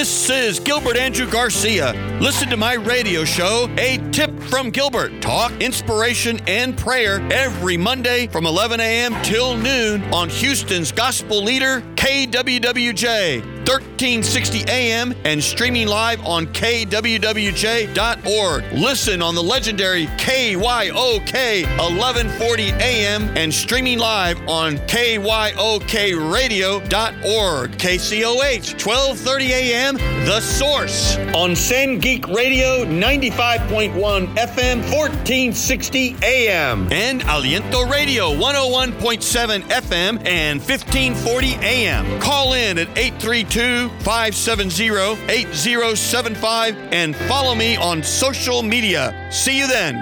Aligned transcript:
This 0.00 0.30
is 0.30 0.58
Gilbert 0.58 0.96
Andrew 0.96 1.30
Garcia. 1.30 1.92
Listen 2.22 2.48
to 2.48 2.56
my 2.56 2.72
radio 2.72 3.22
show, 3.22 3.68
A 3.76 3.98
Tip 4.12 4.30
from 4.44 4.70
Gilbert. 4.70 5.20
Talk, 5.20 5.52
inspiration, 5.60 6.40
and 6.46 6.74
prayer 6.74 7.20
every 7.30 7.76
Monday 7.76 8.26
from 8.28 8.46
11 8.46 8.80
a.m. 8.80 9.14
till 9.22 9.58
noon 9.58 10.02
on 10.04 10.30
Houston's 10.30 10.90
gospel 10.90 11.42
leader, 11.42 11.82
KWWJ, 11.96 13.59
1360 13.60 14.64
AM, 14.68 15.12
and 15.24 15.44
streaming 15.44 15.86
live 15.86 16.24
on 16.24 16.46
KWWJ.org. 16.46 18.64
Listen 18.72 19.20
on 19.20 19.34
the 19.34 19.42
legendary 19.42 20.06
KYOK 20.06 21.66
1140 21.78 22.70
AM 22.80 23.24
and 23.36 23.52
streaming 23.52 23.98
live 23.98 24.38
on 24.48 24.78
KYOKRadio.org. 24.88 27.72
KCOH 27.72 28.72
1230 28.72 29.52
AM, 29.52 29.96
The 30.24 30.40
Source. 30.40 31.18
On 31.36 31.50
Sangeet 31.50 32.34
Radio 32.34 32.86
95.1 32.86 34.26
FM 34.36 34.78
1460 34.90 36.16
AM. 36.22 36.90
And 36.90 37.20
Aliento 37.22 37.86
Radio 37.90 38.30
101.7 38.34 39.60
FM 39.64 40.26
and 40.26 40.58
1540 40.58 41.56
AM. 41.56 42.18
Call 42.20 42.54
in 42.54 42.78
at 42.78 42.88
832 42.96 43.50
570 43.60 44.88
8075 45.30 46.76
and 46.92 47.14
follow 47.14 47.54
me 47.54 47.76
on 47.76 48.02
social 48.02 48.62
media. 48.62 49.28
See 49.30 49.58
you 49.58 49.66
then. 49.66 49.96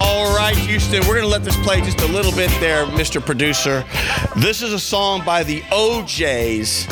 All 0.00 0.36
right, 0.36 0.56
Houston, 0.56 1.00
we're 1.02 1.14
going 1.14 1.20
to 1.20 1.28
let 1.28 1.44
this 1.44 1.56
play 1.58 1.80
just 1.82 2.00
a 2.00 2.08
little 2.08 2.32
bit 2.32 2.50
there, 2.58 2.84
Mr. 2.86 3.24
Producer. 3.24 3.84
This 4.36 4.60
is 4.60 4.72
a 4.72 4.80
song 4.80 5.24
by 5.24 5.44
the 5.44 5.62
O'Jays, 5.70 6.88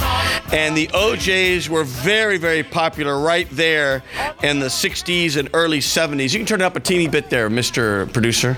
and 0.52 0.76
the 0.76 0.88
O'Jays 0.94 1.68
were 1.68 1.82
very, 1.82 2.38
very 2.38 2.62
popular 2.62 3.18
right 3.18 3.48
there 3.50 4.04
in 4.44 4.60
the 4.60 4.66
60s 4.66 5.36
and 5.36 5.50
early 5.52 5.80
70s. 5.80 6.32
You 6.32 6.38
can 6.38 6.46
turn 6.46 6.60
it 6.60 6.64
up 6.64 6.76
a 6.76 6.80
teeny 6.80 7.08
bit 7.08 7.28
there, 7.28 7.50
Mr. 7.50 8.12
Producer. 8.12 8.56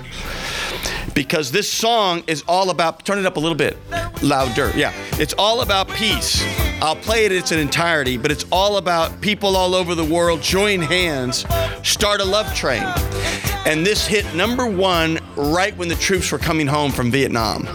Because 1.15 1.51
this 1.51 1.71
song 1.71 2.23
is 2.27 2.43
all 2.47 2.69
about, 2.69 3.03
turn 3.05 3.17
it 3.17 3.25
up 3.25 3.37
a 3.37 3.39
little 3.39 3.57
bit 3.57 3.77
louder. 4.21 4.71
Yeah, 4.75 4.93
it's 5.13 5.33
all 5.37 5.61
about 5.61 5.87
peace. 5.89 6.43
I'll 6.81 6.97
play 6.97 7.25
it 7.25 7.31
in 7.31 7.37
its 7.39 7.51
entirety, 7.51 8.17
but 8.17 8.31
it's 8.31 8.45
all 8.51 8.77
about 8.77 9.21
people 9.21 9.55
all 9.55 9.73
over 9.73 9.95
the 9.95 10.03
world 10.03 10.41
join 10.41 10.81
hands, 10.81 11.45
start 11.83 12.19
a 12.19 12.25
love 12.25 12.53
train. 12.53 12.83
And 13.65 13.85
this 13.85 14.05
hit 14.05 14.35
number 14.35 14.67
one 14.67 15.19
right 15.35 15.75
when 15.77 15.87
the 15.87 15.95
troops 15.95 16.31
were 16.31 16.37
coming 16.37 16.67
home 16.67 16.91
from 16.91 17.09
Vietnam. 17.09 17.65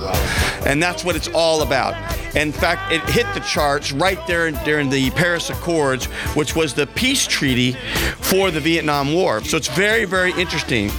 And 0.66 0.80
that's 0.80 1.02
what 1.02 1.16
it's 1.16 1.28
all 1.28 1.62
about. 1.62 1.94
In 2.34 2.52
fact, 2.52 2.92
it 2.92 3.02
hit 3.10 3.26
the 3.34 3.40
charts 3.40 3.92
right 3.92 4.24
there 4.26 4.50
during 4.50 4.88
the 4.88 5.10
Paris 5.10 5.50
Accords, 5.50 6.06
which 6.34 6.54
was 6.54 6.74
the 6.74 6.86
peace 6.86 7.26
treaty 7.26 7.72
for 8.18 8.50
the 8.50 8.60
Vietnam 8.60 9.12
War. 9.12 9.42
So 9.42 9.56
it's 9.56 9.68
very, 9.68 10.04
very 10.04 10.32
interesting. 10.32 10.90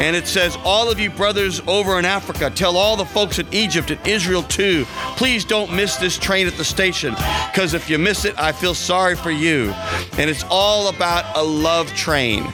And 0.00 0.14
it 0.14 0.26
says, 0.26 0.56
All 0.64 0.90
of 0.90 0.98
you 0.98 1.10
brothers 1.10 1.62
over 1.66 1.98
in 1.98 2.04
Africa, 2.04 2.50
tell 2.50 2.76
all 2.76 2.96
the 2.96 3.04
folks 3.04 3.38
in 3.38 3.46
Egypt 3.52 3.90
and 3.90 4.06
Israel 4.06 4.42
too, 4.42 4.84
please 5.16 5.44
don't 5.44 5.74
miss 5.74 5.96
this 5.96 6.18
train 6.18 6.46
at 6.46 6.54
the 6.54 6.64
station. 6.64 7.14
Because 7.50 7.74
if 7.74 7.88
you 7.88 7.98
miss 7.98 8.24
it, 8.24 8.38
I 8.38 8.52
feel 8.52 8.74
sorry 8.74 9.16
for 9.16 9.30
you. 9.30 9.72
And 10.18 10.28
it's 10.28 10.44
all 10.50 10.88
about 10.88 11.36
a 11.36 11.42
love 11.42 11.88
train. 11.94 12.44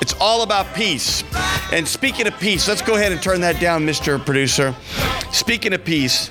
It's 0.00 0.14
all 0.20 0.42
about 0.42 0.74
peace. 0.74 1.24
And 1.72 1.86
speaking 1.86 2.26
of 2.26 2.38
peace, 2.38 2.68
let's 2.68 2.82
go 2.82 2.96
ahead 2.96 3.12
and 3.12 3.22
turn 3.22 3.40
that 3.42 3.60
down, 3.60 3.86
Mr. 3.86 4.22
Producer. 4.24 4.74
Speaking 5.32 5.72
of 5.72 5.84
peace, 5.84 6.30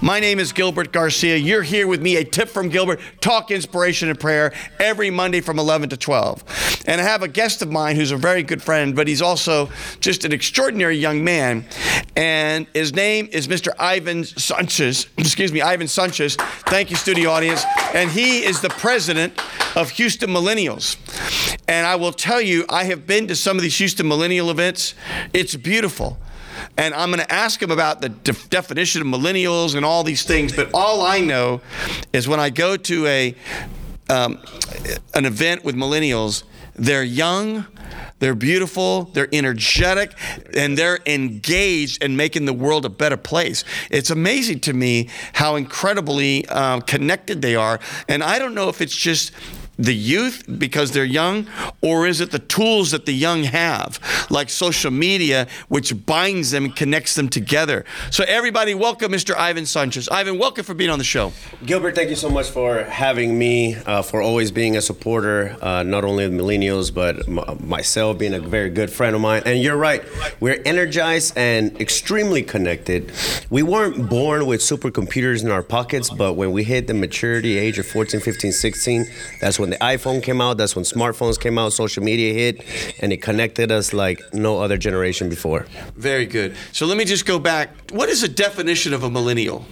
my 0.00 0.18
name 0.18 0.38
is 0.38 0.52
Gilbert 0.52 0.92
Garcia. 0.92 1.36
You're 1.36 1.62
here 1.62 1.86
with 1.86 2.00
me, 2.00 2.16
a 2.16 2.24
tip 2.24 2.48
from 2.48 2.68
Gilbert, 2.68 3.00
talk 3.20 3.50
inspiration 3.50 4.08
and 4.08 4.18
prayer 4.18 4.52
every 4.78 5.10
Monday 5.10 5.40
from 5.40 5.58
11 5.58 5.90
to 5.90 5.96
12. 5.96 6.84
And 6.86 7.00
I 7.00 7.04
have 7.04 7.22
a 7.22 7.28
guest 7.28 7.62
of 7.62 7.70
mine 7.70 7.96
who's 7.96 8.10
a 8.10 8.16
very 8.16 8.42
good 8.42 8.62
friend, 8.62 8.96
but 8.96 9.06
he's 9.08 9.20
also 9.20 9.68
just 10.00 10.24
an 10.24 10.32
extraordinary 10.32 10.96
young 10.96 11.22
man. 11.22 11.66
And 12.16 12.66
his 12.74 12.94
name 12.94 13.28
is 13.32 13.48
Mr. 13.48 13.72
Ivan 13.78 14.24
Sanchez. 14.24 15.06
Excuse 15.18 15.52
me, 15.52 15.60
Ivan 15.60 15.88
Sanchez. 15.88 16.36
Thank 16.36 16.90
you, 16.90 16.96
studio 16.96 17.30
audience. 17.30 17.64
And 17.94 18.10
he 18.10 18.44
is 18.44 18.60
the 18.60 18.70
president 18.70 19.38
of 19.76 19.90
Houston 19.90 20.30
Millennials. 20.30 20.96
And 21.68 21.86
I 21.86 21.96
will 21.96 22.12
tell 22.12 22.40
you, 22.40 22.64
I 22.68 22.84
have 22.84 23.06
been 23.06 23.28
to 23.28 23.36
some 23.36 23.56
of 23.56 23.62
these 23.62 23.76
Houston 23.78 24.08
Millennial 24.08 24.50
events. 24.50 24.94
It's 25.32 25.54
beautiful 25.56 26.18
and 26.76 26.94
I'm 26.94 27.10
going 27.10 27.24
to 27.24 27.32
ask 27.32 27.62
him 27.62 27.70
about 27.70 28.00
the 28.00 28.08
de- 28.08 28.32
definition 28.48 29.00
of 29.02 29.08
millennials 29.08 29.74
and 29.74 29.84
all 29.84 30.04
these 30.04 30.22
things. 30.22 30.54
But 30.54 30.70
all 30.74 31.02
I 31.02 31.20
know 31.20 31.60
is 32.12 32.28
when 32.28 32.40
I 32.40 32.50
go 32.50 32.76
to 32.76 33.06
a 33.06 33.34
um, 34.08 34.40
an 35.14 35.24
event 35.24 35.64
with 35.64 35.76
millennials, 35.76 36.42
they're 36.74 37.04
young, 37.04 37.66
they're 38.18 38.34
beautiful, 38.34 39.04
they're 39.04 39.28
energetic, 39.32 40.12
and 40.56 40.76
they're 40.76 40.98
engaged 41.06 42.02
in 42.02 42.16
making 42.16 42.44
the 42.44 42.52
world 42.52 42.84
a 42.84 42.88
better 42.88 43.16
place. 43.16 43.64
It's 43.90 44.10
amazing 44.10 44.60
to 44.60 44.72
me 44.72 45.08
how 45.32 45.56
incredibly 45.56 46.46
uh, 46.48 46.80
connected 46.80 47.40
they 47.40 47.54
are, 47.54 47.80
and 48.08 48.22
I 48.22 48.38
don't 48.38 48.54
know 48.54 48.68
if 48.68 48.80
it's 48.80 48.96
just 48.96 49.32
the 49.80 49.94
youth 49.94 50.44
because 50.58 50.92
they're 50.92 51.04
young, 51.04 51.46
or 51.80 52.06
is 52.06 52.20
it 52.20 52.30
the 52.30 52.38
tools 52.38 52.90
that 52.90 53.06
the 53.06 53.14
young 53.14 53.44
have, 53.44 53.98
like 54.30 54.50
social 54.50 54.90
media, 54.90 55.46
which 55.68 56.04
binds 56.06 56.50
them 56.50 56.66
and 56.66 56.76
connects 56.76 57.14
them 57.14 57.28
together? 57.28 57.84
So, 58.10 58.24
everybody, 58.28 58.74
welcome 58.74 59.10
Mr. 59.10 59.34
Ivan 59.34 59.64
Sanchez. 59.64 60.08
Ivan, 60.10 60.38
welcome 60.38 60.64
for 60.64 60.74
being 60.74 60.90
on 60.90 60.98
the 60.98 61.04
show. 61.04 61.32
Gilbert, 61.64 61.94
thank 61.94 62.10
you 62.10 62.16
so 62.16 62.28
much 62.28 62.50
for 62.50 62.84
having 62.84 63.38
me, 63.38 63.76
uh, 63.86 64.02
for 64.02 64.20
always 64.20 64.50
being 64.52 64.76
a 64.76 64.82
supporter, 64.82 65.56
uh, 65.62 65.82
not 65.82 66.04
only 66.04 66.24
of 66.24 66.32
millennials, 66.32 66.92
but 66.92 67.26
m- 67.26 67.40
myself 67.66 68.18
being 68.18 68.34
a 68.34 68.40
very 68.40 68.68
good 68.68 68.90
friend 68.90 69.16
of 69.16 69.22
mine. 69.22 69.42
And 69.46 69.62
you're 69.62 69.76
right, 69.78 70.04
we're 70.40 70.60
energized 70.66 71.36
and 71.38 71.80
extremely 71.80 72.42
connected. 72.42 73.12
We 73.48 73.62
weren't 73.62 74.10
born 74.10 74.44
with 74.46 74.60
supercomputers 74.60 75.42
in 75.42 75.50
our 75.50 75.62
pockets, 75.62 76.10
but 76.10 76.34
when 76.34 76.52
we 76.52 76.64
hit 76.64 76.86
the 76.86 76.94
maturity 76.94 77.56
age 77.56 77.78
of 77.78 77.86
14, 77.86 78.20
15, 78.20 78.52
16, 78.52 79.06
that's 79.40 79.58
when 79.58 79.69
the 79.72 79.78
iPhone 79.78 80.22
came 80.22 80.40
out, 80.40 80.56
that's 80.56 80.76
when 80.76 80.84
smartphones 80.84 81.38
came 81.38 81.58
out, 81.58 81.72
social 81.72 82.02
media 82.02 82.32
hit, 82.32 82.64
and 83.00 83.12
it 83.12 83.22
connected 83.22 83.70
us 83.70 83.92
like 83.92 84.20
no 84.32 84.60
other 84.60 84.76
generation 84.76 85.28
before. 85.28 85.66
Very 85.96 86.26
good. 86.26 86.56
So, 86.72 86.86
let 86.86 86.96
me 86.96 87.04
just 87.04 87.26
go 87.26 87.38
back. 87.38 87.70
What 87.92 88.08
is 88.08 88.20
the 88.22 88.28
definition 88.28 88.92
of 88.94 89.02
a 89.02 89.10
millennial? 89.10 89.64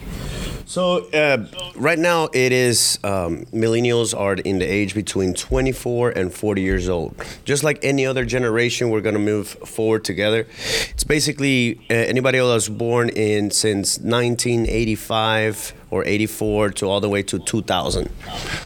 So 0.69 1.09
uh, 1.12 1.47
right 1.76 1.98
now 1.98 2.28
it 2.34 2.53
is 2.53 2.98
um, 3.03 3.47
millennials 3.47 4.14
are 4.14 4.34
in 4.34 4.59
the 4.59 4.66
age 4.66 4.94
between 4.94 5.32
24 5.32 6.10
and 6.10 6.32
40 6.32 6.60
years 6.60 6.91
old. 6.91 7.15
Just 7.47 7.65
like 7.65 7.78
any 7.82 8.04
other 8.04 8.26
generation, 8.26 8.91
we're 8.91 9.00
gonna 9.00 9.19
move 9.19 9.48
forward 9.48 10.04
together. 10.04 10.47
It's 10.91 11.04
basically 11.04 11.80
uh, 11.91 11.94
anybody 11.94 12.36
else 12.36 12.69
was 12.69 12.76
born 12.76 13.09
in 13.09 13.50
since 13.50 13.98
1985 13.98 15.72
or 15.91 16.04
84 16.04 16.71
to 16.71 16.87
all 16.87 17.00
the 17.00 17.09
way 17.09 17.22
to 17.22 17.38
2000. 17.38 18.10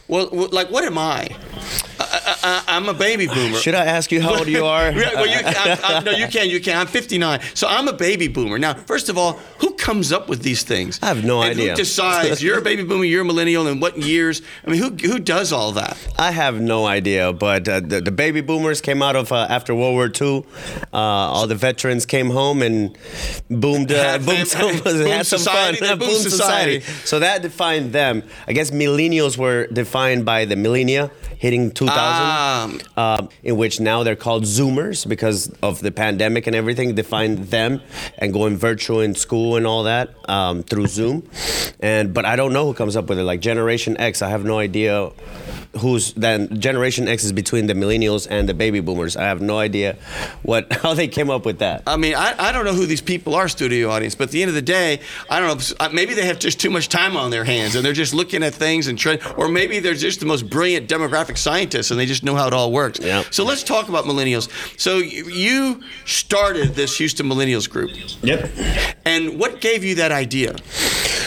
Well, 0.07 0.29
well, 0.31 0.49
like, 0.51 0.69
what 0.71 0.83
am 0.83 0.97
I? 0.97 1.29
I, 2.43 2.63
am 2.67 2.89
a 2.89 2.93
baby 2.93 3.27
boomer. 3.27 3.57
Should 3.57 3.75
I 3.75 3.85
ask 3.85 4.11
you 4.11 4.21
how 4.21 4.37
old 4.37 4.47
you 4.47 4.65
are? 4.65 4.91
well, 4.95 5.27
you, 5.27 5.39
I, 5.43 5.79
I, 5.83 5.99
no, 6.01 6.11
you 6.11 6.27
can. 6.27 6.49
You 6.49 6.59
can. 6.59 6.77
I'm 6.77 6.87
59, 6.87 7.39
so 7.53 7.67
I'm 7.67 7.87
a 7.87 7.93
baby 7.93 8.27
boomer. 8.27 8.59
Now, 8.59 8.73
first 8.73 9.09
of 9.09 9.17
all, 9.17 9.33
who 9.59 9.73
comes 9.75 10.11
up 10.11 10.27
with 10.27 10.41
these 10.41 10.63
things? 10.63 10.99
I 11.01 11.07
have 11.07 11.23
no 11.23 11.41
and 11.41 11.51
idea. 11.51 11.71
Who 11.71 11.77
decides 11.77 12.43
you're 12.43 12.59
a 12.59 12.61
baby 12.61 12.83
boomer, 12.83 13.05
you're 13.05 13.21
a 13.21 13.25
millennial, 13.25 13.67
and 13.67 13.81
what 13.81 13.97
years? 13.97 14.41
I 14.65 14.71
mean, 14.71 14.81
who 14.81 14.89
who 14.89 15.19
does 15.19 15.53
all 15.53 15.71
that? 15.73 15.97
I 16.17 16.31
have 16.31 16.59
no 16.59 16.85
idea. 16.85 17.31
But 17.33 17.67
uh, 17.67 17.79
the, 17.79 18.01
the, 18.01 18.11
baby 18.11 18.41
boomers 18.41 18.81
came 18.81 19.01
out 19.01 19.15
of 19.15 19.31
uh, 19.31 19.47
after 19.49 19.73
World 19.73 19.93
War 19.95 20.11
II. 20.21 20.45
Uh, 20.93 20.97
all 20.97 21.47
the 21.47 21.55
veterans 21.55 22.05
came 22.05 22.29
home 22.29 22.61
and 22.61 22.97
boomed, 23.49 23.91
uh, 23.91 24.19
boomed, 24.19 24.47
some, 24.47 24.79
boom 24.83 25.07
had 25.07 25.25
some 25.25 25.39
fun. 25.39 25.75
Boom 25.97 26.09
society. 26.09 26.81
society. 26.81 27.05
So 27.13 27.19
that 27.19 27.43
defined 27.43 27.93
them. 27.93 28.23
I 28.47 28.53
guess 28.53 28.71
millennials 28.71 29.37
were 29.37 29.67
defined 29.67 30.25
by 30.25 30.45
the 30.45 30.55
millennia 30.55 31.11
hitting 31.37 31.69
2000, 31.69 31.93
Ah. 31.95 32.69
uh, 32.97 33.27
in 33.43 33.55
which 33.55 33.79
now 33.79 34.01
they're 34.01 34.15
called 34.15 34.45
Zoomers 34.45 35.07
because 35.07 35.51
of 35.61 35.79
the 35.81 35.91
pandemic 35.91 36.47
and 36.47 36.55
everything 36.55 36.95
defined 36.95 37.49
them 37.49 37.81
and 38.17 38.33
going 38.33 38.57
virtual 38.57 38.99
in 39.01 39.13
school 39.13 39.57
and 39.57 39.67
all 39.67 39.83
that 39.83 40.09
um, 40.27 40.63
through 40.63 40.87
Zoom. 40.87 41.21
And 41.81 42.15
but 42.15 42.25
I 42.25 42.35
don't 42.35 42.51
know 42.51 42.65
who 42.65 42.73
comes 42.73 42.95
up 42.95 43.09
with 43.09 43.19
it. 43.19 43.23
Like 43.23 43.41
Generation 43.41 43.95
X, 43.99 44.23
I 44.23 44.29
have 44.29 44.43
no 44.43 44.57
idea 44.57 45.11
who's 45.79 46.13
then 46.13 46.59
Generation 46.59 47.07
X 47.07 47.23
is 47.23 47.33
between 47.33 47.67
the 47.67 47.73
millennials 47.73 48.25
and 48.29 48.47
the 48.47 48.53
baby 48.53 48.79
boomers. 48.79 49.17
I 49.17 49.23
have 49.23 49.41
no 49.41 49.59
idea 49.59 49.97
what 50.43 50.71
how 50.81 50.93
they 50.93 51.07
came 51.07 51.29
up 51.29 51.45
with 51.45 51.59
that. 51.59 51.83
I 51.85 51.97
mean, 51.97 52.15
I, 52.15 52.35
I 52.39 52.51
don't 52.53 52.63
know 52.63 52.73
who 52.73 52.85
these 52.85 53.01
people 53.01 53.35
are, 53.35 53.47
studio 53.49 53.89
audience, 53.89 54.15
but 54.15 54.25
at 54.25 54.31
the 54.31 54.41
end 54.41 54.49
of 54.49 54.55
the 54.55 54.61
day, 54.61 55.01
I 55.29 55.39
don't 55.39 55.49
know. 55.79 55.89
Maybe 55.89 56.13
they 56.13 56.25
have 56.25 56.39
just 56.39 56.59
too 56.59 56.69
much 56.69 56.87
time 56.87 57.02
on 57.11 57.29
their 57.29 57.43
hands 57.43 57.75
and 57.75 57.85
they're 57.85 57.93
just 57.93 58.13
looking 58.13 58.43
at 58.43 58.53
things 58.53 58.87
and 58.87 58.97
trying, 58.97 59.19
or 59.37 59.47
maybe 59.47 59.79
they're 59.79 59.93
just 59.93 60.19
the 60.19 60.25
most 60.25 60.49
brilliant 60.49 60.89
demographic 60.89 61.37
scientists 61.37 61.91
and 61.91 61.99
they 61.99 62.05
just 62.05 62.23
know 62.23 62.35
how 62.35 62.47
it 62.47 62.53
all 62.53 62.71
works. 62.71 62.99
Yeah. 63.01 63.23
So 63.31 63.43
let's 63.43 63.63
talk 63.63 63.89
about 63.89 64.05
millennials. 64.05 64.49
So 64.79 64.97
you 64.97 65.81
started 66.05 66.75
this 66.75 66.97
Houston 66.97 67.27
Millennials 67.27 67.69
group. 67.69 67.91
Yep. 68.23 68.49
And 69.05 69.39
what 69.39 69.61
gave 69.61 69.83
you 69.83 69.95
that 69.95 70.11
idea? 70.11 70.55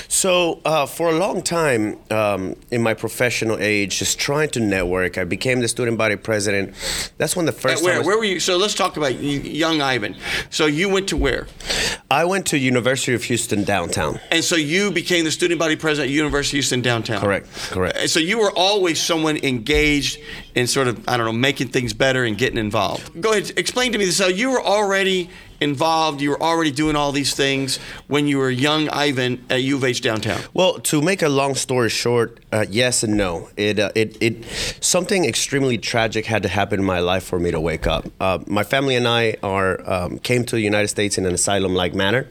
So, 0.08 0.60
uh, 0.64 0.86
for 0.86 1.10
a 1.10 1.18
long 1.18 1.42
time 1.42 1.98
um, 2.10 2.56
in 2.70 2.82
my 2.82 2.94
professional 2.94 3.58
age, 3.58 3.98
just 3.98 4.18
trying 4.18 4.50
to 4.50 4.60
network, 4.60 5.18
I 5.18 5.24
became 5.24 5.60
the 5.60 5.68
student 5.68 5.98
body 5.98 6.16
president. 6.16 6.74
That's 7.18 7.36
when 7.36 7.46
the 7.46 7.52
first. 7.52 7.78
At 7.78 7.84
where? 7.84 7.96
time 7.98 8.06
Where 8.06 8.18
were 8.18 8.24
you? 8.24 8.40
So 8.40 8.56
let's 8.56 8.74
talk 8.74 8.96
about 8.96 9.18
young 9.20 9.80
Ivan. 9.80 10.16
So 10.50 10.66
you 10.66 10.88
went 10.88 11.08
to 11.08 11.16
where? 11.16 11.46
I 12.10 12.24
went 12.24 12.46
to 12.46 12.58
University 12.58 13.14
of 13.14 13.24
Houston 13.24 13.64
downtown. 13.64 14.20
And 14.30 14.44
so 14.44 14.56
you 14.56 14.90
became 14.90 15.24
the 15.24 15.30
student 15.30 15.58
body 15.58 15.76
president 15.76 16.10
at 16.10 16.14
University 16.14 16.58
of 16.58 16.62
Houston 16.62 16.80
downtown. 16.80 17.20
Correct, 17.20 17.48
correct. 17.70 17.96
And 17.96 18.10
So 18.10 18.20
you 18.20 18.38
were 18.38 18.52
always 18.52 19.00
someone 19.00 19.36
engaged 19.38 20.20
in 20.54 20.66
sort 20.66 20.88
of 20.88 21.08
I 21.08 21.16
don't 21.16 21.26
know 21.26 21.32
making 21.32 21.68
things 21.68 21.92
better 21.92 22.24
and 22.24 22.38
getting 22.38 22.58
involved. 22.58 23.20
Go 23.20 23.32
ahead, 23.32 23.52
explain 23.56 23.92
to 23.92 23.98
me 23.98 24.04
this. 24.04 24.16
So 24.16 24.28
you 24.28 24.50
were 24.50 24.62
already 24.62 25.30
involved. 25.60 26.20
You 26.20 26.30
were 26.30 26.42
already 26.42 26.70
doing 26.70 26.96
all 26.96 27.12
these 27.12 27.34
things 27.34 27.78
when 28.06 28.26
you 28.26 28.38
were 28.38 28.50
young 28.50 28.88
Ivan 28.88 29.44
at 29.50 29.62
U 29.62 29.76
of 29.76 29.84
H 29.84 30.00
downtown. 30.00 30.40
Well, 30.54 30.78
to 30.80 31.00
make 31.02 31.22
a 31.22 31.28
long 31.28 31.54
story 31.54 31.90
short, 31.90 32.40
uh, 32.52 32.66
yes 32.68 33.02
and 33.02 33.16
no. 33.16 33.48
It, 33.56 33.78
uh, 33.78 33.90
it, 33.94 34.16
it, 34.20 34.44
something 34.80 35.24
extremely 35.24 35.78
tragic 35.78 36.26
had 36.26 36.42
to 36.42 36.48
happen 36.48 36.80
in 36.80 36.86
my 36.86 37.00
life 37.00 37.24
for 37.24 37.38
me 37.38 37.50
to 37.50 37.60
wake 37.60 37.86
up. 37.86 38.06
Uh, 38.20 38.38
my 38.46 38.62
family 38.62 38.96
and 38.96 39.06
I 39.06 39.36
are 39.42 39.88
um, 39.88 40.18
came 40.18 40.44
to 40.44 40.56
the 40.56 40.62
United 40.62 40.88
States 40.88 41.18
in 41.18 41.26
an 41.26 41.34
asylum-like 41.34 41.94
manner. 41.94 42.28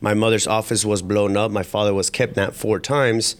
My 0.00 0.14
mother's 0.14 0.46
office 0.46 0.84
was 0.84 1.02
blown 1.02 1.36
up. 1.36 1.50
My 1.50 1.62
father 1.62 1.94
was 1.94 2.10
kidnapped 2.10 2.56
four 2.56 2.80
times, 2.80 3.36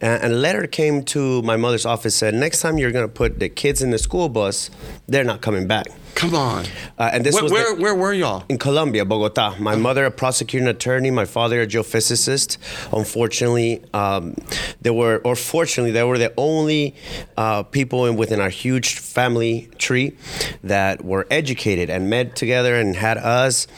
and, 0.00 0.22
and 0.22 0.32
a 0.32 0.36
letter 0.36 0.66
came 0.66 1.02
to 1.04 1.42
my 1.42 1.56
mother's 1.56 1.86
office 1.86 2.14
said, 2.14 2.34
"Next 2.34 2.60
time 2.60 2.78
you're 2.78 2.92
going 2.92 3.06
to 3.06 3.12
put 3.12 3.38
the 3.38 3.48
kids 3.48 3.82
in 3.82 3.90
the 3.90 3.98
school 3.98 4.28
bus, 4.28 4.70
they're 5.06 5.24
not 5.24 5.40
coming 5.40 5.66
back." 5.66 5.86
Come 6.18 6.34
on. 6.34 6.64
Uh, 6.98 7.10
and 7.12 7.24
this 7.24 7.32
where, 7.32 7.44
was 7.44 7.52
where, 7.52 7.76
the- 7.76 7.80
where 7.80 7.94
were 7.94 8.12
y'all? 8.12 8.44
in 8.48 8.58
Colombia, 8.58 9.04
Bogota. 9.04 9.54
My 9.60 9.76
mother, 9.76 10.04
a 10.04 10.10
prosecuting 10.10 10.66
attorney, 10.66 11.12
my 11.12 11.24
father, 11.24 11.62
a 11.62 11.66
geophysicist. 11.66 12.58
Unfortunately, 12.92 13.80
um, 13.94 14.34
there 14.82 14.92
were, 14.92 15.18
or 15.18 15.36
fortunately, 15.36 15.92
they 15.92 16.02
were 16.02 16.18
the 16.18 16.34
only 16.36 16.96
uh, 17.36 17.62
people 17.62 18.04
in, 18.06 18.16
within 18.16 18.40
our 18.40 18.48
huge 18.48 18.98
family 18.98 19.68
tree 19.78 20.16
that 20.64 21.04
were 21.04 21.24
educated 21.30 21.88
and 21.88 22.10
met 22.10 22.34
together 22.34 22.74
and 22.74 22.96
had 22.96 23.16
us. 23.18 23.68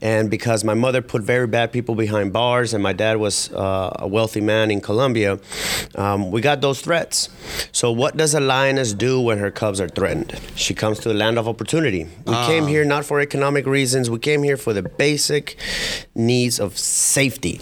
And 0.00 0.30
because 0.30 0.64
my 0.64 0.72
mother 0.72 1.02
put 1.02 1.20
very 1.20 1.46
bad 1.46 1.70
people 1.70 1.94
behind 1.94 2.32
bars, 2.32 2.72
and 2.72 2.82
my 2.82 2.94
dad 2.94 3.18
was 3.18 3.52
uh, 3.52 3.94
a 3.98 4.08
wealthy 4.08 4.40
man 4.40 4.70
in 4.70 4.80
Colombia, 4.80 5.38
um, 5.96 6.30
we 6.30 6.40
got 6.40 6.62
those 6.62 6.80
threats. 6.80 7.28
So, 7.72 7.92
what 7.92 8.16
does 8.16 8.32
a 8.32 8.40
lioness 8.40 8.94
do 8.94 9.20
when 9.20 9.36
her 9.36 9.50
cubs 9.50 9.82
are 9.82 9.88
threatened? 9.88 10.40
She 10.54 10.72
comes 10.72 10.98
to 11.00 11.08
the 11.10 11.14
land 11.14 11.38
of 11.38 11.46
opportunity. 11.46 11.89
We 12.26 12.34
came 12.46 12.66
here 12.66 12.84
not 12.84 13.04
for 13.04 13.20
economic 13.20 13.66
reasons. 13.66 14.08
We 14.10 14.18
came 14.18 14.42
here 14.42 14.56
for 14.56 14.72
the 14.72 14.82
basic 14.82 15.56
needs 16.14 16.60
of 16.60 16.78
safety. 16.78 17.60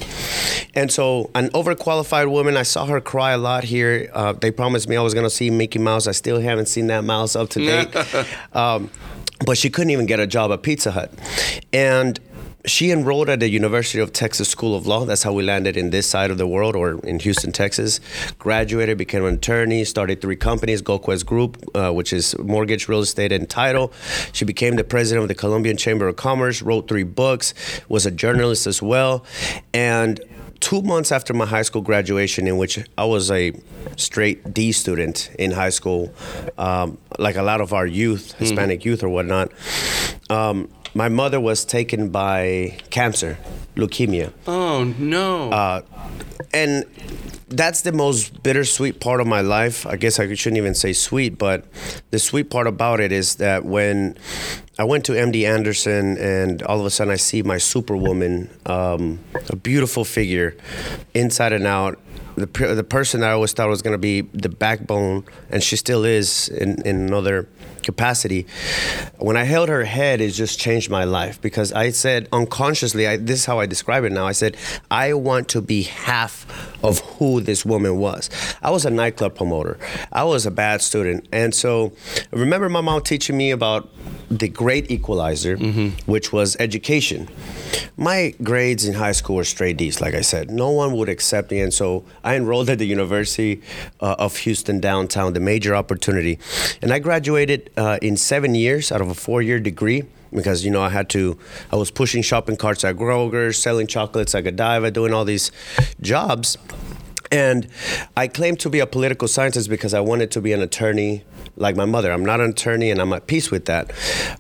And 0.75 0.92
so, 0.92 1.30
an 1.34 1.48
overqualified 1.50 2.30
woman, 2.30 2.56
I 2.56 2.62
saw 2.62 2.86
her 2.86 3.00
cry 3.00 3.32
a 3.32 3.38
lot 3.38 3.64
here. 3.64 4.10
Uh, 4.12 4.32
they 4.32 4.50
promised 4.50 4.88
me 4.88 4.96
I 4.96 5.02
was 5.02 5.14
going 5.14 5.26
to 5.26 5.30
see 5.30 5.50
Mickey 5.50 5.78
Mouse. 5.78 6.06
I 6.06 6.12
still 6.12 6.40
haven't 6.40 6.66
seen 6.66 6.88
that 6.88 7.04
mouse 7.04 7.34
up 7.34 7.48
to 7.50 7.60
date. 7.60 7.94
um, 8.52 8.90
but 9.44 9.56
she 9.56 9.70
couldn't 9.70 9.90
even 9.90 10.06
get 10.06 10.20
a 10.20 10.26
job 10.26 10.50
at 10.52 10.62
Pizza 10.62 10.90
Hut. 10.90 11.12
And 11.72 12.19
she 12.64 12.90
enrolled 12.90 13.28
at 13.28 13.40
the 13.40 13.49
University 13.49 14.00
of 14.00 14.12
Texas 14.12 14.49
School 14.49 14.75
of 14.75 14.87
Law. 14.87 15.05
That's 15.05 15.22
how 15.22 15.32
we 15.32 15.43
landed 15.43 15.76
in 15.76 15.90
this 15.90 16.06
side 16.06 16.31
of 16.31 16.38
the 16.38 16.46
world, 16.46 16.75
or 16.75 16.99
in 17.00 17.19
Houston, 17.20 17.52
Texas. 17.52 18.00
Graduated, 18.38 18.99
became 18.99 19.25
an 19.25 19.34
attorney, 19.34 19.84
started 19.84 20.20
three 20.20 20.37
companies, 20.37 20.82
Gold 20.82 21.02
Quest 21.02 21.25
Group, 21.25 21.64
uh, 21.75 21.93
which 21.93 22.12
is 22.12 22.37
mortgage, 22.38 22.88
real 22.88 23.00
estate, 23.00 23.32
and 23.32 23.49
title. 23.49 23.93
She 24.32 24.44
became 24.44 24.76
the 24.76 24.84
president 24.84 25.22
of 25.22 25.28
the 25.28 25.34
Colombian 25.34 25.76
Chamber 25.76 26.08
of 26.08 26.16
Commerce, 26.16 26.60
wrote 26.62 26.88
three 26.88 27.05
books, 27.05 27.55
was 27.88 28.06
a 28.06 28.10
journalist 28.10 28.66
as 28.66 28.82
well. 28.82 29.25
And 29.72 30.20
two 30.61 30.82
months 30.82 31.12
after 31.12 31.32
my 31.32 31.46
high 31.46 31.62
school 31.62 31.82
graduation, 31.82 32.49
in 32.49 32.56
which 32.56 32.78
I 32.96 33.04
was 33.04 33.31
a 33.31 33.52
straight 33.96 34.52
D 34.52 34.72
student 34.72 35.31
in 35.38 35.52
high 35.52 35.70
school, 35.70 36.12
um, 36.58 36.99
like 37.19 37.37
a 37.37 37.43
lot 37.43 37.61
of 37.61 37.72
our 37.72 37.87
youth, 37.87 38.32
Hispanic 38.34 38.84
youth 38.84 39.02
or 39.02 39.08
whatnot, 39.08 39.52
um, 40.31 40.69
my 40.98 41.08
mother 41.08 41.40
was 41.40 41.64
taken 41.64 42.08
by 42.08 42.76
cancer, 42.90 43.38
leukemia. 43.76 44.32
Oh 44.48 44.82
no. 44.98 45.50
Uh, 45.52 45.82
and 46.52 46.84
that's 47.50 47.82
the 47.82 47.92
most 47.92 48.42
bittersweet 48.42 48.98
part 48.98 49.20
of 49.20 49.26
my 49.28 49.40
life. 49.40 49.86
I 49.86 49.94
guess 49.94 50.18
I 50.18 50.34
shouldn't 50.34 50.58
even 50.58 50.74
say 50.74 50.92
sweet, 50.92 51.38
but 51.38 51.64
the 52.10 52.18
sweet 52.18 52.50
part 52.50 52.66
about 52.66 52.98
it 52.98 53.12
is 53.12 53.36
that 53.36 53.64
when 53.64 54.18
I 54.76 54.84
went 54.84 55.04
to 55.04 55.12
MD 55.12 55.44
Anderson 55.46 56.18
and 56.18 56.64
all 56.64 56.80
of 56.80 56.84
a 56.84 56.90
sudden 56.90 57.12
I 57.12 57.16
see 57.16 57.44
my 57.44 57.58
superwoman, 57.58 58.50
um, 58.66 59.20
a 59.48 59.56
beautiful 59.56 60.04
figure, 60.04 60.56
inside 61.14 61.52
and 61.52 61.66
out. 61.66 62.00
The, 62.34 62.46
the 62.74 62.84
person 62.84 63.20
that 63.20 63.30
I 63.30 63.32
always 63.32 63.52
thought 63.52 63.68
was 63.68 63.82
going 63.82 63.94
to 63.94 63.98
be 63.98 64.20
the 64.20 64.48
backbone, 64.48 65.24
and 65.50 65.62
she 65.62 65.76
still 65.76 66.04
is 66.04 66.48
in, 66.48 66.82
in 66.82 66.96
another 66.96 67.48
capacity. 67.82 68.46
When 69.19 69.36
I 69.36 69.44
held 69.44 69.69
her 69.69 69.84
head, 69.84 70.20
it 70.20 70.30
just 70.30 70.58
changed 70.58 70.90
my 70.90 71.04
life 71.04 71.40
because 71.40 71.72
I 71.72 71.90
said 71.90 72.28
unconsciously, 72.32 73.06
I, 73.06 73.16
this 73.16 73.40
is 73.40 73.46
how 73.46 73.60
I 73.60 73.66
describe 73.66 74.04
it 74.04 74.12
now. 74.12 74.26
I 74.26 74.32
said, 74.32 74.56
I 74.90 75.14
want 75.14 75.48
to 75.50 75.60
be 75.60 75.82
half 75.82 76.46
of 76.84 77.00
who 77.00 77.40
this 77.40 77.64
woman 77.64 77.98
was. 77.98 78.30
I 78.62 78.70
was 78.70 78.84
a 78.84 78.90
nightclub 78.90 79.34
promoter, 79.34 79.78
I 80.12 80.25
was 80.25 80.46
a 80.46 80.50
bad 80.50 80.82
student. 80.82 81.28
And 81.32 81.54
so 81.54 81.92
I 82.32 82.36
remember 82.36 82.69
my 82.69 82.80
mom 82.80 83.02
teaching 83.02 83.36
me 83.36 83.50
about 83.50 83.88
the 84.30 84.48
great 84.48 84.90
equalizer, 84.90 85.56
which 86.06 86.32
was 86.32 86.56
education. 86.60 87.28
My 87.96 88.34
grades 88.42 88.84
in 88.84 88.94
high 88.94 89.12
school 89.12 89.36
were 89.36 89.44
straight 89.44 89.76
D's, 89.78 90.00
like 90.00 90.14
I 90.14 90.20
said. 90.20 90.50
No 90.50 90.70
one 90.70 90.92
would 90.96 91.08
accept 91.08 91.50
me. 91.50 91.60
And 91.60 91.72
so 91.72 92.04
I 92.22 92.36
enrolled 92.36 92.69
at 92.70 92.78
the 92.78 92.86
University 92.86 93.62
uh, 94.00 94.16
of 94.19 94.36
Houston 94.38 94.80
downtown, 94.80 95.32
the 95.32 95.40
major 95.40 95.75
opportunity. 95.75 96.38
And 96.82 96.92
I 96.92 96.98
graduated 96.98 97.67
uh, 97.76 97.98
in 98.02 98.16
seven 98.16 98.54
years 98.54 98.90
out 98.92 99.00
of 99.00 99.08
a 99.08 99.14
four 99.14 99.42
year 99.42 99.60
degree 99.60 100.04
because 100.32 100.64
you 100.64 100.70
know 100.70 100.82
I 100.82 100.90
had 100.90 101.08
to 101.10 101.38
I 101.72 101.76
was 101.76 101.90
pushing 101.90 102.22
shopping 102.22 102.56
carts 102.56 102.84
at 102.84 102.96
Kroger, 102.96 103.54
selling 103.54 103.86
chocolates 103.86 104.34
at 104.34 104.44
Godiva, 104.44 104.90
doing 104.90 105.12
all 105.12 105.24
these 105.24 105.50
jobs. 106.00 106.56
And 107.30 107.68
I 108.16 108.26
claimed 108.26 108.60
to 108.60 108.70
be 108.70 108.80
a 108.80 108.86
political 108.86 109.28
scientist 109.28 109.68
because 109.68 109.92
I 109.92 110.00
wanted 110.00 110.30
to 110.30 110.40
be 110.40 110.52
an 110.52 110.62
attorney 110.62 111.24
like 111.56 111.76
my 111.76 111.84
mother. 111.84 112.10
I'm 112.10 112.24
not 112.24 112.40
an 112.40 112.50
attorney 112.50 112.90
and 112.90 113.00
I'm 113.00 113.12
at 113.12 113.26
peace 113.26 113.50
with 113.50 113.66
that. 113.66 113.92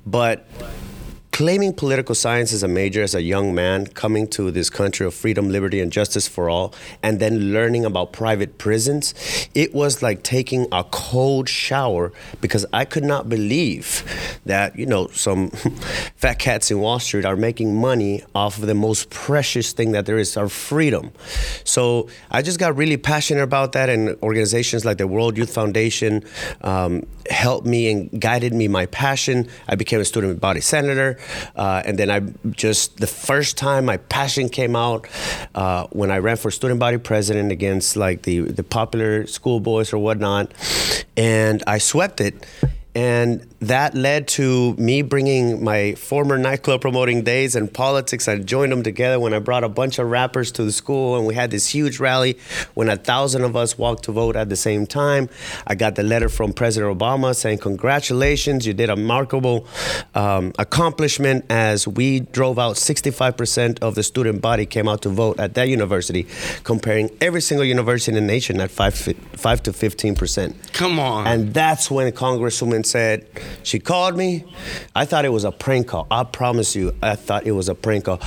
But 0.06 0.46
claiming 1.38 1.72
political 1.72 2.16
science 2.16 2.52
as 2.52 2.64
a 2.64 2.66
major 2.66 3.00
as 3.00 3.14
a 3.14 3.22
young 3.22 3.54
man 3.54 3.86
coming 3.86 4.26
to 4.26 4.50
this 4.50 4.68
country 4.68 5.06
of 5.06 5.14
freedom, 5.14 5.48
liberty, 5.50 5.78
and 5.78 5.92
justice 5.92 6.26
for 6.26 6.50
all, 6.50 6.74
and 7.00 7.20
then 7.20 7.52
learning 7.52 7.84
about 7.84 8.12
private 8.12 8.58
prisons, 8.58 9.14
it 9.54 9.72
was 9.72 10.02
like 10.02 10.24
taking 10.24 10.66
a 10.72 10.82
cold 10.90 11.48
shower 11.48 12.12
because 12.40 12.66
I 12.72 12.84
could 12.84 13.04
not 13.04 13.28
believe 13.28 14.02
that, 14.46 14.76
you 14.76 14.84
know, 14.84 15.06
some 15.12 15.50
fat 16.16 16.40
cats 16.40 16.72
in 16.72 16.80
Wall 16.80 16.98
Street 16.98 17.24
are 17.24 17.36
making 17.36 17.80
money 17.80 18.24
off 18.34 18.58
of 18.58 18.66
the 18.66 18.74
most 18.74 19.08
precious 19.10 19.72
thing 19.72 19.92
that 19.92 20.06
there 20.06 20.18
is, 20.18 20.36
our 20.36 20.48
freedom. 20.48 21.12
So 21.62 22.08
I 22.32 22.42
just 22.42 22.58
got 22.58 22.74
really 22.74 22.96
passionate 22.96 23.44
about 23.44 23.70
that, 23.74 23.88
and 23.88 24.16
organizations 24.24 24.84
like 24.84 24.98
the 24.98 25.06
World 25.06 25.38
Youth 25.38 25.54
Foundation 25.54 26.24
um, 26.62 27.06
helped 27.30 27.64
me 27.64 27.92
and 27.92 28.20
guided 28.20 28.52
me 28.52 28.66
my 28.66 28.86
passion. 28.86 29.48
I 29.68 29.76
became 29.76 30.00
a 30.00 30.04
student 30.04 30.40
body 30.40 30.60
senator. 30.60 31.16
Uh, 31.56 31.82
and 31.84 31.98
then 31.98 32.10
I 32.10 32.20
just, 32.50 32.98
the 32.98 33.06
first 33.06 33.56
time 33.56 33.84
my 33.86 33.96
passion 33.96 34.48
came 34.48 34.76
out 34.76 35.06
uh, 35.54 35.86
when 35.90 36.10
I 36.10 36.18
ran 36.18 36.36
for 36.36 36.50
student 36.50 36.80
body 36.80 36.98
president 36.98 37.52
against 37.52 37.96
like 37.96 38.22
the, 38.22 38.40
the 38.40 38.62
popular 38.62 39.26
schoolboys 39.26 39.92
or 39.92 39.98
whatnot. 39.98 40.52
And 41.16 41.62
I 41.66 41.78
swept 41.78 42.20
it. 42.20 42.46
And 42.94 43.46
that 43.60 43.94
led 43.94 44.28
to 44.28 44.74
me 44.74 45.02
bringing 45.02 45.62
my 45.62 45.94
former 45.94 46.38
nightclub 46.38 46.80
promoting 46.80 47.22
days 47.22 47.54
and 47.54 47.72
politics. 47.72 48.26
I 48.26 48.38
joined 48.38 48.72
them 48.72 48.82
together 48.82 49.20
when 49.20 49.34
I 49.34 49.38
brought 49.38 49.62
a 49.62 49.68
bunch 49.68 49.98
of 49.98 50.08
rappers 50.10 50.50
to 50.52 50.64
the 50.64 50.72
school, 50.72 51.16
and 51.16 51.26
we 51.26 51.34
had 51.34 51.50
this 51.50 51.68
huge 51.68 52.00
rally 52.00 52.38
when 52.74 52.88
a 52.88 52.96
thousand 52.96 53.44
of 53.44 53.56
us 53.56 53.78
walked 53.78 54.04
to 54.04 54.12
vote 54.12 54.36
at 54.36 54.48
the 54.48 54.56
same 54.56 54.86
time. 54.86 55.28
I 55.66 55.74
got 55.74 55.94
the 55.94 56.02
letter 56.02 56.28
from 56.28 56.52
President 56.52 56.96
Obama 56.98 57.36
saying, 57.36 57.58
Congratulations, 57.58 58.66
you 58.66 58.72
did 58.72 58.90
a 58.90 58.94
remarkable 58.94 59.66
um, 60.14 60.52
accomplishment 60.58 61.44
as 61.50 61.86
we 61.86 62.20
drove 62.20 62.58
out 62.58 62.76
65% 62.76 63.80
of 63.80 63.94
the 63.94 64.02
student 64.02 64.40
body 64.40 64.66
came 64.66 64.88
out 64.88 65.02
to 65.02 65.08
vote 65.08 65.38
at 65.38 65.54
that 65.54 65.68
university, 65.68 66.26
comparing 66.64 67.10
every 67.20 67.40
single 67.40 67.64
university 67.64 68.16
in 68.16 68.26
the 68.26 68.26
nation 68.26 68.60
at 68.60 68.70
5, 68.70 68.94
5 68.94 69.62
to 69.62 69.72
15%. 69.72 70.72
Come 70.72 70.98
on. 70.98 71.26
And 71.26 71.54
that's 71.54 71.90
when 71.90 72.10
Congresswoman 72.12 72.77
Congresswoman 72.82 72.86
said, 72.86 73.26
she 73.62 73.78
called 73.78 74.16
me. 74.16 74.44
I 74.94 75.04
thought 75.04 75.24
it 75.24 75.30
was 75.32 75.44
a 75.44 75.52
prank 75.52 75.88
call. 75.88 76.06
I 76.10 76.24
promise 76.24 76.74
you, 76.76 76.94
I 77.02 77.16
thought 77.16 77.46
it 77.46 77.52
was 77.52 77.68
a 77.68 77.74
prank 77.74 78.04
call. 78.04 78.20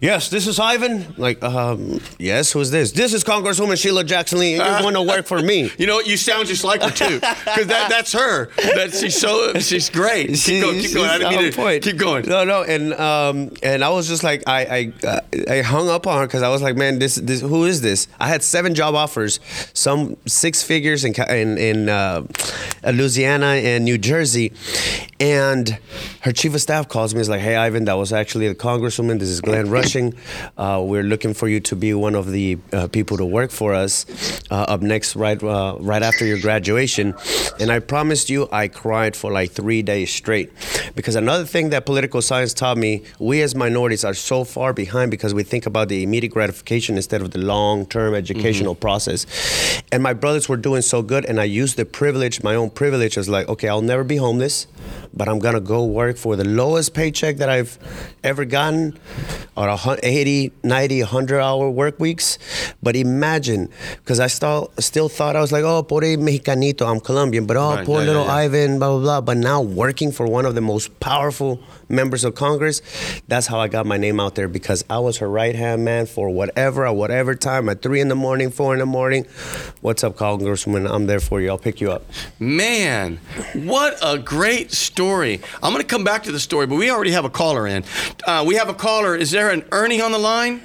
Yes, 0.00 0.28
this 0.28 0.46
is 0.46 0.58
Ivan. 0.58 1.14
Like, 1.16 1.42
um, 1.42 2.00
yes, 2.18 2.52
who's 2.52 2.70
this? 2.70 2.92
This 2.92 3.14
is 3.14 3.24
Congresswoman 3.24 3.80
Sheila 3.80 4.04
Jackson 4.04 4.38
Lee. 4.40 4.54
You 4.54 4.60
want 4.60 4.96
to 4.96 5.02
work 5.02 5.26
for 5.26 5.40
me? 5.40 5.70
You 5.84 5.88
know 5.88 5.96
what? 5.96 6.06
You 6.06 6.16
sound 6.16 6.46
just 6.46 6.62
like 6.64 6.82
her 6.82 6.90
too, 6.90 7.16
because 7.20 7.66
that, 7.66 7.88
that's 7.90 8.12
her. 8.12 8.46
That 8.74 8.94
she's 8.94 9.18
so 9.18 9.54
she's 9.58 9.90
great. 9.90 10.28
Keep 10.28 10.36
She- 10.36 10.60
going. 10.60 10.80
Keep 10.80 10.94
going. 10.94 11.10
I 11.10 11.18
didn't 11.18 11.36
mean 11.42 11.50
to- 11.50 11.56
point. 11.56 11.82
Keep 11.82 11.96
going. 11.98 12.26
No, 12.26 12.44
no, 12.44 12.62
and 12.62 12.94
um, 12.94 13.50
and 13.62 13.82
I 13.84 13.90
was 13.90 14.08
just 14.08 14.22
like, 14.22 14.42
I 14.46 14.92
I, 15.04 15.20
I 15.50 15.62
hung 15.62 15.88
up 15.90 16.06
on 16.06 16.18
her 16.20 16.26
because 16.26 16.42
I 16.42 16.48
was 16.48 16.62
like, 16.62 16.76
man, 16.76 16.98
this 17.00 17.16
this 17.16 17.40
who 17.42 17.64
is 17.64 17.80
this? 17.82 18.08
I 18.20 18.28
had 18.28 18.42
seven 18.42 18.74
job 18.74 18.94
offers, 18.94 19.40
some 19.74 20.16
six 20.26 20.62
figures 20.62 21.04
in 21.04 21.12
in, 21.28 21.58
in 21.58 21.88
uh, 21.88 22.22
Louisiana 22.84 23.46
and 23.46 23.73
New 23.80 23.98
Jersey, 23.98 24.52
and 25.18 25.78
her 26.20 26.32
chief 26.32 26.54
of 26.54 26.60
staff 26.60 26.88
calls 26.88 27.14
me. 27.14 27.20
Is 27.20 27.28
like, 27.28 27.40
hey, 27.40 27.56
Ivan, 27.56 27.84
that 27.86 27.94
was 27.94 28.12
actually 28.12 28.48
the 28.48 28.54
congresswoman. 28.54 29.18
This 29.18 29.28
is 29.28 29.40
Glenn 29.40 29.70
Rushing. 29.70 30.14
Uh, 30.56 30.82
we're 30.84 31.02
looking 31.02 31.34
for 31.34 31.48
you 31.48 31.60
to 31.60 31.76
be 31.76 31.94
one 31.94 32.14
of 32.14 32.30
the 32.30 32.58
uh, 32.72 32.88
people 32.88 33.16
to 33.16 33.24
work 33.24 33.50
for 33.50 33.74
us 33.74 34.06
uh, 34.50 34.54
up 34.68 34.82
next, 34.82 35.16
right 35.16 35.42
uh, 35.42 35.76
right 35.80 36.02
after 36.02 36.24
your 36.24 36.38
graduation. 36.40 37.14
And 37.58 37.70
I 37.70 37.78
promised 37.78 38.30
you, 38.30 38.48
I 38.52 38.68
cried 38.68 39.16
for 39.16 39.32
like 39.32 39.52
three 39.52 39.82
days 39.82 40.12
straight. 40.12 40.52
Because 40.94 41.14
another 41.14 41.44
thing 41.44 41.70
that 41.70 41.86
political 41.86 42.22
science 42.22 42.54
taught 42.54 42.76
me, 42.76 43.02
we 43.18 43.42
as 43.42 43.54
minorities 43.54 44.04
are 44.04 44.14
so 44.14 44.44
far 44.44 44.72
behind 44.72 45.10
because 45.10 45.34
we 45.34 45.42
think 45.42 45.66
about 45.66 45.88
the 45.88 46.02
immediate 46.02 46.32
gratification 46.32 46.96
instead 46.96 47.20
of 47.22 47.30
the 47.30 47.38
long-term 47.38 48.14
educational 48.14 48.74
process. 48.74 49.26
And 49.92 50.02
my 50.02 50.12
brothers 50.12 50.48
were 50.48 50.56
doing 50.56 50.82
so 50.82 51.02
good, 51.02 51.24
and 51.24 51.40
I 51.40 51.44
used 51.44 51.76
the 51.76 51.84
privilege, 51.84 52.42
my 52.42 52.54
own 52.54 52.70
privilege, 52.70 53.16
as 53.16 53.28
like, 53.28 53.48
okay, 53.48 53.63
I'll 53.68 53.82
never 53.82 54.04
be 54.04 54.16
homeless, 54.16 54.66
but 55.12 55.28
I'm 55.28 55.38
gonna 55.38 55.60
go 55.60 55.84
work 55.84 56.16
for 56.16 56.36
the 56.36 56.44
lowest 56.44 56.94
paycheck 56.94 57.36
that 57.38 57.48
I've 57.48 57.78
ever 58.22 58.44
gotten, 58.44 58.98
or 59.56 59.68
a 59.68 59.78
80, 60.02 60.52
90, 60.62 61.02
100 61.02 61.40
hour 61.40 61.70
work 61.70 62.00
weeks. 62.00 62.38
But 62.82 62.96
imagine, 62.96 63.68
because 63.96 64.20
I 64.20 64.26
still 64.26 64.72
still 64.78 65.08
thought 65.08 65.36
I 65.36 65.40
was 65.40 65.52
like, 65.52 65.64
oh, 65.64 65.82
pobre 65.82 66.16
mexicanito, 66.16 66.86
I'm 66.90 67.00
Colombian, 67.00 67.46
but 67.46 67.56
oh, 67.56 67.74
Right, 67.76 67.86
poor 67.86 68.00
yeah, 68.00 68.06
little 68.06 68.24
yeah, 68.24 68.40
yeah. 68.40 68.44
Ivan, 68.46 68.78
blah 68.78 68.90
blah 68.90 69.00
blah. 69.00 69.20
But 69.20 69.36
now 69.38 69.60
working 69.62 70.12
for 70.12 70.26
one 70.26 70.46
of 70.46 70.54
the 70.54 70.60
most 70.60 70.98
powerful 71.00 71.60
members 71.94 72.24
of 72.24 72.34
Congress, 72.34 72.82
that's 73.28 73.46
how 73.46 73.60
I 73.60 73.68
got 73.68 73.86
my 73.86 73.96
name 73.96 74.20
out 74.20 74.34
there 74.34 74.48
because 74.48 74.84
I 74.90 74.98
was 74.98 75.18
her 75.18 75.28
right 75.28 75.54
hand 75.54 75.84
man 75.84 76.06
for 76.06 76.30
whatever 76.30 76.86
at 76.86 76.96
whatever 76.96 77.34
time 77.34 77.68
at 77.68 77.82
three 77.82 78.00
in 78.00 78.08
the 78.08 78.14
morning, 78.14 78.50
four 78.50 78.72
in 78.72 78.80
the 78.80 78.86
morning. 78.86 79.24
What's 79.80 80.04
up, 80.04 80.16
Congresswoman? 80.16 80.90
I'm 80.90 81.06
there 81.06 81.20
for 81.20 81.40
you. 81.40 81.50
I'll 81.50 81.58
pick 81.58 81.80
you 81.80 81.92
up. 81.92 82.04
Man, 82.38 83.18
what 83.54 83.98
a 84.02 84.18
great 84.18 84.72
story. 84.72 85.40
I'm 85.62 85.72
going 85.72 85.82
to 85.82 85.88
come 85.88 86.04
back 86.04 86.24
to 86.24 86.32
the 86.32 86.40
story, 86.40 86.66
but 86.66 86.76
we 86.76 86.90
already 86.90 87.12
have 87.12 87.24
a 87.24 87.30
caller 87.30 87.66
in. 87.66 87.84
Uh, 88.26 88.44
we 88.46 88.56
have 88.56 88.68
a 88.68 88.74
caller. 88.74 89.14
Is 89.16 89.30
there 89.30 89.50
an 89.50 89.64
Ernie 89.72 90.00
on 90.00 90.12
the 90.12 90.18
line? 90.18 90.62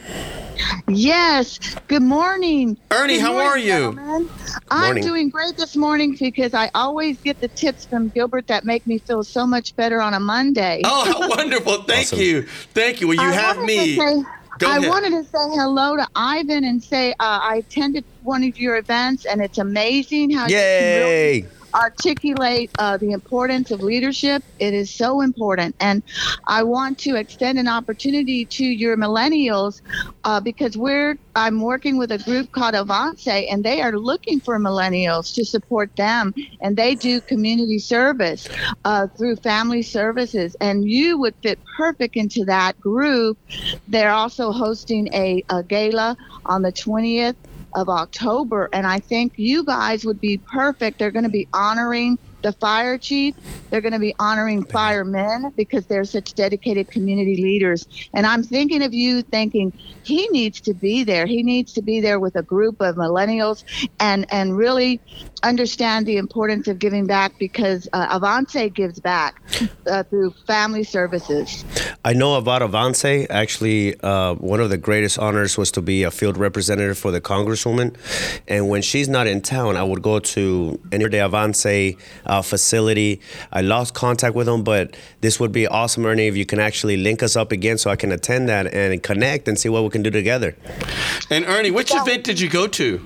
Yes. 0.88 1.60
Good 1.88 2.02
morning. 2.04 2.78
Ernie, 2.92 3.16
Good 3.16 3.22
how 3.22 3.32
morning, 3.34 3.48
are 3.52 3.58
you? 3.58 3.68
gentlemen. 3.68 4.30
I'm 4.72 4.96
doing 5.02 5.30
great 5.30 5.56
this 5.58 5.76
morning 5.76 6.16
because 6.20 6.54
I 6.54 6.70
always 6.76 7.18
get 7.22 7.40
the 7.40 7.48
tips 7.50 7.86
from 7.86 8.10
Gilbert 8.10 8.48
that 8.48 8.64
make 8.66 8.86
me 8.88 9.00
feel 9.00 9.24
so 9.24 9.46
much 9.48 9.76
better 9.76 10.02
on 10.02 10.14
a 10.14 10.20
Monday. 10.20 10.82
Oh, 10.86 11.06
how 11.06 11.30
wonderful. 11.36 11.84
Thank 11.84 12.08
Awesome. 12.08 12.20
you. 12.20 12.42
Thank 12.44 13.02
you. 13.02 13.08
Well, 13.08 13.16
you 13.18 13.22
I 13.30 13.34
have 13.34 13.62
me. 13.64 13.96
to 13.96 14.02
say- 14.02 14.24
I 14.66 14.80
wanted 14.80 15.12
to 15.12 15.24
say 15.24 15.38
hello 15.56 15.96
to 15.96 16.06
Ivan 16.16 16.66
and 16.66 16.84
say 16.84 17.12
uh, 17.12 17.16
I 17.20 17.58
attended 17.66 18.04
one 18.24 18.44
of 18.44 18.58
your 18.58 18.76
events 18.76 19.26
and 19.26 19.42
it's 19.42 19.58
amazing 19.58 20.32
how 20.32 20.48
you 20.48 20.56
can 20.56 21.00
really 21.00 21.40
Yay! 21.40 21.46
Articulate 21.74 22.72
uh, 22.80 22.98
the 22.98 23.12
importance 23.12 23.72
of 23.72 23.82
leadership. 23.82 24.44
It 24.60 24.74
is 24.74 24.90
so 24.90 25.22
important. 25.22 25.76
And 25.80 26.04
I 26.48 26.64
want 26.64 26.98
to 27.00 27.16
extend 27.16 27.60
an 27.60 27.68
opportunity 27.68 28.46
to 28.46 28.66
your 28.66 28.98
millennials 28.98 29.82
uh, 30.24 30.40
because 30.40 30.78
we're 30.78 31.18
I'm 31.36 31.62
working 31.62 31.98
with 31.98 32.12
a 32.12 32.18
group 32.18 32.52
called 32.52 32.76
Avance 32.76 33.28
and 33.28 33.64
they 33.64 33.82
are 33.82 33.98
looking 33.98 34.42
for 34.42 34.60
millennials 34.60 35.34
to 35.36 35.46
support 35.46 35.96
them. 35.96 36.34
And 36.62 36.76
they 36.76 36.96
do 36.96 37.22
community 37.22 37.80
service 37.80 38.48
uh, 38.84 39.08
through 39.08 39.38
family 39.38 39.82
services. 39.82 40.56
And 40.60 40.90
you 40.90 41.18
would 41.20 41.36
fit 41.42 41.60
perfect 41.78 42.18
into 42.18 42.44
that 42.46 42.80
group. 42.82 43.38
They're 43.88 44.12
also 44.12 44.52
hosting 44.52 45.14
a, 45.14 45.44
a 45.50 45.64
gala 45.64 46.18
on 46.46 46.62
the 46.62 46.74
20th 46.74 47.36
of 47.76 47.90
October, 47.90 48.70
and 48.74 48.88
I 48.88 49.00
think 49.00 49.34
you 49.38 49.66
guys 49.66 50.06
would 50.06 50.20
be 50.20 50.42
perfect. 50.52 51.00
They're 51.00 51.12
going 51.12 51.26
to 51.26 51.30
be 51.32 51.50
honoring 51.54 52.18
the 52.42 52.54
fire 52.54 52.98
chief. 52.98 53.36
They're 53.70 53.82
going 53.82 53.94
to 53.94 54.00
be 54.00 54.16
honoring 54.20 54.64
firemen 54.66 55.52
because 55.56 55.86
they're 55.86 56.06
such 56.06 56.34
dedicated 56.34 56.90
community 56.90 57.42
leaders. 57.42 57.88
And 58.14 58.26
I'm 58.26 58.44
thinking 58.44 58.84
of 58.84 58.94
you 58.94 59.22
thinking 59.22 59.74
he 60.04 60.28
needs 60.30 60.62
to 60.62 60.74
be 60.74 61.04
there. 61.04 61.26
He 61.26 61.44
needs 61.44 61.74
to 61.74 61.82
be 61.82 62.02
there 62.02 62.20
with 62.20 62.36
a 62.36 62.44
group 62.44 62.82
of 62.82 62.96
millennials 62.96 63.64
and 64.00 64.26
and 64.32 64.58
really 64.58 65.00
understand 65.44 66.06
the 66.06 66.18
importance 66.18 66.68
of 66.68 66.80
giving 66.80 67.06
back 67.06 67.38
because 67.40 67.88
uh, 67.94 68.08
Avance 68.10 68.74
gives 68.74 69.00
back 69.00 69.42
uh, 69.88 70.04
through 70.04 70.32
family 70.48 70.84
services. 70.84 71.64
I 72.04 72.14
know 72.14 72.36
about 72.36 72.62
Avance. 72.62 73.06
Actually, 73.30 74.00
uh, 74.02 74.34
one 74.36 74.60
of 74.60 74.70
the 74.70 74.78
greatest 74.78 75.18
honors 75.20 75.58
was 75.58 75.72
to 75.72 75.82
be 75.82 76.04
a 76.04 76.12
field 76.12 76.38
representative 76.38 76.98
for 76.98 77.12
the 77.12 77.22
Congresswoman. 77.22 77.96
And 78.48 78.70
when 78.70 78.82
she's 78.82 79.08
not 79.08 79.28
in 79.28 79.42
town, 79.42 79.78
I 79.78 79.84
would 79.84 80.02
go 80.02 80.20
to 80.20 80.80
any 80.92 81.06
of 81.06 81.12
the 81.12 81.20
Avance 81.20 81.66
uh, 82.30 82.42
facility. 82.42 83.20
I 83.52 83.62
lost 83.62 83.94
contact 83.94 84.36
with 84.36 84.46
them, 84.46 84.64
but 84.64 84.96
this 85.22 85.40
would 85.40 85.52
be 85.52 85.68
awesome, 85.68 86.06
Ernie, 86.06 86.28
if 86.28 86.38
you 86.38 86.46
can 86.46 86.60
actually 86.60 86.96
link 86.98 87.24
us 87.24 87.36
up 87.36 87.52
again 87.52 87.78
so 87.78 87.90
I 87.90 87.96
can 87.96 88.12
attend 88.12 88.48
that 88.50 88.74
and 88.74 89.02
connect 89.04 89.48
and 89.48 89.58
see 89.60 89.68
what 89.68 89.84
we 89.84 89.90
can 89.90 90.04
do 90.04 90.12
together. 90.12 90.56
And 91.30 91.46
Ernie, 91.46 91.72
which 91.72 91.92
Yeah. 91.92 92.04
event 92.04 92.24
did 92.24 92.40
you 92.40 92.50
go 92.50 92.68
to? 92.68 93.06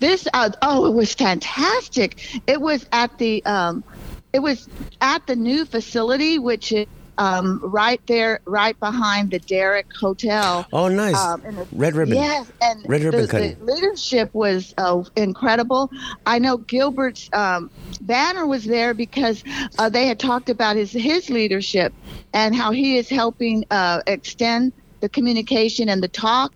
This 0.00 0.26
uh, 0.32 0.50
oh, 0.62 0.86
it 0.86 0.94
was 0.94 1.12
fantastic. 1.14 2.40
It 2.46 2.60
was 2.60 2.86
at 2.92 3.18
the 3.18 3.44
um, 3.44 3.84
it 4.32 4.40
was 4.40 4.68
at 5.00 5.26
the 5.26 5.36
new 5.36 5.64
facility, 5.66 6.38
which 6.38 6.72
is 6.72 6.86
um, 7.18 7.60
right 7.62 8.00
there, 8.06 8.40
right 8.46 8.78
behind 8.80 9.32
the 9.32 9.40
Derrick 9.40 9.86
Hotel. 9.92 10.66
Oh, 10.72 10.88
nice. 10.88 11.16
Um, 11.16 11.42
the- 11.42 11.66
Red 11.72 11.94
ribbon. 11.94 12.14
Yes, 12.14 12.50
and 12.62 12.84
Red 12.88 13.02
ribbon 13.02 13.22
the, 13.22 13.28
cutting. 13.28 13.58
the 13.58 13.64
leadership 13.64 14.30
was 14.32 14.72
uh, 14.78 15.02
incredible. 15.16 15.90
I 16.24 16.38
know 16.38 16.56
Gilbert's 16.56 17.28
um, 17.32 17.70
banner 18.00 18.46
was 18.46 18.64
there 18.64 18.94
because 18.94 19.42
uh, 19.78 19.88
they 19.88 20.06
had 20.06 20.18
talked 20.18 20.48
about 20.48 20.76
his 20.76 20.92
his 20.92 21.28
leadership 21.28 21.92
and 22.32 22.54
how 22.54 22.70
he 22.70 22.96
is 22.96 23.08
helping 23.08 23.64
uh, 23.70 24.00
extend 24.06 24.72
the 25.00 25.08
communication 25.08 25.88
and 25.88 26.02
the 26.02 26.08
talk 26.08 26.52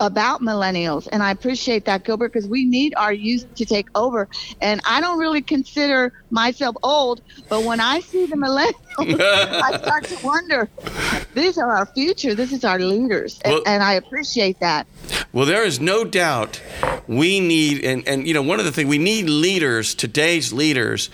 about 0.00 0.40
millennials 0.40 1.08
and 1.12 1.22
i 1.22 1.30
appreciate 1.30 1.84
that 1.84 2.04
gilbert 2.04 2.32
because 2.32 2.48
we 2.48 2.64
need 2.64 2.92
our 2.96 3.12
youth 3.12 3.46
to 3.54 3.64
take 3.64 3.86
over 3.94 4.28
and 4.60 4.80
i 4.86 5.00
don't 5.00 5.18
really 5.18 5.40
consider 5.40 6.12
myself 6.30 6.74
old 6.82 7.22
but 7.48 7.62
when 7.62 7.80
i 7.80 8.00
see 8.00 8.26
the 8.26 8.36
millennials 8.36 8.74
i 8.98 9.78
start 9.82 10.04
to 10.04 10.16
wonder 10.26 10.68
these 11.34 11.58
are 11.58 11.70
our 11.70 11.86
future 11.86 12.34
this 12.34 12.52
is 12.52 12.64
our 12.64 12.78
leaders 12.78 13.40
and, 13.44 13.54
Well- 13.54 13.62
and 13.66 13.82
i 13.82 13.94
appreciate 13.94 14.60
that 14.60 14.86
Well, 15.32 15.46
there 15.46 15.64
is 15.64 15.80
no 15.80 16.04
doubt 16.04 16.60
we 17.06 17.40
need, 17.40 17.84
and, 17.84 18.06
and 18.06 18.26
you 18.26 18.32
know, 18.32 18.42
one 18.42 18.58
of 18.60 18.64
the 18.64 18.72
things 18.72 18.88
we 18.88 18.98
need 18.98 19.28
leaders, 19.28 19.94
today's 19.94 20.52
leaders, 20.52 21.10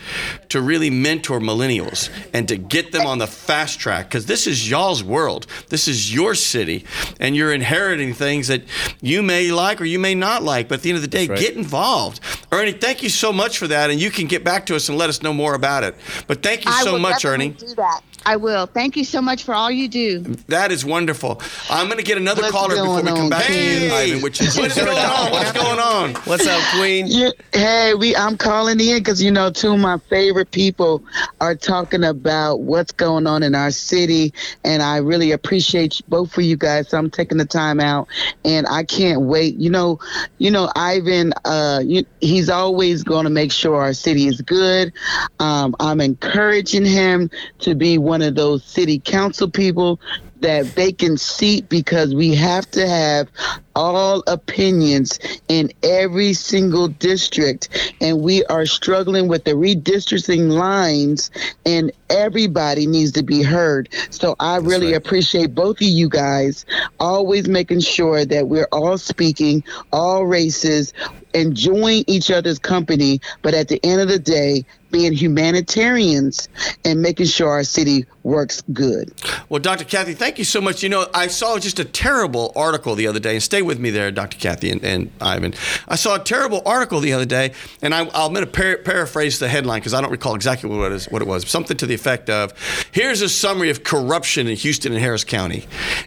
to 0.49 0.61
really 0.61 0.89
mentor 0.89 1.39
millennials 1.39 2.09
and 2.33 2.47
to 2.47 2.55
get 2.57 2.91
them 2.91 3.05
on 3.05 3.17
the 3.17 3.27
fast 3.27 3.79
track 3.79 4.07
because 4.07 4.27
this 4.27 4.47
is 4.47 4.69
y'all's 4.69 5.03
world. 5.03 5.47
This 5.69 5.87
is 5.87 6.13
your 6.13 6.35
city, 6.35 6.85
and 7.19 7.35
you're 7.35 7.51
inheriting 7.53 8.13
things 8.13 8.47
that 8.47 8.61
you 9.01 9.21
may 9.23 9.51
like 9.51 9.81
or 9.81 9.85
you 9.85 9.99
may 9.99 10.15
not 10.15 10.43
like. 10.43 10.67
But 10.69 10.75
at 10.75 10.81
the 10.83 10.89
end 10.91 10.97
of 10.97 11.01
the 11.01 11.07
day, 11.07 11.27
right. 11.27 11.39
get 11.39 11.55
involved. 11.55 12.19
Ernie, 12.51 12.71
thank 12.73 13.03
you 13.03 13.09
so 13.09 13.33
much 13.33 13.57
for 13.57 13.67
that, 13.67 13.89
and 13.89 13.99
you 13.99 14.11
can 14.11 14.27
get 14.27 14.43
back 14.43 14.65
to 14.67 14.75
us 14.75 14.87
and 14.87 14.97
let 14.97 15.09
us 15.09 15.21
know 15.21 15.33
more 15.33 15.55
about 15.55 15.83
it. 15.83 15.95
But 16.27 16.43
thank 16.43 16.63
you 16.65 16.71
I 16.71 16.83
so 16.83 16.97
much, 16.97 17.25
Ernie. 17.25 17.49
do 17.49 17.70
that 17.75 18.10
i 18.25 18.35
will 18.35 18.65
thank 18.65 18.95
you 18.95 19.03
so 19.03 19.21
much 19.21 19.43
for 19.43 19.53
all 19.53 19.71
you 19.71 19.87
do 19.87 20.19
That 20.47 20.71
is 20.71 20.83
wonderful. 20.85 21.41
I'm 21.69 21.87
going 21.87 21.97
to 21.97 22.03
get 22.03 22.17
another 22.17 22.41
What's 22.41 22.53
caller 22.53 22.75
before 22.75 22.97
we 22.97 23.07
come 23.07 23.17
on, 23.19 23.29
back 23.29 23.45
to 23.47 23.53
you, 23.53 23.91
Ivan, 23.93 24.21
which 24.21 24.41
is 24.41 24.57
what's 24.57 24.75
going 24.75 24.89
on? 24.89 25.31
What's 25.31 25.51
going 25.53 25.79
on? 25.79 26.13
What's 26.23 26.45
up, 26.47 26.61
Queen? 26.75 27.05
Yeah, 27.07 27.29
hey, 27.53 27.93
we 27.93 28.15
I'm 28.15 28.37
calling 28.37 28.79
in 28.79 28.97
because 28.97 29.23
you 29.23 29.31
know 29.31 29.49
two 29.49 29.73
of 29.73 29.79
my 29.79 29.97
favorite 30.09 30.51
people 30.51 31.03
are 31.39 31.55
talking 31.55 32.03
about 32.03 32.61
what's 32.61 32.91
going 32.91 33.27
on 33.27 33.43
in 33.43 33.55
our 33.55 33.71
city, 33.71 34.33
and 34.65 34.83
I 34.83 34.97
really 34.97 35.31
appreciate 35.31 36.01
both 36.09 36.37
of 36.37 36.43
you 36.43 36.57
guys. 36.57 36.89
So 36.89 36.97
I'm 36.97 37.09
taking 37.09 37.37
the 37.37 37.45
time 37.45 37.79
out, 37.79 38.07
and 38.43 38.67
I 38.67 38.83
can't 38.83 39.21
wait. 39.21 39.55
You 39.55 39.69
know, 39.69 39.99
you 40.37 40.51
know, 40.51 40.69
Ivan, 40.75 41.33
uh, 41.45 41.81
you, 41.83 42.05
he's 42.19 42.49
always 42.49 43.03
going 43.03 43.23
to 43.23 43.29
make 43.29 43.51
sure 43.51 43.81
our 43.81 43.93
city 43.93 44.27
is 44.27 44.41
good. 44.41 44.91
Um, 45.39 45.75
I'm 45.79 46.01
encouraging 46.01 46.85
him 46.85 47.29
to 47.59 47.73
be 47.75 47.97
one 47.97 48.10
of 48.21 48.35
those 48.35 48.63
city 48.63 48.99
council 48.99 49.49
people 49.49 49.99
that 50.41 50.65
vacant 50.67 51.19
seat 51.19 51.69
because 51.69 52.13
we 52.15 52.35
have 52.35 52.69
to 52.71 52.87
have 52.87 53.29
all 53.75 54.23
opinions 54.27 55.19
in 55.47 55.71
every 55.83 56.33
single 56.33 56.87
district 56.87 57.93
and 58.01 58.21
we 58.21 58.43
are 58.45 58.65
struggling 58.65 59.27
with 59.27 59.43
the 59.43 59.51
redistricting 59.51 60.51
lines 60.51 61.31
and 61.65 61.91
everybody 62.09 62.85
needs 62.85 63.11
to 63.11 63.23
be 63.23 63.41
heard 63.41 63.87
so 64.09 64.35
i 64.39 64.57
really 64.57 64.87
right. 64.87 64.95
appreciate 64.95 65.55
both 65.55 65.77
of 65.77 65.87
you 65.87 66.09
guys 66.09 66.65
always 66.99 67.47
making 67.47 67.79
sure 67.79 68.25
that 68.25 68.47
we're 68.47 68.67
all 68.71 68.97
speaking 68.97 69.63
all 69.91 70.25
races 70.25 70.93
enjoying 71.33 72.03
each 72.07 72.29
other's 72.29 72.59
company 72.59 73.21
but 73.41 73.53
at 73.53 73.67
the 73.69 73.79
end 73.85 74.01
of 74.01 74.09
the 74.09 74.19
day 74.19 74.65
being 74.91 75.13
humanitarians 75.13 76.49
and 76.83 77.01
making 77.01 77.25
sure 77.25 77.49
our 77.49 77.63
city 77.63 78.05
works 78.23 78.61
good 78.73 79.13
Well, 79.49 79.59
Dr. 79.59 79.83
Kathy, 79.83 80.13
thank 80.13 80.37
you 80.37 80.45
so 80.45 80.61
much. 80.61 80.81
You 80.81 80.89
know, 80.89 81.07
I 81.13 81.27
saw 81.27 81.57
just 81.59 81.79
a 81.79 81.85
terrible 81.85 82.51
article 82.55 82.95
the 82.95 83.07
other 83.07 83.19
day, 83.19 83.33
and 83.33 83.43
stay 83.43 83.60
with 83.61 83.79
me 83.79 83.89
there, 83.89 84.11
Dr. 84.11 84.37
Kathy 84.37 84.71
and, 84.71 84.83
and 84.83 85.11
Ivan. 85.21 85.53
I 85.87 85.95
saw 85.95 86.15
a 86.15 86.19
terrible 86.19 86.61
article 86.65 86.99
the 86.99 87.13
other 87.13 87.25
day, 87.25 87.53
and 87.81 87.93
I, 87.93 88.05
I'll 88.07 88.29
going 88.29 88.45
to 88.45 88.51
par- 88.51 88.77
paraphrase 88.77 89.39
the 89.39 89.47
headline 89.47 89.79
because 89.79 89.93
I 89.93 90.01
don't 90.01 90.11
recall 90.11 90.35
exactly 90.35 90.69
what 90.69 90.91
it, 90.91 90.95
is, 90.95 91.05
what 91.05 91.21
it 91.21 91.27
was. 91.27 91.47
Something 91.49 91.77
to 91.77 91.85
the 91.85 91.93
effect 91.93 92.29
of 92.29 92.53
here's 92.91 93.21
a 93.21 93.29
summary 93.29 93.69
of 93.69 93.83
corruption 93.83 94.47
in 94.47 94.55
Houston 94.55 94.93
and 94.93 95.01
Harris 95.01 95.23
County. 95.23 95.65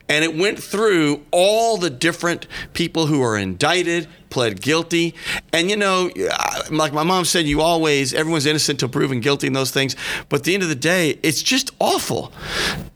And 0.08 0.25
it 0.25 0.37
went 0.37 0.62
through 0.62 1.25
all 1.30 1.76
the 1.76 1.90
different 1.90 2.46
people 2.73 3.06
who 3.06 3.23
are 3.23 3.37
indicted, 3.37 4.08
pled 4.34 4.60
guilty. 4.60 5.14
And 5.52 5.70
you 5.70 5.76
know, 5.76 6.10
like 6.70 6.92
my 6.92 7.04
mom 7.04 7.24
said, 7.24 7.46
you 7.46 7.60
always, 7.60 8.12
everyone's 8.12 8.46
innocent 8.46 8.82
until 8.82 8.88
proven 8.88 9.20
guilty 9.20 9.46
in 9.46 9.52
those 9.52 9.70
things. 9.70 9.94
But 10.28 10.40
at 10.40 10.44
the 10.44 10.54
end 10.54 10.64
of 10.64 10.68
the 10.68 10.74
day, 10.74 11.20
it's 11.22 11.40
just 11.40 11.70
awful. 11.78 12.32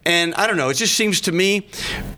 And 0.05 0.35
I 0.35 0.49
don't 0.49 0.57
know, 0.57 0.69
it 0.69 0.75
just 0.75 0.97
seems 0.97 1.21
to 1.23 1.33
me 1.33 1.69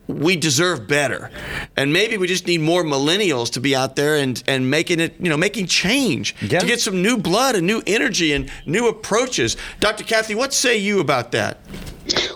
we 0.07 0.37
deserve 0.37 0.89
better. 0.89 1.31
And 1.77 1.93
maybe 1.93 2.17
we 2.17 2.27
just 2.27 2.47
need 2.47 2.63
more 2.63 2.83
millennials 2.83 3.51
to 3.53 3.61
be 3.61 3.77
out 3.77 3.95
there 3.95 4.17
and, 4.17 4.43
and 4.47 4.71
making 4.71 5.01
it, 5.01 5.15
you 5.21 5.29
know, 5.29 5.37
making 5.37 5.67
change 5.67 6.35
Yeah. 6.41 6.61
to 6.61 6.67
get 6.67 6.81
some 6.81 7.03
new 7.03 7.19
blood 7.19 7.57
and 7.57 7.67
new 7.67 7.83
energy 7.87 8.33
and 8.33 8.51
new 8.65 8.89
approaches. 8.89 9.57
Dr. 9.81 10.05
Kathy, 10.05 10.35
what 10.35 10.55
say 10.55 10.79
you 10.79 11.01
about 11.01 11.33
that? 11.33 11.59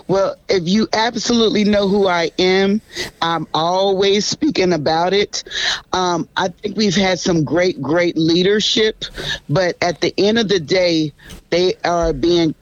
Well, 0.07 0.35
if 0.47 0.67
you 0.67 0.87
absolutely 0.93 1.63
know 1.63 1.87
who 1.87 2.07
I 2.07 2.31
am, 2.37 2.81
I'm 3.21 3.47
always 3.53 4.25
speaking 4.25 4.73
about 4.73 5.13
it. 5.13 5.43
Um, 5.93 6.29
I 6.37 6.49
think 6.49 6.77
we've 6.77 6.95
had 6.95 7.19
some 7.19 7.43
great, 7.43 7.81
great 7.81 8.17
leadership, 8.17 9.05
but 9.49 9.77
at 9.81 10.01
the 10.01 10.13
end 10.17 10.37
of 10.37 10.47
the 10.47 10.59
day, 10.59 11.11
they 11.49 11.73
are 11.83 12.13
being 12.13 12.53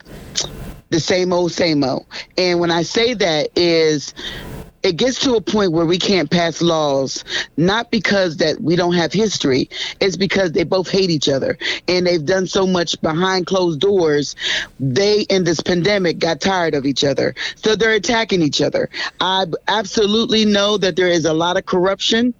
the 0.90 1.00
same 1.00 1.32
old, 1.32 1.52
same 1.52 1.84
old. 1.84 2.06
And 2.38 2.60
when 2.60 2.70
I 2.70 2.82
say 2.82 3.14
that 3.14 3.50
is 3.56 4.14
it 4.84 4.96
gets 4.96 5.18
to 5.20 5.34
a 5.34 5.40
point 5.40 5.72
where 5.72 5.86
we 5.86 5.98
can't 5.98 6.30
pass 6.30 6.60
laws, 6.60 7.24
not 7.56 7.90
because 7.90 8.36
that 8.36 8.60
we 8.60 8.76
don't 8.76 8.92
have 8.92 9.12
history, 9.12 9.70
it's 9.98 10.16
because 10.16 10.52
they 10.52 10.62
both 10.62 10.90
hate 10.90 11.08
each 11.10 11.28
other 11.28 11.58
and 11.88 12.06
they've 12.06 12.24
done 12.24 12.46
so 12.46 12.66
much 12.66 13.00
behind 13.00 13.46
closed 13.46 13.80
doors. 13.80 14.36
They 14.78 15.22
in 15.22 15.44
this 15.44 15.60
pandemic 15.60 16.18
got 16.18 16.40
tired 16.40 16.74
of 16.74 16.84
each 16.84 17.02
other, 17.02 17.34
so 17.56 17.74
they're 17.74 17.94
attacking 17.94 18.42
each 18.42 18.60
other. 18.60 18.90
I 19.20 19.46
absolutely 19.68 20.44
know 20.44 20.76
that 20.76 20.96
there 20.96 21.08
is 21.08 21.24
a 21.24 21.32
lot 21.32 21.56
of 21.56 21.64
corruption. 21.64 22.34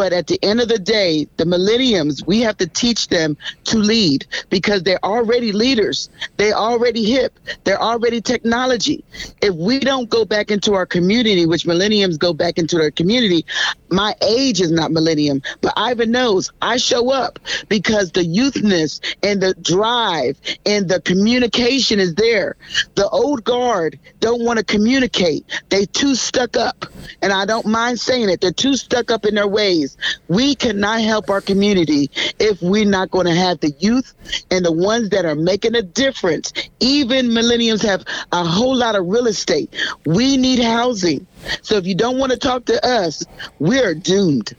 But 0.00 0.14
at 0.14 0.28
the 0.28 0.42
end 0.42 0.62
of 0.62 0.68
the 0.68 0.78
day, 0.78 1.28
the 1.36 1.44
millenniums, 1.44 2.24
we 2.24 2.40
have 2.40 2.56
to 2.56 2.66
teach 2.66 3.08
them 3.08 3.36
to 3.64 3.76
lead 3.76 4.26
because 4.48 4.82
they're 4.82 5.04
already 5.04 5.52
leaders. 5.52 6.08
They're 6.38 6.54
already 6.54 7.04
hip. 7.04 7.38
They're 7.64 7.82
already 7.82 8.22
technology. 8.22 9.04
If 9.42 9.54
we 9.54 9.78
don't 9.78 10.08
go 10.08 10.24
back 10.24 10.50
into 10.50 10.72
our 10.72 10.86
community, 10.86 11.44
which 11.44 11.66
millenniums 11.66 12.16
go 12.16 12.32
back 12.32 12.56
into 12.56 12.78
their 12.78 12.90
community, 12.90 13.44
my 13.90 14.14
age 14.22 14.60
is 14.60 14.70
not 14.70 14.92
millennium, 14.92 15.42
but 15.60 15.72
Ivan 15.76 16.10
knows 16.10 16.52
I 16.62 16.76
show 16.76 17.10
up 17.10 17.38
because 17.68 18.12
the 18.12 18.24
youthness 18.24 19.00
and 19.22 19.42
the 19.42 19.54
drive 19.54 20.40
and 20.66 20.88
the 20.88 21.00
communication 21.00 21.98
is 21.98 22.14
there. 22.14 22.56
The 22.94 23.08
old 23.08 23.44
guard 23.44 23.98
don't 24.20 24.44
want 24.44 24.58
to 24.58 24.64
communicate. 24.64 25.44
They 25.68 25.86
too 25.86 26.14
stuck 26.14 26.56
up. 26.56 26.86
And 27.22 27.32
I 27.32 27.44
don't 27.46 27.66
mind 27.66 28.00
saying 28.00 28.30
it. 28.30 28.40
They're 28.40 28.52
too 28.52 28.76
stuck 28.76 29.10
up 29.10 29.26
in 29.26 29.34
their 29.34 29.48
ways. 29.48 29.96
We 30.28 30.54
cannot 30.54 31.00
help 31.00 31.28
our 31.30 31.40
community 31.40 32.10
if 32.38 32.60
we're 32.62 32.84
not 32.84 33.10
going 33.10 33.26
to 33.26 33.34
have 33.34 33.60
the 33.60 33.74
youth 33.78 34.14
and 34.50 34.64
the 34.64 34.72
ones 34.72 35.10
that 35.10 35.24
are 35.24 35.34
making 35.34 35.74
a 35.74 35.82
difference. 35.82 36.52
Even 36.80 37.28
millennials 37.28 37.82
have 37.82 38.04
a 38.32 38.44
whole 38.44 38.76
lot 38.76 38.94
of 38.94 39.06
real 39.06 39.26
estate. 39.26 39.74
We 40.06 40.36
need 40.36 40.60
housing. 40.60 41.26
So 41.62 41.76
if 41.76 41.86
you 41.86 41.94
don't 41.94 42.18
want 42.18 42.32
to 42.32 42.38
talk 42.38 42.64
to 42.66 42.86
us, 42.86 43.24
we're 43.58 43.94
doomed. 43.94 44.54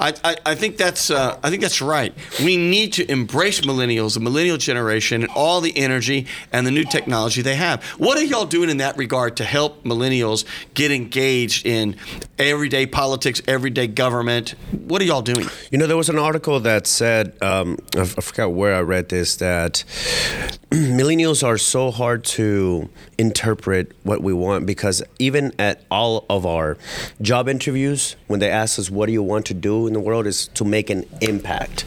I, 0.00 0.14
I, 0.24 0.36
I 0.46 0.54
think 0.54 0.76
that's 0.76 1.10
uh, 1.10 1.38
I 1.42 1.50
think 1.50 1.62
that's 1.62 1.80
right. 1.80 2.14
We 2.40 2.56
need 2.56 2.92
to 2.94 3.10
embrace 3.10 3.60
millennials, 3.62 4.14
the 4.14 4.20
millennial 4.20 4.56
generation, 4.56 5.22
and 5.22 5.30
all 5.32 5.60
the 5.60 5.76
energy 5.76 6.26
and 6.52 6.66
the 6.66 6.70
new 6.70 6.84
technology 6.84 7.42
they 7.42 7.56
have. 7.56 7.82
What 7.98 8.18
are 8.18 8.24
y'all 8.24 8.46
doing 8.46 8.70
in 8.70 8.78
that 8.78 8.96
regard 8.96 9.36
to 9.36 9.44
help 9.44 9.84
millennials 9.84 10.44
get 10.74 10.90
engaged 10.90 11.66
in 11.66 11.96
everyday 12.38 12.86
politics, 12.86 13.42
everyday 13.46 13.86
government? 13.86 14.54
What 14.72 15.02
are 15.02 15.04
y'all 15.04 15.22
doing? 15.22 15.46
You 15.70 15.78
know, 15.78 15.86
there 15.86 15.96
was 15.96 16.08
an 16.08 16.18
article 16.18 16.60
that 16.60 16.86
said, 16.86 17.40
um, 17.42 17.78
I, 17.96 18.00
f- 18.00 18.18
I 18.18 18.20
forgot 18.20 18.52
where 18.52 18.74
I 18.74 18.80
read 18.80 19.08
this, 19.08 19.36
that 19.36 19.84
millennials 20.70 21.46
are 21.46 21.58
so 21.58 21.90
hard 21.90 22.24
to 22.24 22.88
interpret 23.18 23.92
what 24.02 24.22
we 24.22 24.32
want 24.32 24.66
because 24.66 25.02
even 25.18 25.52
at 25.58 25.82
all 25.96 26.26
of 26.28 26.44
our 26.44 26.76
job 27.22 27.48
interviews, 27.48 28.16
when 28.26 28.38
they 28.38 28.50
ask 28.50 28.78
us, 28.78 28.90
what 28.90 29.06
do 29.06 29.12
you 29.12 29.22
want 29.22 29.46
to 29.46 29.54
do 29.54 29.86
in 29.86 29.94
the 29.94 30.00
world, 30.08 30.26
is 30.26 30.48
to 30.48 30.62
make 30.62 30.90
an 30.90 31.04
impact. 31.22 31.86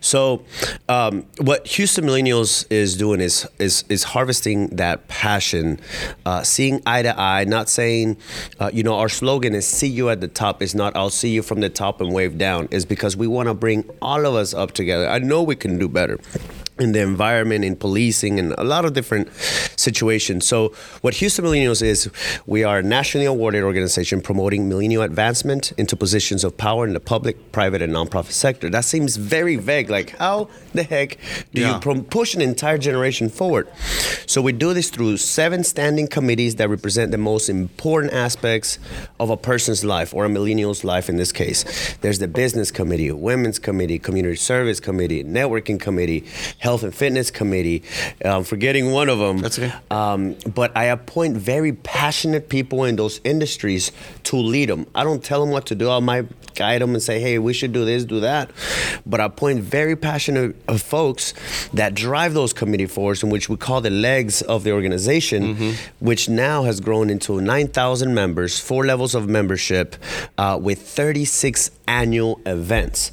So, 0.00 0.42
um, 0.88 1.24
what 1.38 1.60
Houston 1.68 2.04
Millennials 2.04 2.66
is 2.70 2.96
doing 2.96 3.20
is, 3.20 3.46
is, 3.60 3.84
is 3.88 4.02
harvesting 4.02 4.68
that 4.82 5.06
passion, 5.06 5.78
uh, 6.24 6.42
seeing 6.42 6.82
eye 6.86 7.02
to 7.02 7.14
eye, 7.18 7.44
not 7.44 7.68
saying, 7.68 8.16
uh, 8.58 8.70
you 8.72 8.82
know, 8.82 8.96
our 8.98 9.08
slogan 9.08 9.54
is 9.54 9.66
see 9.66 9.88
you 9.88 10.10
at 10.10 10.20
the 10.20 10.28
top, 10.28 10.60
is 10.60 10.74
not 10.74 10.96
I'll 10.96 11.10
see 11.10 11.30
you 11.30 11.42
from 11.42 11.60
the 11.60 11.70
top 11.70 12.00
and 12.00 12.12
wave 12.12 12.38
down, 12.38 12.68
is 12.72 12.84
because 12.84 13.16
we 13.16 13.28
want 13.28 13.48
to 13.48 13.54
bring 13.54 13.88
all 14.02 14.26
of 14.26 14.34
us 14.34 14.54
up 14.54 14.72
together. 14.72 15.08
I 15.08 15.20
know 15.20 15.42
we 15.42 15.56
can 15.56 15.78
do 15.78 15.88
better 15.88 16.18
in 16.78 16.92
the 16.92 17.00
environment, 17.00 17.64
in 17.64 17.74
policing, 17.76 18.38
and 18.38 18.52
a 18.58 18.64
lot 18.64 18.84
of 18.84 18.92
different 18.92 19.28
situations. 19.76 20.46
So, 20.46 20.74
what 21.00 21.14
Houston 21.14 21.44
Millennials 21.44 21.82
is, 21.82 22.10
we 22.46 22.64
are 22.64 22.78
a 22.78 22.82
nationally 22.82 23.26
awarded 23.26 23.62
organization 23.64 24.20
promoting 24.20 24.68
millennial 24.68 25.02
advancement 25.02 25.72
into 25.78 25.96
positions 25.96 26.44
of 26.44 26.56
power 26.56 26.86
in 26.86 26.92
the 26.92 27.00
public, 27.00 27.52
private, 27.52 27.82
and 27.82 27.92
nonprofit 27.92 28.32
sector. 28.32 28.68
That 28.68 28.84
seems 28.84 29.16
very 29.16 29.56
vague. 29.56 29.88
Like, 29.90 30.16
how 30.18 30.48
the 30.74 30.82
heck 30.82 31.18
do 31.54 31.62
Yeah. 31.62 31.74
you 31.74 31.80
pro- 31.80 32.02
push 32.02 32.34
an 32.34 32.42
entire 32.42 32.78
generation 32.78 33.28
forward? 33.28 33.68
So, 34.26 34.42
we 34.42 34.52
do 34.52 34.74
this 34.74 34.90
through 34.90 35.16
seven 35.16 35.64
standing 35.64 36.06
committees 36.08 36.56
that 36.56 36.68
represent 36.68 37.10
the 37.10 37.18
most 37.18 37.48
important 37.48 38.12
aspects 38.12 38.78
of 39.18 39.30
a 39.30 39.36
person's 39.36 39.84
life 39.84 40.12
or 40.12 40.24
a 40.24 40.28
millennial's 40.28 40.84
life 40.84 41.08
in 41.08 41.16
this 41.16 41.32
case. 41.32 41.64
There's 42.02 42.18
the 42.18 42.28
business 42.28 42.70
committee, 42.70 43.10
women's 43.12 43.58
committee, 43.58 43.98
community 43.98 44.36
service 44.36 44.80
committee, 44.80 45.24
networking 45.24 45.80
committee, 45.80 46.24
health 46.66 46.82
and 46.82 46.92
fitness 46.92 47.30
committee. 47.30 47.84
I'm 48.24 48.42
forgetting 48.42 48.90
one 48.90 49.08
of 49.08 49.18
them. 49.20 49.38
That's 49.38 49.56
okay. 49.56 49.72
Um, 49.88 50.34
but 50.52 50.76
I 50.76 50.84
appoint 50.86 51.36
very 51.36 51.72
passionate 51.72 52.48
people 52.48 52.82
in 52.84 52.96
those 52.96 53.20
industries 53.22 53.92
to 54.24 54.36
lead 54.36 54.68
them. 54.68 54.84
I 54.92 55.04
don't 55.04 55.22
tell 55.22 55.40
them 55.40 55.50
what 55.50 55.66
to 55.66 55.76
do. 55.76 55.88
I 55.88 56.00
might 56.00 56.26
guide 56.56 56.80
them 56.82 56.94
and 56.94 57.02
say, 57.02 57.20
hey, 57.20 57.38
we 57.38 57.52
should 57.52 57.72
do 57.72 57.84
this, 57.84 58.04
do 58.04 58.18
that. 58.20 58.50
But 59.04 59.20
I 59.20 59.26
appoint 59.26 59.60
very 59.60 59.94
passionate 59.94 60.56
uh, 60.66 60.76
folks 60.78 61.34
that 61.72 61.94
drive 61.94 62.34
those 62.34 62.52
committee 62.52 62.86
force, 62.86 63.22
in 63.22 63.30
which 63.30 63.48
we 63.48 63.56
call 63.56 63.80
the 63.80 63.90
legs 63.90 64.42
of 64.42 64.64
the 64.64 64.72
organization, 64.72 65.74
which 66.00 66.28
now 66.28 66.64
has 66.64 66.80
grown 66.80 67.10
into 67.10 67.40
9,000 67.40 68.12
members, 68.12 68.58
four 68.58 68.84
levels 68.84 69.14
of 69.14 69.28
membership, 69.28 69.94
uh, 70.38 70.58
with 70.60 70.80
36 70.82 71.70
annual 71.88 72.40
events. 72.46 73.12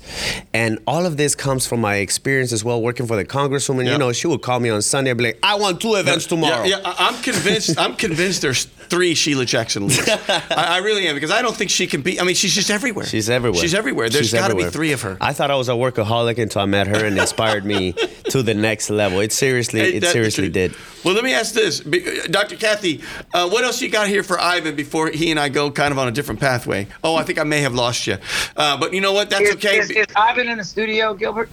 And 0.54 0.80
all 0.88 1.06
of 1.06 1.18
this 1.18 1.36
comes 1.36 1.66
from 1.68 1.82
my 1.82 1.96
experience 1.96 2.52
as 2.52 2.64
well 2.64 2.82
working 2.82 3.08
for 3.08 3.16
the 3.16 3.26
congresswoman. 3.26 3.86
Yeah. 3.86 3.94
You 3.94 3.98
know, 3.98 4.12
she 4.14 4.28
would 4.28 4.42
call 4.42 4.60
me 4.60 4.70
on 4.70 4.82
Sunday 4.82 5.12
and 5.12 5.18
be 5.18 5.26
like, 5.26 5.40
I 5.44 5.56
want 5.56 5.82
two 5.82 5.96
events 5.96 6.26
tomorrow. 6.28 6.64
Yeah, 6.64 6.80
yeah, 6.84 6.96
I'm 6.98 7.22
convinced. 7.22 7.80
I'm 7.80 7.96
convinced 7.96 8.42
there's 8.42 8.66
three 8.66 9.16
Sheila 9.16 9.46
Jackson 9.46 9.88
Lees. 9.88 10.08
I, 10.10 10.44
I 10.50 10.78
really 10.80 11.08
am 11.08 11.16
because 11.16 11.32
I 11.32 11.42
don't 11.42 11.56
think 11.56 11.72
she 11.72 11.88
can 11.88 12.02
be. 12.02 12.20
I 12.20 12.24
mean, 12.24 12.36
she's 12.36 12.54
just 12.54 12.70
everywhere. 12.70 13.06
She's 13.06 13.30
everywhere. 13.30 13.62
She's 13.62 13.74
everywhere. 13.74 14.10
There's 14.10 14.30
She's 14.30 14.40
got 14.40 14.50
to 14.50 14.56
be 14.56 14.66
three 14.70 14.92
of 14.92 15.02
her. 15.02 15.18
I 15.20 15.34
thought 15.34 15.52
I 15.52 15.56
was 15.56 15.70
a 15.70 15.74
workaholic 15.74 16.38
until 16.38 16.62
I 16.62 16.66
met 16.66 16.88
her 16.88 17.06
and 17.06 17.18
inspired 17.18 17.66
me 17.66 17.94
to 18.30 18.44
the 18.44 18.54
next 18.54 18.90
level. 18.90 19.20
It 19.20 19.32
seriously, 19.32 19.80
Hey, 19.80 19.94
it 19.96 20.06
seriously 20.06 20.50
did. 20.50 20.76
Well, 21.04 21.14
let 21.14 21.24
me 21.24 21.34
ask 21.34 21.54
this, 21.54 21.80
Dr. 21.80 22.56
Kathy. 22.56 23.02
Uh, 23.34 23.50
what 23.50 23.64
else 23.64 23.82
you 23.82 23.90
got 23.90 24.08
here 24.08 24.24
for 24.24 24.40
Ivan 24.40 24.76
before 24.76 25.10
he 25.10 25.32
and 25.32 25.40
I 25.40 25.50
go 25.50 25.70
kind 25.72 25.92
of 25.92 25.98
on 26.00 26.08
a 26.08 26.12
different 26.12 26.40
pathway? 26.40 26.88
Oh, 27.04 27.16
I 27.16 27.24
think 27.24 27.40
I 27.40 27.44
may 27.44 27.62
have 27.62 27.74
lost 27.74 28.08
you. 28.08 28.14
Uh, 28.56 28.63
Uh, 28.64 28.78
but 28.78 28.94
you 28.94 29.02
know 29.02 29.12
what? 29.12 29.30
That's 29.30 29.50
Is, 29.50 29.56
okay. 29.56 29.80
is, 29.80 29.92
is 29.92 30.06
Ivan 30.16 30.48
in 30.48 30.58
the 30.58 30.64
studio, 30.64 31.14
Gilbert? 31.14 31.50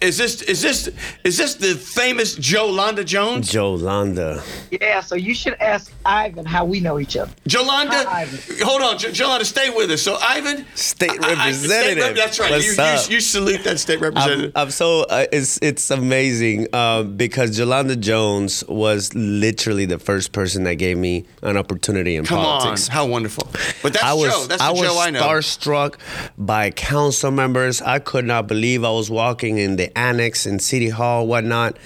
Is 0.00 0.18
this 0.18 0.42
is 0.42 0.62
this 0.62 0.88
is 1.24 1.36
this 1.36 1.54
the 1.54 1.74
famous 1.74 2.36
Jolanda 2.36 3.04
Jones? 3.04 3.50
Jolanda. 3.52 4.42
Yeah, 4.70 5.00
so 5.00 5.14
you 5.14 5.34
should 5.34 5.54
ask 5.54 5.92
Ivan 6.04 6.44
how 6.44 6.64
we 6.64 6.80
know 6.80 6.98
each 6.98 7.16
other. 7.16 7.32
Jolanda, 7.48 8.04
Hi, 8.06 8.22
Ivan. 8.22 8.66
hold 8.66 8.82
on, 8.82 8.98
J- 8.98 9.10
Jolanda, 9.10 9.44
stay 9.44 9.70
with 9.70 9.90
us. 9.90 10.02
So, 10.02 10.16
Ivan, 10.20 10.64
State 10.74 11.10
I- 11.10 11.14
I- 11.48 11.52
state 11.52 11.66
representative. 11.96 12.16
that's 12.16 12.38
right. 12.40 12.50
What's 12.50 12.66
You, 12.66 12.72
you, 12.72 12.80
up? 12.82 13.10
you 13.10 13.20
salute 13.20 13.64
that 13.64 13.78
state 13.78 13.96
I'm, 13.98 14.02
representative. 14.04 14.52
I'm 14.56 14.70
so 14.70 15.02
uh, 15.04 15.26
it's 15.32 15.58
it's 15.62 15.90
amazing 15.90 16.74
um, 16.74 17.16
because 17.16 17.58
Jolanda 17.58 17.98
Jones 17.98 18.64
was 18.68 19.14
literally 19.14 19.86
the 19.86 19.98
first 19.98 20.32
person 20.32 20.64
that 20.64 20.74
gave 20.74 20.96
me 20.98 21.24
an 21.42 21.56
opportunity 21.56 22.16
in 22.16 22.24
Come 22.24 22.38
politics. 22.38 22.88
on, 22.88 22.92
how 22.94 23.06
wonderful! 23.06 23.46
But 23.82 23.92
that's 23.94 24.04
I 24.04 24.12
was 24.14 24.32
Joe. 24.32 24.46
That's 24.46 24.62
I 24.62 24.68
the 24.72 24.80
was 24.80 24.88
Joe 24.88 24.98
I 25.00 25.10
know. 25.10 25.20
starstruck 25.22 25.94
by 26.38 26.70
council 26.70 27.30
members. 27.30 27.80
I 27.82 27.98
could 27.98 28.24
not 28.24 28.46
believe 28.46 28.84
I 28.84 28.90
was 28.90 29.10
walking 29.10 29.58
in 29.58 29.75
the 29.76 29.96
annex 29.96 30.46
and 30.46 30.60
City 30.60 30.88
Hall, 30.88 31.26
whatnot, 31.26 31.76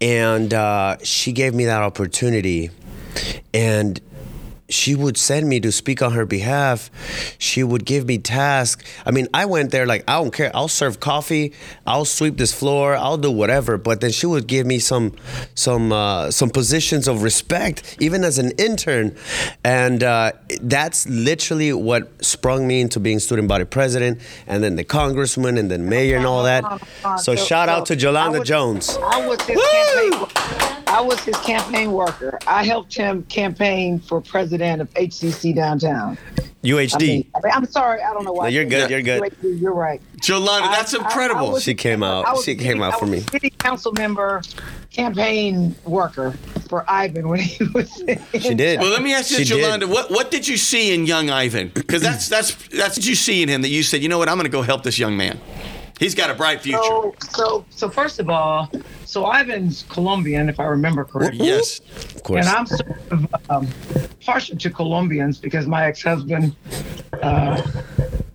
and 0.00 0.52
uh, 0.52 0.96
she 1.02 1.32
gave 1.32 1.54
me 1.54 1.66
that 1.66 1.82
opportunity, 1.82 2.70
and 3.52 4.00
she 4.74 4.94
would 4.94 5.16
send 5.16 5.48
me 5.48 5.60
to 5.60 5.70
speak 5.70 6.02
on 6.02 6.12
her 6.12 6.26
behalf. 6.26 6.90
She 7.38 7.62
would 7.62 7.84
give 7.84 8.06
me 8.06 8.18
tasks. 8.18 8.84
I 9.06 9.12
mean, 9.12 9.28
I 9.32 9.46
went 9.46 9.70
there 9.70 9.86
like 9.86 10.02
I 10.08 10.14
don't 10.14 10.32
care. 10.32 10.50
I'll 10.54 10.68
serve 10.68 11.00
coffee. 11.00 11.52
I'll 11.86 12.04
sweep 12.04 12.36
this 12.36 12.52
floor. 12.52 12.96
I'll 12.96 13.16
do 13.16 13.30
whatever. 13.30 13.78
But 13.78 14.00
then 14.00 14.10
she 14.10 14.26
would 14.26 14.46
give 14.46 14.66
me 14.66 14.78
some 14.80 15.14
some 15.54 15.92
uh, 15.92 16.30
some 16.30 16.50
positions 16.50 17.06
of 17.06 17.22
respect, 17.22 17.96
even 18.00 18.24
as 18.24 18.38
an 18.38 18.50
intern, 18.58 19.16
and 19.62 20.02
uh, 20.02 20.32
that's 20.60 21.08
literally 21.08 21.72
what 21.72 22.24
sprung 22.24 22.66
me 22.66 22.80
into 22.80 22.98
being 22.98 23.20
student 23.20 23.48
body 23.48 23.64
president, 23.64 24.20
and 24.46 24.62
then 24.62 24.74
the 24.76 24.84
congressman, 24.84 25.56
and 25.56 25.70
then 25.70 25.88
mayor, 25.88 26.16
and 26.16 26.26
all 26.26 26.42
that. 26.42 26.64
So 27.20 27.36
shout 27.36 27.68
out 27.68 27.86
to 27.86 27.96
Jolanda 27.96 28.44
Jones. 28.44 28.98
I 30.94 31.00
was 31.00 31.20
his 31.20 31.36
campaign. 31.38 31.92
worker. 31.92 32.04
I 32.06 32.28
was 32.28 32.34
his 32.34 32.36
campaign 32.36 32.36
worker. 32.36 32.38
I 32.46 32.64
helped 32.64 32.94
him 32.94 33.22
campaign 33.24 33.98
for 33.98 34.20
president 34.20 34.80
of 34.82 34.92
HCC 34.94 35.54
downtown. 35.54 36.16
I 36.38 36.66
UHD. 36.66 37.00
mean, 37.00 37.30
I 37.34 37.40
mean, 37.42 37.52
I'm 37.54 37.66
sorry, 37.66 38.00
I 38.00 38.12
don't 38.14 38.24
know 38.24 38.32
why. 38.32 38.44
No, 38.44 38.48
you're 38.48 38.64
good, 38.64 38.88
you're 38.88 39.02
good. 39.02 39.32
You're 39.42 39.74
right. 39.74 40.00
Jolanda, 40.18 40.70
that's 40.72 40.94
I- 40.94 40.98
I- 40.98 41.02
I 41.02 41.04
incredible. 41.04 41.50
was- 41.52 41.62
She 41.62 41.74
came 41.74 42.02
out- 42.02 42.24
was 42.32 42.44
she 42.44 42.52
a 42.52 42.54
came 42.54 42.82
out 42.82 42.98
for 42.98 43.06
me. 43.06 43.20
City 43.20 43.50
council 43.50 43.92
member, 43.92 44.40
campaign 44.90 45.74
worker 45.84 46.32
for 46.68 46.84
Ivan 46.88 47.28
when 47.28 47.40
he 47.40 47.64
was. 47.74 47.90
She 48.40 48.54
did. 48.54 48.80
well, 48.80 48.90
let 48.90 49.02
me 49.02 49.12
ask 49.12 49.30
you, 49.30 49.38
She 49.38 49.42
this, 49.44 49.50
did. 49.50 49.82
Jolanda. 49.82 49.88
What 49.88 50.10
what 50.10 50.30
did 50.30 50.48
you 50.48 50.56
see 50.56 50.94
in 50.94 51.04
young 51.06 51.28
Ivan? 51.28 51.68
Because 51.74 52.00
that's 52.02 52.28
that's 52.28 52.54
that's 52.68 52.96
what 52.96 53.06
you 53.06 53.14
see 53.14 53.42
in 53.42 53.48
him 53.50 53.60
that 53.62 53.68
you 53.68 53.82
said, 53.82 54.02
you 54.02 54.08
know 54.08 54.18
what, 54.18 54.28
I'm 54.28 54.36
going 54.36 54.44
to 54.46 54.50
go 54.50 54.62
help 54.62 54.84
this 54.84 54.98
young 54.98 55.16
man. 55.16 55.38
He's 56.04 56.14
got 56.14 56.28
a 56.28 56.34
bright 56.34 56.60
future. 56.60 56.82
So, 56.82 57.14
so, 57.30 57.64
so 57.70 57.88
first 57.88 58.20
of 58.20 58.28
all, 58.28 58.70
so 59.06 59.24
Ivan's 59.24 59.84
Colombian, 59.88 60.50
if 60.50 60.60
I 60.60 60.64
remember 60.64 61.02
correctly. 61.02 61.46
yes. 61.46 61.80
Of 62.14 62.22
course. 62.22 62.46
And 62.46 62.54
I'm 62.54 62.66
sort 62.66 63.10
of 63.10 63.34
um, 63.48 63.68
partial 64.20 64.58
to 64.58 64.68
Colombians 64.68 65.38
because 65.38 65.66
my 65.66 65.86
ex-husband, 65.86 66.54
uh, 67.22 67.62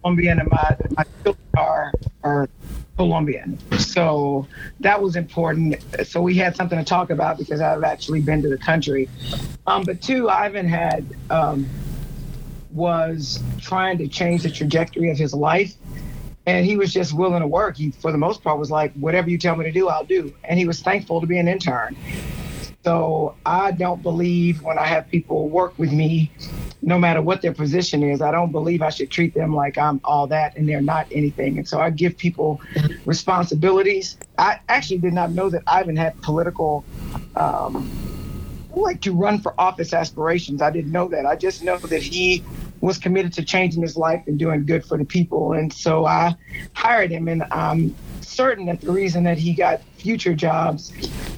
Colombian, 0.02 0.40
and 0.40 0.50
my 0.50 0.78
my 0.98 1.06
children 1.22 1.46
are 1.56 1.94
are 2.24 2.50
Colombian. 2.98 3.60
So 3.78 4.48
that 4.80 5.00
was 5.00 5.16
important. 5.16 5.76
So 6.08 6.24
we 6.24 6.34
had 6.34 6.56
something 6.56 6.80
to 6.80 6.84
talk 6.84 7.12
about 7.12 7.38
because 7.38 7.62
I've 7.62 7.84
actually 7.84 8.22
been 8.22 8.42
to 8.42 8.50
the 8.50 8.58
country. 8.58 9.08
Um, 9.68 9.84
but 9.84 10.02
two, 10.02 10.28
Ivan 10.28 10.68
had 10.68 11.06
um, 11.30 11.70
was 12.72 13.44
trying 13.60 14.00
to 14.00 14.08
change 14.08 14.42
the 14.42 14.50
trajectory 14.50 15.12
of 15.12 15.20
his 15.20 15.36
life. 15.36 15.76
And 16.50 16.66
he 16.66 16.78
was 16.78 16.92
just 16.92 17.14
willing 17.14 17.42
to 17.42 17.48
work. 17.48 17.78
He, 17.78 17.92
for 17.92 18.12
the 18.12 18.18
most 18.18 18.44
part, 18.44 18.58
was 18.58 18.72
like, 18.72 18.92
whatever 18.94 19.30
you 19.30 19.38
tell 19.38 19.56
me 19.56 19.66
to 19.66 19.72
do, 19.72 19.88
I'll 19.88 20.04
do. 20.04 20.34
And 20.44 20.58
he 20.58 20.66
was 20.66 20.82
thankful 20.82 21.22
to 21.22 21.28
be 21.28 21.38
an 21.38 21.48
intern. 21.48 21.96
So 22.84 23.36
I 23.46 23.72
don't 23.72 24.02
believe 24.02 24.64
when 24.64 24.80
I 24.80 24.88
have 24.88 25.08
people 25.10 25.48
work 25.48 25.78
with 25.78 25.92
me, 25.92 26.32
no 26.82 26.98
matter 26.98 27.22
what 27.22 27.44
their 27.44 27.54
position 27.54 28.02
is, 28.02 28.20
I 28.20 28.32
don't 28.32 28.52
believe 28.52 28.82
I 28.82 28.90
should 28.90 29.12
treat 29.12 29.36
them 29.36 29.54
like 29.54 29.78
I'm 29.78 30.02
all 30.04 30.26
that 30.28 30.58
and 30.58 30.68
they're 30.68 30.82
not 30.82 31.06
anything. 31.12 31.60
And 31.60 31.68
so 31.68 31.80
I 31.80 31.92
give 31.92 32.18
people 32.18 32.60
responsibilities. 33.06 34.18
I 34.40 34.60
actually 34.70 35.00
did 35.00 35.14
not 35.14 35.30
know 35.30 35.52
that 35.52 35.62
Ivan 35.68 35.98
had 35.98 36.20
political, 36.24 36.84
um, 37.36 37.92
like 38.76 39.02
to 39.02 39.14
run 39.14 39.40
for 39.40 39.54
office 39.60 39.94
aspirations. 39.94 40.64
I 40.64 40.72
didn't 40.72 40.92
know 40.92 41.10
that. 41.10 41.28
I 41.28 41.36
just 41.36 41.64
know 41.64 41.78
that 41.78 42.02
he 42.02 42.44
was 42.82 42.98
committed 42.98 43.34
to 43.34 43.44
changing 43.44 43.82
his 43.82 43.98
life 43.98 44.24
and 44.28 44.38
doing 44.39 44.65
good 44.65 44.86
for 44.86 44.98
the 44.98 45.06
people. 45.06 45.54
And 45.54 45.72
so 45.72 46.06
I 46.06 46.36
hired 46.74 47.12
him, 47.12 47.28
and 47.28 47.44
I'm 47.52 47.96
certain 48.22 48.65
that 48.68 48.82
the 48.82 48.92
reason 48.92 49.24
that 49.24 49.38
he 49.38 49.54
got 49.54 49.82
future 49.98 50.34
jobs 50.34 50.94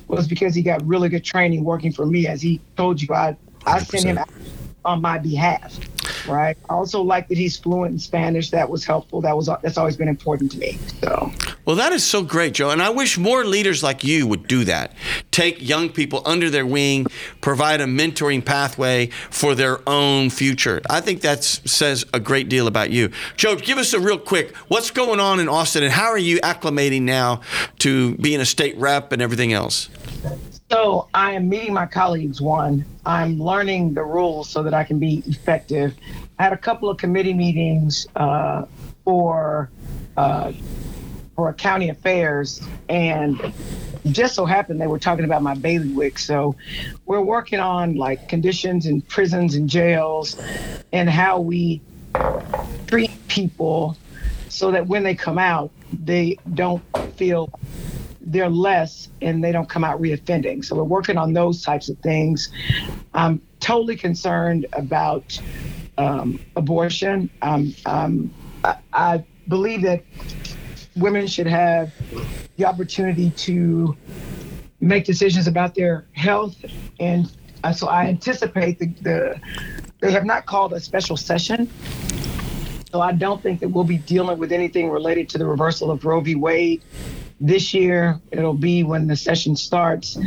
was 0.08 0.28
because 0.28 0.54
he 0.54 0.62
got 0.62 0.86
really 0.86 1.10
good 1.10 1.24
training 1.24 1.64
working 1.64 1.92
for 1.92 2.06
me. 2.06 2.28
As 2.28 2.42
he 2.42 2.62
told 2.78 3.02
you, 3.02 3.14
I 3.14 3.36
I 3.66 3.80
sent 3.80 4.06
him 4.06 4.18
out 4.18 4.30
on 4.86 5.02
my 5.02 5.18
behalf. 5.18 5.80
Right. 6.28 6.58
I 6.70 6.74
also 6.74 7.02
like 7.02 7.28
that 7.30 7.38
he's 7.38 7.58
fluent 7.58 7.94
in 7.94 8.00
Spanish. 8.00 8.50
That 8.52 8.70
was 8.70 8.84
helpful. 8.86 9.22
That 9.22 9.36
was 9.36 9.50
that's 9.62 9.78
always 9.78 9.98
been 9.98 10.08
important 10.08 10.52
to 10.52 10.58
me. 10.58 10.78
So 11.02 11.32
Well, 11.66 11.76
that 11.76 11.94
is 11.94 12.04
so 12.04 12.24
great, 12.24 12.54
Joe. 12.54 12.70
And 12.70 12.82
I 12.82 12.90
wish 12.90 13.18
more 13.18 13.44
leaders 13.46 13.84
like 13.84 14.04
you 14.04 14.28
would 14.28 14.48
do 14.48 14.64
that. 14.66 14.94
Take 15.32 15.68
young 15.68 15.90
people 15.90 16.22
under 16.26 16.50
their 16.50 16.66
wing, 16.66 17.08
provide 17.42 17.82
a 17.82 17.86
mentoring 17.86 18.44
pathway 18.44 19.08
for 19.30 19.56
their 19.56 19.88
own 19.88 20.30
future. 20.30 20.82
I 20.90 21.02
think 21.02 21.22
that 21.22 21.44
says 21.44 22.06
a 22.14 22.20
great 22.20 22.50
deal 22.50 22.68
about 22.68 22.92
you. 22.92 23.12
Joe, 23.36 23.56
give 23.56 23.78
us 23.78 23.94
a 23.94 24.00
real 24.00 24.20
quick 24.20 24.56
what's 24.68 24.92
going 24.92 25.20
on 25.20 25.40
in 25.40 25.50
Austin 25.50 25.84
and 25.84 25.92
how 25.92 26.08
are 26.08 26.18
you 26.18 26.40
acclimating 26.42 27.04
now 27.04 27.42
to 27.80 28.16
being 28.18 28.42
a 28.42 28.46
state 28.46 28.78
rep 28.78 29.12
and 29.12 29.22
everything 29.22 29.54
else? 29.54 29.90
So 30.72 31.10
I 31.14 31.34
am 31.34 31.50
meeting 31.50 31.74
my 31.74 31.86
colleagues. 31.86 32.40
One, 32.40 32.86
I'm 33.06 33.38
learning 33.42 33.94
the 33.94 34.04
rules 34.04 34.48
so 34.48 34.64
that 34.64 34.74
I 34.74 34.86
can 34.86 35.00
be 35.00 35.22
effective. 35.28 35.94
I 36.40 36.44
had 36.44 36.54
a 36.54 36.58
couple 36.58 36.90
of 36.90 36.98
committee 36.98 37.34
meetings 37.34 38.08
uh, 38.16 38.64
for 39.04 39.70
uh, 40.16 40.54
for 41.36 41.52
county 41.52 41.90
affairs, 41.90 42.62
and 42.88 43.54
just 44.12 44.34
so 44.34 44.46
happened 44.46 44.80
they 44.80 44.88
were 44.88 44.98
talking 44.98 45.26
about 45.26 45.42
my 45.42 45.56
bailiwick. 45.56 46.18
So 46.18 46.56
we're 47.06 47.20
working 47.20 47.60
on 47.60 47.96
like 47.96 48.30
conditions 48.30 48.86
in 48.86 49.02
prisons 49.02 49.56
and 49.56 49.70
jails, 49.70 50.42
and 50.94 51.10
how 51.10 51.42
we 51.42 51.82
treat 52.88 53.12
people 53.28 53.98
so 54.48 54.72
that 54.72 54.88
when 54.88 55.04
they 55.04 55.16
come 55.16 55.38
out, 55.38 55.70
they 55.92 56.38
don't 56.54 56.82
feel 57.18 57.50
they're 58.26 58.50
less 58.50 59.10
and 59.22 59.44
they 59.44 59.52
don't 59.52 59.70
come 59.70 59.84
out 59.84 60.02
reoffending. 60.02 60.64
So 60.64 60.76
we're 60.76 60.84
working 60.84 61.18
on 61.18 61.34
those 61.34 61.64
types 61.64 61.90
of 61.90 61.98
things. 62.00 62.52
I'm 63.14 63.42
totally 63.60 63.96
concerned 63.96 64.66
about 64.74 65.40
um, 65.98 66.40
abortion. 66.56 67.30
Um, 67.42 67.76
um, 67.86 68.34
I, 68.64 68.78
I 68.94 69.26
believe 69.48 69.82
that 69.84 70.04
women 70.96 71.28
should 71.28 71.48
have 71.48 71.92
the 72.58 72.66
opportunity 72.66 73.32
to 73.32 73.96
make 74.80 75.06
decisions 75.06 75.48
about 75.48 75.76
their 75.76 76.06
health, 76.14 76.56
and 77.00 77.32
uh, 77.64 77.72
so 77.72 77.88
I 77.88 78.06
anticipate 78.06 78.80
the, 78.80 78.88
the 79.02 79.42
they 80.00 80.12
have 80.12 80.26
not 80.26 80.46
called 80.46 80.74
a 80.74 80.80
special 80.80 81.16
session. 81.16 81.70
So 82.92 83.00
I 83.00 83.14
don't 83.14 83.42
think 83.42 83.62
that 83.62 83.70
we'll 83.70 83.86
be 83.86 84.00
dealing 84.00 84.38
with 84.38 84.52
anything 84.52 84.90
related 84.90 85.30
to 85.30 85.38
the 85.38 85.46
reversal 85.46 85.92
of 85.92 86.04
Roe 86.04 86.20
v. 86.20 86.36
Wade 86.36 86.82
this 87.42 87.74
year. 87.74 88.22
It'll 88.32 88.54
be 88.54 88.84
when 88.84 89.08
the 89.08 89.16
session 89.16 89.56
starts. 89.56 90.18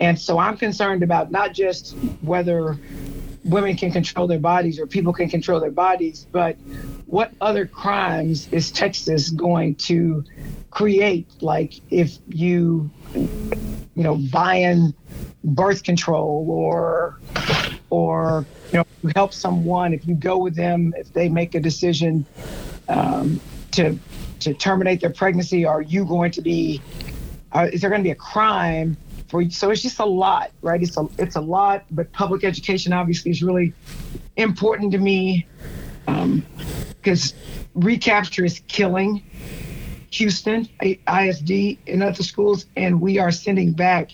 And 0.00 0.18
so 0.18 0.38
I'm 0.38 0.56
concerned 0.56 1.02
about 1.02 1.30
not 1.30 1.52
just 1.52 1.92
whether 2.22 2.78
women 3.44 3.76
can 3.76 3.92
control 3.92 4.26
their 4.26 4.40
bodies 4.40 4.80
or 4.80 4.86
people 4.86 5.12
can 5.12 5.28
control 5.28 5.60
their 5.60 5.70
bodies, 5.70 6.26
but 6.32 6.56
what 7.06 7.32
other 7.40 7.66
crimes 7.66 8.48
is 8.48 8.72
Texas 8.72 9.30
going 9.30 9.76
to 9.76 10.24
create? 10.70 11.28
Like 11.40 11.74
if 11.90 12.18
you, 12.28 12.90
you 13.14 14.02
know, 14.02 14.16
buying 14.16 14.94
birth 15.44 15.84
control 15.84 16.46
or, 16.48 17.20
or, 17.90 18.44
you 18.72 18.78
know, 18.78 18.86
help 19.14 19.32
someone, 19.32 19.94
if 19.94 20.08
you 20.08 20.16
go 20.16 20.38
with 20.38 20.56
them, 20.56 20.92
if 20.96 21.12
they 21.12 21.28
make 21.28 21.54
a 21.54 21.60
decision 21.60 22.26
um, 22.88 23.40
to 23.72 23.96
to 24.40 24.54
terminate 24.54 25.00
their 25.00 25.10
pregnancy, 25.10 25.64
are 25.64 25.82
you 25.82 26.04
going 26.04 26.30
to 26.32 26.42
be? 26.42 26.80
Uh, 27.52 27.68
is 27.72 27.80
there 27.80 27.90
going 27.90 28.00
to 28.00 28.06
be 28.06 28.10
a 28.10 28.14
crime 28.14 28.96
for 29.28 29.40
you? 29.40 29.50
So 29.50 29.70
it's 29.70 29.82
just 29.82 29.98
a 29.98 30.04
lot, 30.04 30.50
right? 30.62 30.82
It's 30.82 30.96
a 30.96 31.08
it's 31.18 31.36
a 31.36 31.40
lot, 31.40 31.84
but 31.90 32.12
public 32.12 32.44
education 32.44 32.92
obviously 32.92 33.30
is 33.30 33.42
really 33.42 33.72
important 34.36 34.92
to 34.92 34.98
me 34.98 35.46
because 37.06 37.34
recapture 37.74 38.44
is 38.44 38.60
killing 38.68 39.22
Houston, 40.10 40.68
ISD, 40.82 41.78
and 41.86 42.02
other 42.02 42.22
schools, 42.22 42.66
and 42.76 43.00
we 43.00 43.18
are 43.18 43.30
sending 43.30 43.72
back 43.72 44.10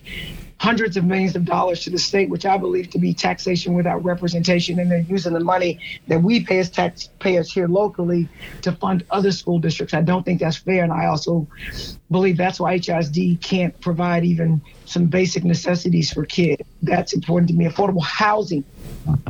hundreds 0.62 0.96
of 0.96 1.04
millions 1.04 1.34
of 1.34 1.44
dollars 1.44 1.80
to 1.80 1.90
the 1.90 1.98
state, 1.98 2.30
which 2.30 2.46
I 2.46 2.56
believe 2.56 2.88
to 2.90 2.98
be 3.00 3.12
taxation 3.12 3.74
without 3.74 4.04
representation, 4.04 4.78
and 4.78 4.88
they're 4.88 5.00
using 5.00 5.32
the 5.32 5.40
money 5.40 5.80
that 6.06 6.22
we 6.22 6.44
pay 6.44 6.60
as 6.60 6.70
taxpayers 6.70 7.52
here 7.52 7.66
locally 7.66 8.28
to 8.60 8.70
fund 8.70 9.04
other 9.10 9.32
school 9.32 9.58
districts. 9.58 9.92
I 9.92 10.02
don't 10.02 10.22
think 10.22 10.38
that's 10.38 10.58
fair, 10.58 10.84
and 10.84 10.92
I 10.92 11.06
also 11.06 11.48
believe 12.12 12.36
that's 12.36 12.60
why 12.60 12.78
HISD 12.78 13.40
can't 13.40 13.78
provide 13.80 14.24
even 14.24 14.62
some 14.84 15.06
basic 15.06 15.42
necessities 15.42 16.12
for 16.12 16.24
kids. 16.24 16.62
That's 16.80 17.12
important 17.12 17.48
to 17.48 17.56
me. 17.56 17.64
Affordable 17.64 18.04
housing 18.04 18.62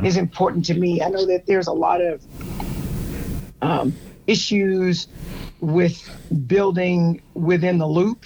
is 0.03 0.17
important 0.17 0.65
to 0.65 0.75
me. 0.75 1.01
I 1.01 1.09
know 1.09 1.25
that 1.25 1.47
there's 1.47 1.65
a 1.65 1.73
lot 1.73 1.99
of 1.99 2.23
um, 3.63 3.95
issues 4.27 5.07
with 5.61 5.97
building 6.45 7.23
within 7.33 7.79
the 7.79 7.87
loop. 7.87 8.23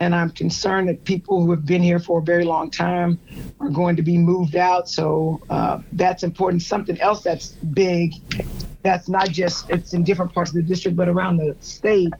And 0.00 0.14
I'm 0.14 0.30
concerned 0.30 0.88
that 0.88 1.04
people 1.04 1.42
who 1.42 1.50
have 1.50 1.66
been 1.66 1.82
here 1.82 1.98
for 1.98 2.20
a 2.20 2.22
very 2.22 2.44
long 2.44 2.70
time 2.70 3.18
are 3.60 3.68
going 3.68 3.96
to 3.96 4.02
be 4.02 4.16
moved 4.16 4.54
out. 4.54 4.88
So 4.88 5.40
uh, 5.50 5.80
that's 5.92 6.22
important. 6.22 6.62
Something 6.62 7.00
else 7.00 7.22
that's 7.22 7.48
big, 7.48 8.14
that's 8.82 9.08
not 9.08 9.28
just 9.28 9.68
it's 9.70 9.94
in 9.94 10.04
different 10.04 10.32
parts 10.32 10.50
of 10.50 10.56
the 10.56 10.62
district, 10.62 10.96
but 10.96 11.08
around 11.08 11.38
the 11.38 11.56
state, 11.60 12.12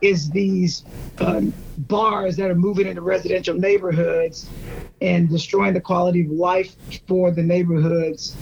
is 0.00 0.30
these 0.30 0.84
um, 1.18 1.52
bars 1.76 2.36
that 2.36 2.50
are 2.50 2.54
moving 2.54 2.86
into 2.86 3.02
residential 3.02 3.54
neighborhoods 3.54 4.48
and 5.02 5.28
destroying 5.28 5.74
the 5.74 5.80
quality 5.80 6.22
of 6.22 6.30
life 6.30 6.76
for 7.06 7.30
the 7.30 7.42
neighborhoods. 7.42 8.36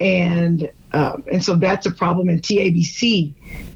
And 0.00 0.70
um, 0.92 1.24
and 1.30 1.44
so 1.44 1.54
that's 1.54 1.86
a 1.86 1.90
problem. 1.90 2.28
And 2.28 2.42
TABC 2.42 3.34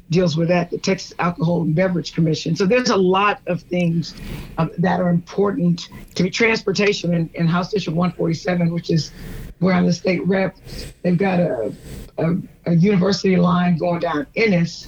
deals 0.09 0.35
with 0.35 0.47
that, 0.47 0.71
the 0.71 0.77
Texas 0.77 1.13
Alcohol 1.19 1.61
and 1.61 1.75
Beverage 1.75 2.13
Commission. 2.13 2.55
So 2.55 2.65
there's 2.65 2.89
a 2.89 2.97
lot 2.97 3.41
of 3.47 3.61
things 3.61 4.15
um, 4.57 4.71
that 4.77 4.99
are 4.99 5.09
important 5.09 5.89
to. 6.15 6.29
Transportation 6.29 7.13
in, 7.13 7.29
in 7.33 7.47
House 7.47 7.71
District 7.71 7.97
147, 7.97 8.71
which 8.73 8.89
is 8.89 9.11
where 9.59 9.73
I'm 9.73 9.85
the 9.85 9.93
state 9.93 10.25
rep, 10.25 10.55
they've 11.01 11.17
got 11.17 11.39
a, 11.39 11.73
a, 12.17 12.35
a 12.65 12.75
university 12.75 13.35
line 13.35 13.77
going 13.77 13.99
down 13.99 14.27
Ennis, 14.35 14.87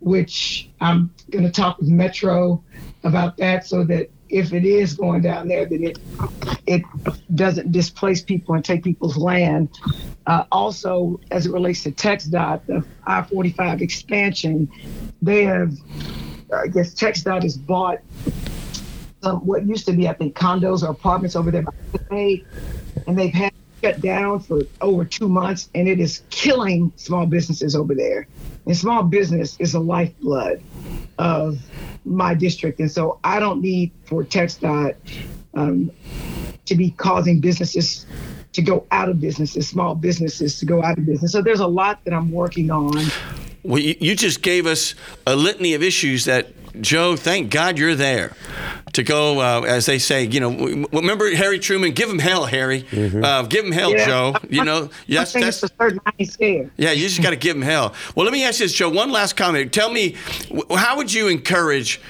which 0.00 0.68
I'm 0.80 1.14
going 1.30 1.44
to 1.44 1.50
talk 1.50 1.78
with 1.78 1.88
Metro 1.88 2.62
about 3.02 3.36
that 3.38 3.66
so 3.66 3.84
that 3.84 4.10
if 4.30 4.52
it 4.52 4.64
is 4.64 4.94
going 4.94 5.22
down 5.22 5.48
there, 5.48 5.66
then 5.66 5.84
it 5.84 5.98
it 6.66 6.82
doesn't 7.34 7.72
displace 7.72 8.22
people 8.22 8.54
and 8.54 8.64
take 8.64 8.84
people's 8.84 9.16
land. 9.16 9.68
Uh, 10.26 10.44
also, 10.52 11.20
as 11.30 11.46
it 11.46 11.52
relates 11.52 11.82
to 11.82 11.90
TxDOT, 11.90 12.66
the 12.66 12.84
I-45 13.06 13.80
expansion, 13.80 14.70
they 15.20 15.44
have, 15.44 15.76
I 16.54 16.68
guess 16.68 16.94
TxDOT 16.94 17.42
has 17.42 17.56
bought 17.56 17.98
some, 19.22 19.44
what 19.44 19.66
used 19.66 19.86
to 19.86 19.92
be, 19.92 20.08
I 20.08 20.12
think, 20.12 20.36
condos 20.36 20.82
or 20.82 20.90
apartments 20.90 21.34
over 21.34 21.50
there, 21.50 21.64
and 22.10 23.18
they've 23.18 23.32
had 23.32 23.52
shut 23.82 24.00
down 24.00 24.40
for 24.40 24.60
over 24.80 25.04
two 25.04 25.28
months, 25.28 25.70
and 25.74 25.88
it 25.88 25.98
is 25.98 26.22
killing 26.30 26.92
small 26.96 27.26
businesses 27.26 27.74
over 27.74 27.94
there. 27.94 28.26
And 28.66 28.76
small 28.76 29.02
business 29.02 29.56
is 29.58 29.72
the 29.72 29.80
lifeblood 29.80 30.62
of 31.18 31.58
my 32.04 32.34
district. 32.34 32.80
And 32.80 32.90
so 32.90 33.18
I 33.24 33.40
don't 33.40 33.60
need 33.60 33.92
for 34.04 34.24
TxDOT 34.24 34.96
um, 35.54 35.90
to 36.64 36.74
be 36.74 36.90
causing 36.92 37.40
businesses 37.40 38.06
to 38.52 38.62
go 38.62 38.86
out 38.90 39.08
of 39.08 39.20
businesses, 39.20 39.68
small 39.68 39.94
businesses 39.94 40.58
to 40.58 40.66
go 40.66 40.82
out 40.82 40.98
of 40.98 41.06
business. 41.06 41.32
So 41.32 41.42
there's 41.42 41.60
a 41.60 41.66
lot 41.66 42.04
that 42.04 42.14
I'm 42.14 42.32
working 42.32 42.70
on. 42.70 43.04
Well, 43.62 43.80
you 43.80 44.16
just 44.16 44.42
gave 44.42 44.66
us 44.66 44.94
a 45.26 45.36
litany 45.36 45.74
of 45.74 45.82
issues 45.82 46.24
that 46.24 46.48
Joe, 46.80 47.16
thank 47.16 47.50
God 47.50 47.78
you're 47.78 47.94
there 47.94 48.32
to 48.92 49.02
go, 49.02 49.40
uh, 49.40 49.62
as 49.62 49.86
they 49.86 49.98
say, 49.98 50.24
you 50.24 50.40
know, 50.40 50.86
remember 50.92 51.34
Harry 51.34 51.58
Truman? 51.58 51.92
Give 51.92 52.08
him 52.08 52.18
hell, 52.18 52.44
Harry. 52.46 52.82
Mm-hmm. 52.82 53.24
Uh, 53.24 53.42
give 53.42 53.64
him 53.64 53.72
hell, 53.72 53.92
yeah. 53.92 54.06
Joe. 54.06 54.34
You 54.48 54.64
know, 54.64 54.90
yes, 55.06 55.32
that's, 55.32 55.60
that's. 55.60 56.36
Yeah, 56.40 56.92
you 56.92 57.08
just 57.08 57.22
got 57.22 57.30
to 57.30 57.36
give 57.36 57.56
him 57.56 57.62
hell. 57.62 57.94
Well, 58.14 58.24
let 58.24 58.32
me 58.32 58.44
ask 58.44 58.60
you 58.60 58.66
this, 58.66 58.72
Joe. 58.72 58.88
One 58.88 59.10
last 59.10 59.36
comment. 59.36 59.72
Tell 59.72 59.90
me, 59.90 60.16
how 60.74 60.96
would 60.96 61.12
you 61.12 61.28
encourage 61.28 62.00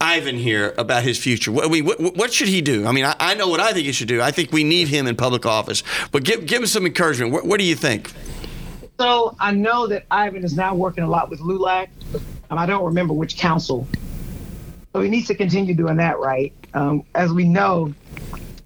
Ivan 0.00 0.36
here 0.36 0.74
about 0.78 1.02
his 1.02 1.18
future? 1.18 1.50
What, 1.50 1.70
what, 1.70 2.16
what 2.16 2.32
should 2.32 2.48
he 2.48 2.60
do? 2.60 2.86
I 2.86 2.92
mean, 2.92 3.04
I, 3.04 3.16
I, 3.18 3.34
know 3.34 3.48
what 3.48 3.60
I 3.60 3.72
think 3.72 3.86
he 3.86 3.92
should 3.92 4.08
do. 4.08 4.22
I 4.22 4.30
think 4.30 4.52
we 4.52 4.62
need 4.62 4.88
him 4.88 5.06
in 5.06 5.16
public 5.16 5.44
office. 5.44 5.82
But 6.12 6.24
give, 6.24 6.46
give 6.46 6.60
him 6.60 6.66
some 6.66 6.86
encouragement. 6.86 7.32
What, 7.32 7.44
what 7.44 7.58
do 7.58 7.64
you 7.64 7.74
think? 7.74 8.12
So 8.98 9.36
I 9.38 9.52
know 9.52 9.86
that 9.86 10.06
Ivan 10.10 10.42
is 10.44 10.56
now 10.56 10.74
working 10.74 11.04
a 11.04 11.08
lot 11.08 11.30
with 11.30 11.38
LULAC. 11.38 11.88
Um, 12.50 12.58
I 12.58 12.66
don't 12.66 12.84
remember 12.84 13.14
which 13.14 13.36
council. 13.36 13.86
So 14.92 15.00
he 15.00 15.08
needs 15.08 15.28
to 15.28 15.36
continue 15.36 15.74
doing 15.74 15.98
that, 15.98 16.18
right? 16.18 16.52
Um, 16.74 17.04
as 17.14 17.32
we 17.32 17.44
know, 17.44 17.94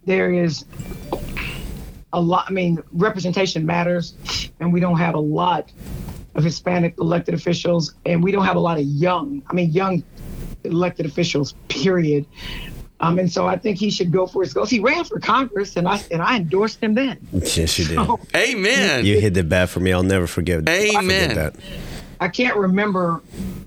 there 0.07 0.33
is 0.33 0.65
a 2.15 2.21
lot. 2.21 2.47
I 2.49 2.53
mean, 2.53 2.83
representation 2.93 3.67
matters, 3.67 4.15
and 4.59 4.73
we 4.73 4.81
don't 4.81 4.97
have 4.97 5.15
a 5.15 5.21
lot 5.21 5.71
of 6.35 6.45
Hispanic 6.45 6.95
elected 6.99 7.35
officials, 7.35 7.95
and 8.07 8.23
we 8.23 8.33
don't 8.33 8.47
have 8.47 8.57
a 8.57 8.61
lot 8.61 8.79
of 8.79 8.85
young. 8.85 9.43
I 9.51 9.53
mean, 9.53 9.71
young 9.71 10.03
elected 10.65 11.05
officials. 11.05 11.55
Period. 11.69 12.25
Um, 13.03 13.19
and 13.19 13.31
so 13.31 13.49
I 13.49 13.59
think 13.59 13.79
he 13.79 13.91
should 13.91 14.13
go 14.13 14.29
for 14.29 14.43
his 14.43 14.55
goals. 14.55 14.71
He 14.71 14.79
ran 14.79 15.05
for 15.05 15.19
Congress, 15.19 15.77
and 15.77 15.89
I 15.89 16.01
and 16.13 16.23
I 16.23 16.37
endorsed 16.37 16.81
him 16.81 16.95
then. 16.95 17.19
Yes, 17.33 17.79
you 17.79 17.85
did. 17.85 17.97
So, 17.97 18.21
Amen. 18.35 19.05
You 19.05 19.21
hit 19.21 19.35
the 19.35 19.43
bat 19.43 19.69
for 19.69 19.81
me. 19.81 19.93
I'll 19.93 20.05
never 20.05 20.29
forget. 20.29 20.67
Amen. 20.69 21.35
that. 21.35 21.57
I 22.21 22.29
can't 22.29 22.57
remember 22.57 23.21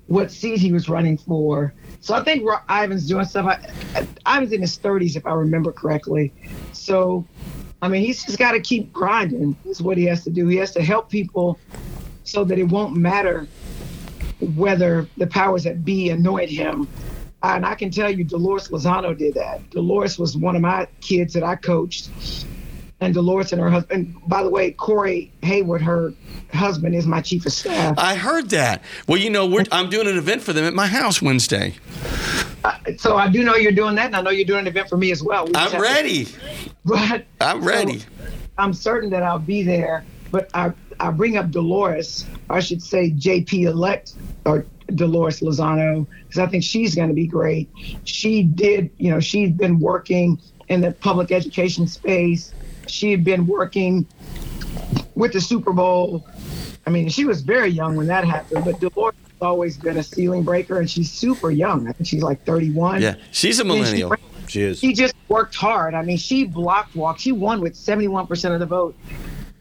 what 0.07 0.31
seat 0.31 0.59
he 0.59 0.71
was 0.71 0.87
running 0.87 1.17
for. 1.17 1.73
So 1.99 2.13
I 2.13 2.23
think 2.23 2.47
Ivan's 2.69 3.07
doing 3.07 3.25
stuff. 3.25 3.45
I, 3.45 4.07
Ivan's 4.25 4.53
in 4.53 4.61
his 4.61 4.77
30s, 4.77 5.17
if 5.17 5.25
I 5.25 5.33
remember 5.33 5.71
correctly. 5.71 6.31
So, 6.71 7.25
I 7.81 7.89
mean, 7.89 8.01
he's 8.01 8.23
just 8.23 8.39
got 8.39 8.53
to 8.53 8.61
keep 8.61 8.93
grinding. 8.93 9.57
Is 9.65 9.81
what 9.81 9.97
he 9.97 10.05
has 10.05 10.23
to 10.23 10.29
do. 10.29 10.47
He 10.47 10.55
has 10.57 10.71
to 10.71 10.83
help 10.83 11.09
people 11.09 11.59
so 12.23 12.43
that 12.45 12.57
it 12.57 12.69
won't 12.69 12.95
matter 12.95 13.47
whether 14.55 15.07
the 15.17 15.27
powers 15.27 15.63
that 15.63 15.83
be 15.83 16.09
annoyed 16.09 16.49
him. 16.49 16.87
And 17.53 17.65
I 17.65 17.75
can 17.75 17.91
tell 17.91 18.09
you, 18.09 18.23
Dolores 18.23 18.69
Lozano 18.69 19.17
did 19.17 19.35
that. 19.35 19.69
Dolores 19.69 20.17
was 20.17 20.35
one 20.35 20.55
of 20.55 20.61
my 20.61 20.87
kids 21.01 21.33
that 21.33 21.43
I 21.43 21.55
coached 21.55 22.09
and 23.01 23.13
Dolores 23.13 23.51
and 23.51 23.61
her 23.61 23.69
husband. 23.69 24.15
By 24.27 24.43
the 24.43 24.49
way, 24.49 24.71
Corey 24.71 25.31
Hayward, 25.43 25.81
her 25.81 26.13
husband, 26.53 26.95
is 26.95 27.05
my 27.05 27.21
chief 27.21 27.45
of 27.45 27.53
staff. 27.53 27.95
I 27.97 28.15
heard 28.15 28.49
that. 28.49 28.83
Well, 29.07 29.19
you 29.19 29.29
know, 29.29 29.63
I'm 29.71 29.89
doing 29.89 30.07
an 30.07 30.17
event 30.17 30.41
for 30.41 30.53
them 30.53 30.65
at 30.65 30.73
my 30.73 30.87
house 30.87 31.21
Wednesday. 31.21 31.75
Uh, 32.63 32.77
so 32.97 33.17
I 33.17 33.29
do 33.29 33.43
know 33.43 33.55
you're 33.55 33.71
doing 33.71 33.95
that, 33.95 34.07
and 34.07 34.15
I 34.15 34.21
know 34.21 34.31
you're 34.31 34.45
doing 34.45 34.61
an 34.61 34.67
event 34.67 34.89
for 34.89 34.97
me 34.97 35.11
as 35.11 35.21
well. 35.21 35.45
We 35.45 35.51
I'm 35.55 35.79
ready. 35.81 36.25
To, 36.85 36.91
but 36.91 37.25
I'm 37.41 37.63
ready. 37.63 37.99
So 37.99 38.07
I'm 38.59 38.73
certain 38.73 39.09
that 39.09 39.23
I'll 39.23 39.39
be 39.39 39.63
there. 39.63 40.05
But 40.31 40.51
I 40.53 40.71
I 40.99 41.09
bring 41.11 41.37
up 41.37 41.49
Dolores, 41.51 42.25
I 42.49 42.59
should 42.59 42.81
say 42.81 43.11
JP 43.11 43.63
elect 43.63 44.13
or 44.45 44.65
Dolores 44.93 45.39
Lozano, 45.39 46.05
because 46.23 46.39
I 46.39 46.47
think 46.47 46.63
she's 46.63 46.95
going 46.95 47.09
to 47.09 47.15
be 47.15 47.27
great. 47.27 47.69
She 48.03 48.43
did, 48.43 48.91
you 48.97 49.09
know, 49.09 49.19
she's 49.19 49.51
been 49.51 49.79
working 49.79 50.39
in 50.67 50.81
the 50.81 50.91
public 50.91 51.31
education 51.31 51.87
space 51.87 52.53
she 52.87 53.11
had 53.11 53.23
been 53.23 53.47
working 53.47 54.05
with 55.15 55.33
the 55.33 55.41
Super 55.41 55.73
Bowl. 55.73 56.25
I 56.85 56.89
mean, 56.89 57.09
she 57.09 57.25
was 57.25 57.41
very 57.41 57.69
young 57.69 57.95
when 57.95 58.07
that 58.07 58.25
happened, 58.25 58.65
but 58.65 58.79
Dolores 58.79 59.15
has 59.23 59.41
always 59.41 59.77
been 59.77 59.97
a 59.97 60.03
ceiling 60.03 60.43
breaker, 60.43 60.79
and 60.79 60.89
she's 60.89 61.11
super 61.11 61.51
young. 61.51 61.87
I 61.87 61.93
think 61.93 62.07
she's 62.07 62.23
like 62.23 62.43
31. 62.45 63.01
Yeah, 63.01 63.15
she's 63.31 63.59
a 63.59 63.63
millennial. 63.63 64.13
She, 64.47 64.51
she 64.51 64.61
is. 64.61 64.79
She 64.79 64.93
just 64.93 65.15
worked 65.27 65.55
hard. 65.55 65.93
I 65.93 66.03
mean, 66.03 66.17
she 66.17 66.45
blocked 66.45 66.95
walk. 66.95 67.19
She 67.19 67.31
won 67.31 67.61
with 67.61 67.73
71% 67.73 68.53
of 68.53 68.59
the 68.59 68.65
vote. 68.65 68.95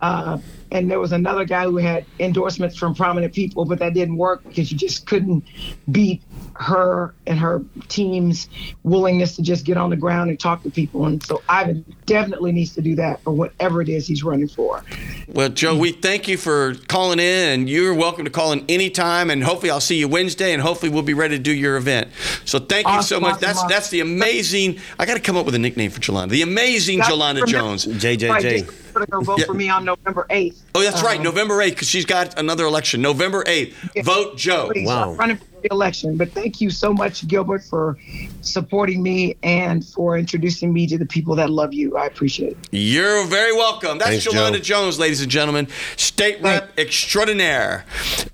Uh, 0.00 0.38
and 0.74 0.90
there 0.90 0.98
was 0.98 1.12
another 1.12 1.44
guy 1.44 1.64
who 1.64 1.76
had 1.76 2.04
endorsements 2.18 2.76
from 2.76 2.96
prominent 2.96 3.32
people, 3.32 3.64
but 3.64 3.78
that 3.78 3.94
didn't 3.94 4.16
work 4.16 4.42
because 4.42 4.72
you 4.72 4.76
just 4.76 5.06
couldn't 5.06 5.44
beat 5.92 6.20
her 6.54 7.14
and 7.28 7.38
her 7.38 7.62
team's 7.88 8.48
willingness 8.82 9.36
to 9.36 9.42
just 9.42 9.64
get 9.64 9.76
on 9.76 9.90
the 9.90 9.96
ground 9.96 10.30
and 10.30 10.38
talk 10.38 10.64
to 10.64 10.70
people. 10.70 11.06
And 11.06 11.22
so 11.22 11.42
Ivan 11.48 11.84
definitely 12.06 12.50
needs 12.50 12.74
to 12.74 12.82
do 12.82 12.96
that 12.96 13.22
for 13.22 13.30
whatever 13.30 13.82
it 13.82 13.88
is 13.88 14.08
he's 14.08 14.24
running 14.24 14.48
for. 14.48 14.82
Well, 15.28 15.48
Joe, 15.48 15.78
we 15.78 15.92
thank 15.92 16.26
you 16.26 16.36
for 16.36 16.74
calling 16.88 17.20
in, 17.20 17.48
and 17.50 17.70
you're 17.70 17.94
welcome 17.94 18.24
to 18.24 18.30
call 18.30 18.50
in 18.50 18.64
anytime. 18.68 19.30
And 19.30 19.44
hopefully, 19.44 19.70
I'll 19.70 19.80
see 19.80 19.98
you 19.98 20.08
Wednesday, 20.08 20.52
and 20.52 20.60
hopefully, 20.60 20.90
we'll 20.90 21.02
be 21.02 21.14
ready 21.14 21.36
to 21.36 21.42
do 21.42 21.52
your 21.52 21.76
event. 21.76 22.08
So, 22.44 22.58
thank 22.58 22.88
you 22.88 23.02
so 23.02 23.20
much. 23.20 23.40
That's 23.40 23.62
that's 23.64 23.90
the 23.90 24.00
amazing. 24.00 24.80
I 24.98 25.06
got 25.06 25.14
to 25.14 25.20
come 25.20 25.36
up 25.36 25.46
with 25.46 25.54
a 25.54 25.58
nickname 25.58 25.90
for 25.90 26.00
Jolanda. 26.00 26.30
The 26.30 26.42
amazing 26.42 27.00
Jolanda 27.00 27.46
Jones. 27.46 27.86
JJJ 27.86 28.84
going 28.94 29.06
to 29.06 29.20
vote 29.24 29.40
yeah. 29.40 29.46
for 29.46 29.54
me 29.54 29.68
on 29.68 29.84
November 29.84 30.26
8th. 30.30 30.60
Oh, 30.74 30.82
that's 30.82 31.00
um, 31.00 31.06
right, 31.06 31.20
November 31.20 31.54
8th, 31.58 31.70
because 31.70 31.88
she's 31.88 32.04
got 32.04 32.38
another 32.38 32.64
election. 32.64 33.00
November 33.00 33.44
8th. 33.44 33.74
Yeah. 33.94 34.02
Vote 34.02 34.36
Joe. 34.36 34.70
Please, 34.72 34.86
wow. 34.86 35.14
Running 35.14 35.36
for 35.36 35.44
the 35.62 35.68
election. 35.70 36.16
But 36.16 36.32
thank 36.32 36.60
you 36.60 36.70
so 36.70 36.92
much, 36.92 37.26
Gilbert, 37.28 37.62
for 37.62 37.96
supporting 38.40 39.02
me 39.02 39.36
and 39.42 39.86
for 39.86 40.18
introducing 40.18 40.72
me 40.72 40.86
to 40.88 40.98
the 40.98 41.06
people 41.06 41.36
that 41.36 41.50
love 41.50 41.72
you. 41.72 41.96
I 41.96 42.06
appreciate 42.06 42.52
it. 42.52 42.68
You're 42.72 43.24
very 43.26 43.52
welcome. 43.52 43.98
That's 43.98 44.24
Thanks, 44.24 44.26
Jolanda 44.26 44.60
Jones, 44.60 44.98
ladies 44.98 45.22
and 45.22 45.30
gentlemen, 45.30 45.68
state 45.96 46.42
rep 46.42 46.74
Thanks. 46.74 46.78
extraordinaire. 46.78 47.84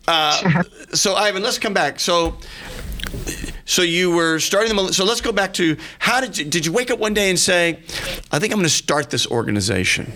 Uh, 0.08 0.62
so, 0.94 1.14
Ivan, 1.14 1.42
let's 1.42 1.58
come 1.58 1.74
back. 1.74 2.00
So, 2.00 2.36
so 3.64 3.82
you 3.82 4.10
were 4.10 4.38
starting 4.38 4.74
the. 4.74 4.92
So 4.92 5.04
let's 5.04 5.20
go 5.20 5.32
back 5.32 5.52
to 5.54 5.76
how 5.98 6.20
did 6.20 6.38
you 6.38 6.44
did 6.44 6.66
you 6.66 6.72
wake 6.72 6.90
up 6.90 6.98
one 6.98 7.14
day 7.14 7.30
and 7.30 7.38
say, 7.38 7.80
I 8.32 8.38
think 8.38 8.52
I'm 8.52 8.58
going 8.58 8.62
to 8.62 8.68
start 8.68 9.10
this 9.10 9.26
organization? 9.26 10.12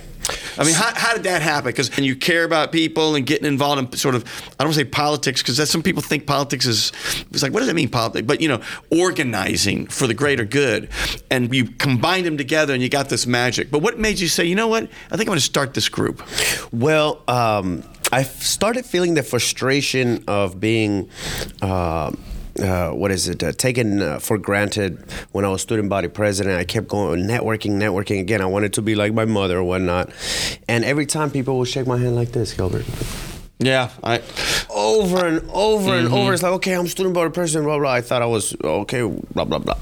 I 0.57 0.65
mean, 0.65 0.75
how, 0.75 0.95
how 0.95 1.13
did 1.15 1.25
that 1.25 1.43
happen? 1.43 1.71
Because 1.71 1.97
you 1.99 2.17
care 2.17 2.45
about 2.45 2.73
people 2.73 3.15
and 3.15 3.27
getting 3.27 3.47
involved 3.47 3.95
in 3.95 3.99
sort 3.99 4.15
of, 4.15 4.25
I 4.59 4.65
don't 4.65 4.73
say 4.73 4.85
politics, 4.85 5.43
because 5.43 5.69
some 5.69 5.83
people 5.83 6.03
think 6.03 6.27
politics 6.27 6.67
is, 6.67 6.93
it's 7.31 7.43
like, 7.43 7.53
what 7.53 7.61
does 7.61 7.69
that 7.69 7.75
mean, 7.75 7.89
politics? 7.89 8.27
But, 8.27 8.41
you 8.41 8.49
know, 8.49 8.61
organizing 8.91 9.87
for 9.87 10.07
the 10.07 10.15
greater 10.15 10.45
good. 10.45 10.89
And 11.31 11.53
you 11.55 11.67
combine 11.67 12.25
them 12.25 12.37
together 12.37 12.73
and 12.73 12.83
you 12.83 12.89
got 12.89 13.09
this 13.09 13.27
magic. 13.27 13.71
But 13.71 13.81
what 13.81 13.99
made 13.99 14.21
you 14.21 14.29
say, 14.29 14.45
you 14.45 14.55
know 14.55 14.69
what, 14.69 14.85
I 14.85 15.17
think 15.17 15.23
I'm 15.23 15.27
going 15.27 15.39
to 15.39 15.45
start 15.45 15.75
this 15.75 15.89
group? 15.89 16.23
Well, 16.73 17.23
um, 17.29 17.83
I 18.13 18.23
started 18.23 18.87
feeling 18.87 19.15
the 19.15 19.23
frustration 19.23 20.25
of 20.29 20.61
being. 20.61 21.11
Uh, 21.61 22.13
uh, 22.61 22.91
what 22.91 23.11
is 23.11 23.29
it? 23.29 23.43
Uh, 23.43 23.53
taken 23.53 24.03
uh, 24.03 24.19
for 24.19 24.39
granted 24.39 25.05
when 25.33 25.45
I 25.45 25.49
was 25.49 25.63
student 25.63 25.89
body 25.89 26.09
president. 26.09 26.59
I 26.59 26.65
kept 26.65 26.89
going 26.89 27.25
networking, 27.25 27.73
networking. 27.73 28.21
Again, 28.21 28.41
I 28.41 28.47
wanted 28.47 28.73
to 28.75 28.83
be 28.83 28.95
like 28.95 29.13
my 29.13 29.25
mother 29.25 29.59
or 29.59 29.65
whatnot. 29.65 30.11
And 30.69 30.85
every 30.85 31.07
time 31.07 31.31
people 31.31 31.59
would 31.59 31.69
shake 31.69 31.87
my 31.87 31.99
hand 31.99 32.15
like 32.15 32.33
this, 32.33 32.53
Gilbert. 32.53 32.87
Yeah, 33.59 33.91
I 34.03 34.21
over 34.69 35.27
and 35.27 35.49
over 35.51 35.91
mm-hmm. 35.93 36.07
and 36.07 36.15
over. 36.15 36.35
It's 36.35 36.43
like, 36.43 36.53
okay, 36.55 36.75
I'm 36.75 36.89
student 36.89 37.15
body 37.15 37.31
president, 37.31 37.67
blah 37.67 37.79
blah. 37.79 37.93
I 37.93 38.01
thought 38.01 38.21
I 38.21 38.27
was 38.27 38.55
okay, 38.63 39.03
blah 39.33 39.45
blah 39.45 39.59
blah. 39.59 39.79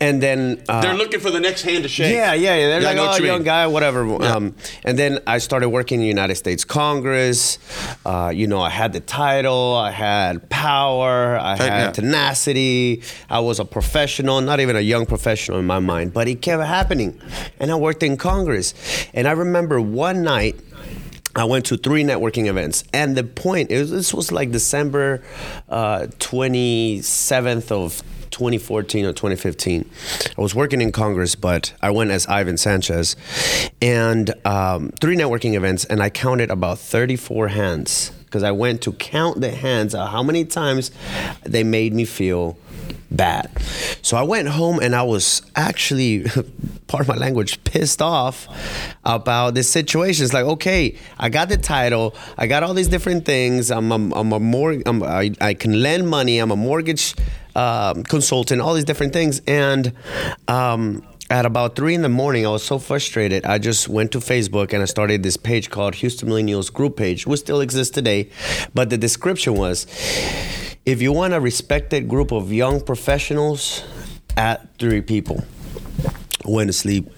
And 0.00 0.22
then 0.22 0.62
uh, 0.68 0.80
they're 0.80 0.94
looking 0.94 1.18
for 1.18 1.30
the 1.30 1.40
next 1.40 1.62
hand 1.62 1.82
to 1.82 1.88
shake. 1.88 2.14
Yeah, 2.14 2.32
yeah, 2.32 2.54
yeah. 2.54 2.68
They're 2.68 2.82
yeah, 2.82 3.00
like, 3.02 3.20
oh, 3.20 3.24
young 3.24 3.38
mean. 3.38 3.44
guy, 3.44 3.66
whatever. 3.66 4.06
Yeah. 4.06 4.36
Um, 4.36 4.54
and 4.84 4.96
then 4.96 5.18
I 5.26 5.38
started 5.38 5.70
working 5.70 5.96
in 5.96 6.02
the 6.02 6.08
United 6.08 6.36
States 6.36 6.64
Congress. 6.64 7.58
Uh, 8.06 8.30
you 8.32 8.46
know, 8.46 8.60
I 8.60 8.70
had 8.70 8.92
the 8.92 9.00
title, 9.00 9.74
I 9.74 9.90
had 9.90 10.48
power, 10.50 11.36
I 11.36 11.56
had 11.56 11.68
yeah. 11.68 11.90
tenacity. 11.90 13.02
I 13.28 13.40
was 13.40 13.58
a 13.58 13.64
professional, 13.64 14.40
not 14.40 14.60
even 14.60 14.76
a 14.76 14.80
young 14.80 15.04
professional 15.04 15.58
in 15.58 15.66
my 15.66 15.80
mind, 15.80 16.12
but 16.12 16.28
it 16.28 16.42
kept 16.42 16.62
happening. 16.62 17.20
And 17.58 17.72
I 17.72 17.74
worked 17.74 18.04
in 18.04 18.16
Congress. 18.16 18.74
And 19.14 19.26
I 19.26 19.32
remember 19.32 19.80
one 19.80 20.22
night 20.22 20.60
I 21.34 21.44
went 21.44 21.66
to 21.66 21.76
three 21.76 22.02
networking 22.02 22.46
events, 22.46 22.82
and 22.92 23.16
the 23.16 23.22
point 23.22 23.70
is 23.70 23.90
this 23.90 24.12
was 24.12 24.32
like 24.32 24.50
December 24.50 25.22
uh, 25.68 26.08
seventh 27.00 27.70
of 27.70 28.02
2014 28.30 29.04
or 29.04 29.12
2015. 29.12 29.88
I 30.36 30.40
was 30.40 30.54
working 30.54 30.80
in 30.80 30.92
Congress, 30.92 31.34
but 31.34 31.72
I 31.80 31.90
went 31.90 32.10
as 32.10 32.26
Ivan 32.26 32.56
Sanchez, 32.56 33.16
and 33.80 34.32
um, 34.46 34.90
three 35.00 35.16
networking 35.16 35.54
events, 35.54 35.84
and 35.84 36.02
I 36.02 36.10
counted 36.10 36.50
about 36.50 36.78
34 36.78 37.48
hands 37.48 38.12
because 38.24 38.42
I 38.42 38.50
went 38.50 38.82
to 38.82 38.92
count 38.92 39.40
the 39.40 39.50
hands 39.50 39.94
of 39.94 40.10
how 40.10 40.22
many 40.22 40.44
times 40.44 40.90
they 41.44 41.64
made 41.64 41.94
me 41.94 42.04
feel 42.04 42.58
bad. 43.10 43.50
So 44.02 44.16
I 44.16 44.22
went 44.22 44.48
home 44.48 44.80
and 44.80 44.94
I 44.94 45.02
was 45.02 45.42
actually, 45.56 46.24
part 46.86 47.02
of 47.02 47.08
my 47.08 47.16
language, 47.16 47.62
pissed 47.64 48.02
off 48.02 48.48
about 49.04 49.54
this 49.54 49.68
situation. 49.68 50.24
It's 50.24 50.34
like, 50.34 50.44
okay, 50.44 50.98
I 51.18 51.28
got 51.30 51.48
the 51.48 51.56
title, 51.56 52.14
I 52.36 52.46
got 52.46 52.62
all 52.62 52.74
these 52.74 52.88
different 52.88 53.24
things. 53.24 53.70
I'm 53.70 53.90
I'm 53.92 54.32
a 54.32 54.40
more, 54.40 54.76
I'm, 54.84 55.02
I, 55.02 55.32
I 55.40 55.54
can 55.54 55.82
lend 55.82 56.08
money. 56.08 56.38
I'm 56.38 56.50
a 56.50 56.56
mortgage 56.56 57.14
um, 57.58 58.04
consultant, 58.04 58.60
all 58.60 58.74
these 58.74 58.84
different 58.84 59.12
things, 59.12 59.40
and. 59.46 59.92
Um, 60.46 61.02
at 61.30 61.44
about 61.44 61.76
three 61.76 61.94
in 61.94 62.00
the 62.00 62.08
morning, 62.08 62.46
I 62.46 62.48
was 62.48 62.64
so 62.64 62.78
frustrated. 62.78 63.44
I 63.44 63.58
just 63.58 63.86
went 63.86 64.12
to 64.12 64.18
Facebook 64.18 64.72
and 64.72 64.80
I 64.80 64.86
started 64.86 65.22
this 65.22 65.36
page 65.36 65.68
called 65.68 65.96
Houston 65.96 66.26
Millennials 66.30 66.72
Group 66.72 66.96
Page, 66.96 67.26
which 67.26 67.40
still 67.40 67.60
exists 67.60 67.94
today. 67.94 68.30
But 68.72 68.88
the 68.88 68.96
description 68.96 69.52
was 69.52 69.86
if 70.86 71.02
you 71.02 71.12
want 71.12 71.34
a 71.34 71.40
respected 71.40 72.08
group 72.08 72.32
of 72.32 72.50
young 72.50 72.80
professionals, 72.80 73.84
at 74.38 74.78
three 74.78 75.00
people. 75.00 75.44
Went 76.44 76.68
to 76.68 76.72
sleep, 76.72 77.10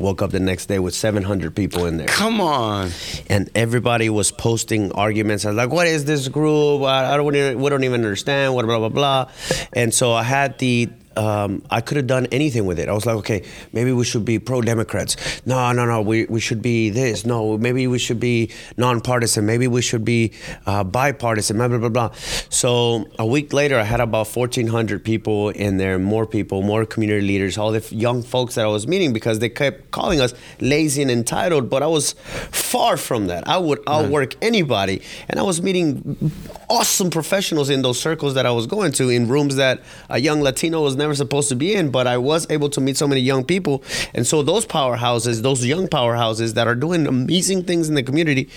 woke 0.00 0.22
up 0.22 0.30
the 0.30 0.40
next 0.40 0.66
day 0.66 0.78
with 0.78 0.94
700 0.94 1.54
people 1.54 1.86
in 1.86 1.98
there. 1.98 2.08
Come 2.08 2.40
on. 2.40 2.90
And 3.28 3.50
everybody 3.54 4.08
was 4.08 4.32
posting 4.32 4.90
arguments. 4.92 5.44
I 5.44 5.48
was 5.50 5.56
like, 5.56 5.70
what 5.70 5.86
is 5.86 6.06
this 6.06 6.28
group? 6.28 6.82
I 6.82 7.16
don't, 7.16 7.26
we 7.26 7.70
don't 7.70 7.84
even 7.84 8.00
understand, 8.00 8.54
what, 8.54 8.64
blah, 8.66 8.78
blah, 8.78 8.88
blah. 8.88 9.30
And 9.72 9.92
so 9.92 10.12
I 10.12 10.22
had 10.22 10.58
the 10.58 10.88
um, 11.16 11.62
I 11.70 11.80
could 11.80 11.96
have 11.96 12.06
done 12.06 12.26
anything 12.26 12.66
with 12.66 12.78
it. 12.78 12.88
I 12.88 12.92
was 12.92 13.06
like, 13.06 13.16
okay, 13.16 13.44
maybe 13.72 13.92
we 13.92 14.04
should 14.04 14.24
be 14.24 14.38
pro 14.38 14.60
Democrats. 14.60 15.16
No, 15.44 15.72
no, 15.72 15.84
no, 15.84 16.00
we, 16.02 16.26
we 16.26 16.40
should 16.40 16.62
be 16.62 16.90
this. 16.90 17.26
No, 17.26 17.58
maybe 17.58 17.86
we 17.86 17.98
should 17.98 18.20
be 18.20 18.50
nonpartisan. 18.76 19.46
Maybe 19.46 19.66
we 19.66 19.82
should 19.82 20.04
be 20.04 20.32
uh, 20.66 20.84
bipartisan, 20.84 21.56
blah, 21.56 21.68
blah, 21.68 21.78
blah, 21.78 21.88
blah. 21.88 22.10
So 22.48 23.08
a 23.18 23.26
week 23.26 23.52
later, 23.52 23.78
I 23.78 23.82
had 23.82 24.00
about 24.00 24.28
1,400 24.28 25.04
people 25.04 25.50
in 25.50 25.76
there, 25.78 25.98
more 25.98 26.26
people, 26.26 26.62
more 26.62 26.86
community 26.86 27.26
leaders, 27.26 27.58
all 27.58 27.72
the 27.72 27.86
young 27.94 28.22
folks 28.22 28.54
that 28.54 28.64
I 28.64 28.68
was 28.68 28.86
meeting 28.86 29.12
because 29.12 29.40
they 29.40 29.48
kept 29.48 29.90
calling 29.90 30.20
us 30.20 30.32
lazy 30.60 31.02
and 31.02 31.10
entitled, 31.10 31.68
but 31.68 31.82
I 31.82 31.86
was 31.86 32.12
far 32.50 32.96
from 32.96 33.26
that. 33.26 33.46
I 33.48 33.58
would 33.58 33.80
outwork 33.86 34.36
anybody. 34.42 35.02
And 35.28 35.40
I 35.40 35.42
was 35.42 35.60
meeting 35.60 36.32
awesome 36.68 37.10
professionals 37.10 37.68
in 37.68 37.82
those 37.82 38.00
circles 38.00 38.34
that 38.34 38.46
I 38.46 38.52
was 38.52 38.66
going 38.66 38.92
to 38.92 39.08
in 39.08 39.28
rooms 39.28 39.56
that 39.56 39.80
a 40.08 40.18
young 40.18 40.40
Latino 40.40 40.82
was 40.82 40.96
never 40.96 41.09
supposed 41.14 41.48
to 41.50 41.56
be 41.56 41.74
in, 41.74 41.90
but 41.90 42.06
I 42.06 42.18
was 42.18 42.46
able 42.50 42.70
to 42.70 42.80
meet 42.80 42.96
so 42.96 43.06
many 43.06 43.20
young 43.20 43.44
people. 43.44 43.82
And 44.14 44.26
so 44.26 44.42
those 44.42 44.66
powerhouses, 44.66 45.42
those 45.42 45.64
young 45.64 45.88
powerhouses 45.88 46.54
that 46.54 46.66
are 46.66 46.74
doing 46.74 47.06
amazing 47.06 47.64
things 47.64 47.88
in 47.88 47.94
the 47.94 48.02
community, 48.02 48.48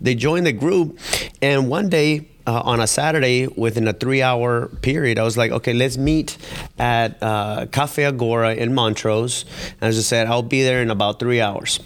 they 0.00 0.14
joined 0.14 0.46
the 0.46 0.52
group. 0.52 0.98
And 1.40 1.68
one 1.68 1.88
day, 1.88 2.28
uh, 2.46 2.60
on 2.64 2.80
a 2.80 2.86
Saturday 2.86 3.46
within 3.46 3.86
a 3.86 3.92
three 3.92 4.22
hour 4.22 4.66
period, 4.66 5.18
I 5.18 5.22
was 5.22 5.36
like, 5.36 5.52
okay, 5.52 5.72
let's 5.72 5.96
meet 5.96 6.36
at 6.78 7.22
uh, 7.22 7.66
Cafe 7.70 8.04
Agora 8.04 8.54
in 8.54 8.74
Montrose. 8.74 9.44
And 9.80 9.88
as 9.88 9.98
I 9.98 10.02
said, 10.02 10.26
I'll 10.26 10.42
be 10.42 10.62
there 10.62 10.82
in 10.82 10.90
about 10.90 11.18
three 11.18 11.40
hours. 11.40 11.78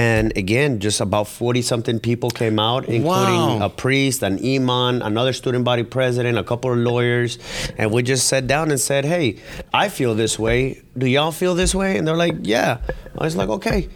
And 0.00 0.34
again, 0.34 0.80
just 0.80 1.02
about 1.02 1.28
40 1.28 1.60
something 1.60 2.00
people 2.00 2.30
came 2.30 2.58
out, 2.58 2.86
including 2.86 3.04
wow. 3.04 3.66
a 3.66 3.68
priest, 3.68 4.22
an 4.22 4.38
imam, 4.42 5.02
another 5.02 5.34
student 5.34 5.62
body 5.62 5.82
president, 5.82 6.38
a 6.38 6.42
couple 6.42 6.72
of 6.72 6.78
lawyers. 6.78 7.38
And 7.76 7.92
we 7.92 8.02
just 8.02 8.26
sat 8.26 8.46
down 8.46 8.70
and 8.70 8.80
said, 8.80 9.04
hey, 9.04 9.36
I 9.74 9.90
feel 9.90 10.14
this 10.14 10.38
way. 10.38 10.80
Do 10.96 11.04
y'all 11.04 11.32
feel 11.32 11.54
this 11.54 11.74
way? 11.74 11.98
And 11.98 12.08
they're 12.08 12.16
like, 12.16 12.36
yeah. 12.44 12.78
I 13.18 13.24
was 13.24 13.36
like, 13.36 13.50
okay 13.50 13.90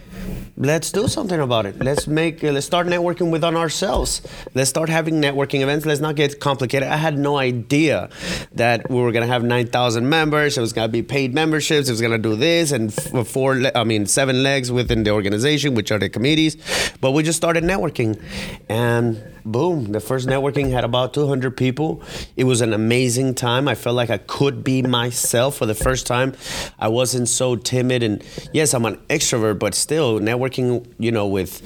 let's 0.56 0.92
do 0.92 1.08
something 1.08 1.40
about 1.40 1.66
it. 1.66 1.78
Let's 1.82 2.06
make 2.06 2.42
uh, 2.44 2.52
let's 2.52 2.66
start 2.66 2.86
networking 2.86 3.30
within 3.30 3.56
ourselves. 3.56 4.22
Let's 4.54 4.70
start 4.70 4.88
having 4.88 5.20
networking 5.20 5.60
events. 5.60 5.86
Let's 5.86 6.00
not 6.00 6.16
get 6.16 6.40
complicated. 6.40 6.88
I 6.88 6.96
had 6.96 7.18
no 7.18 7.36
idea 7.38 8.08
that 8.52 8.88
we 8.90 9.00
were 9.00 9.12
gonna 9.12 9.26
have 9.26 9.44
nine 9.44 9.66
thousand 9.66 10.08
members. 10.08 10.56
It 10.56 10.60
was 10.60 10.72
gonna 10.72 10.88
be 10.88 11.02
paid 11.02 11.34
memberships. 11.34 11.88
It 11.88 11.92
was 11.92 12.00
gonna 12.00 12.18
do 12.18 12.36
this 12.36 12.72
and 12.72 12.92
four. 13.26 13.62
I 13.74 13.84
mean 13.84 14.06
seven 14.06 14.42
legs 14.42 14.70
within 14.70 15.02
the 15.02 15.10
organization, 15.10 15.74
which 15.74 15.90
are 15.90 15.98
the 15.98 16.08
committees. 16.08 16.56
But 17.00 17.12
we 17.12 17.22
just 17.22 17.36
started 17.36 17.64
networking, 17.64 18.20
and 18.68 19.33
boom, 19.44 19.92
the 19.92 20.00
first 20.00 20.26
networking 20.26 20.70
had 20.70 20.84
about 20.84 21.14
200 21.14 21.56
people. 21.56 22.02
It 22.36 22.44
was 22.44 22.60
an 22.60 22.72
amazing 22.72 23.34
time. 23.34 23.68
I 23.68 23.74
felt 23.74 23.96
like 23.96 24.10
I 24.10 24.18
could 24.18 24.64
be 24.64 24.82
myself 24.82 25.56
for 25.56 25.66
the 25.66 25.74
first 25.74 26.06
time. 26.06 26.34
I 26.78 26.88
wasn't 26.88 27.28
so 27.28 27.56
timid, 27.56 28.02
and 28.02 28.22
yes, 28.52 28.74
I'm 28.74 28.84
an 28.84 28.96
extrovert, 29.08 29.58
but 29.58 29.74
still 29.74 30.18
networking, 30.20 30.86
you 30.98 31.12
know, 31.12 31.26
with 31.26 31.62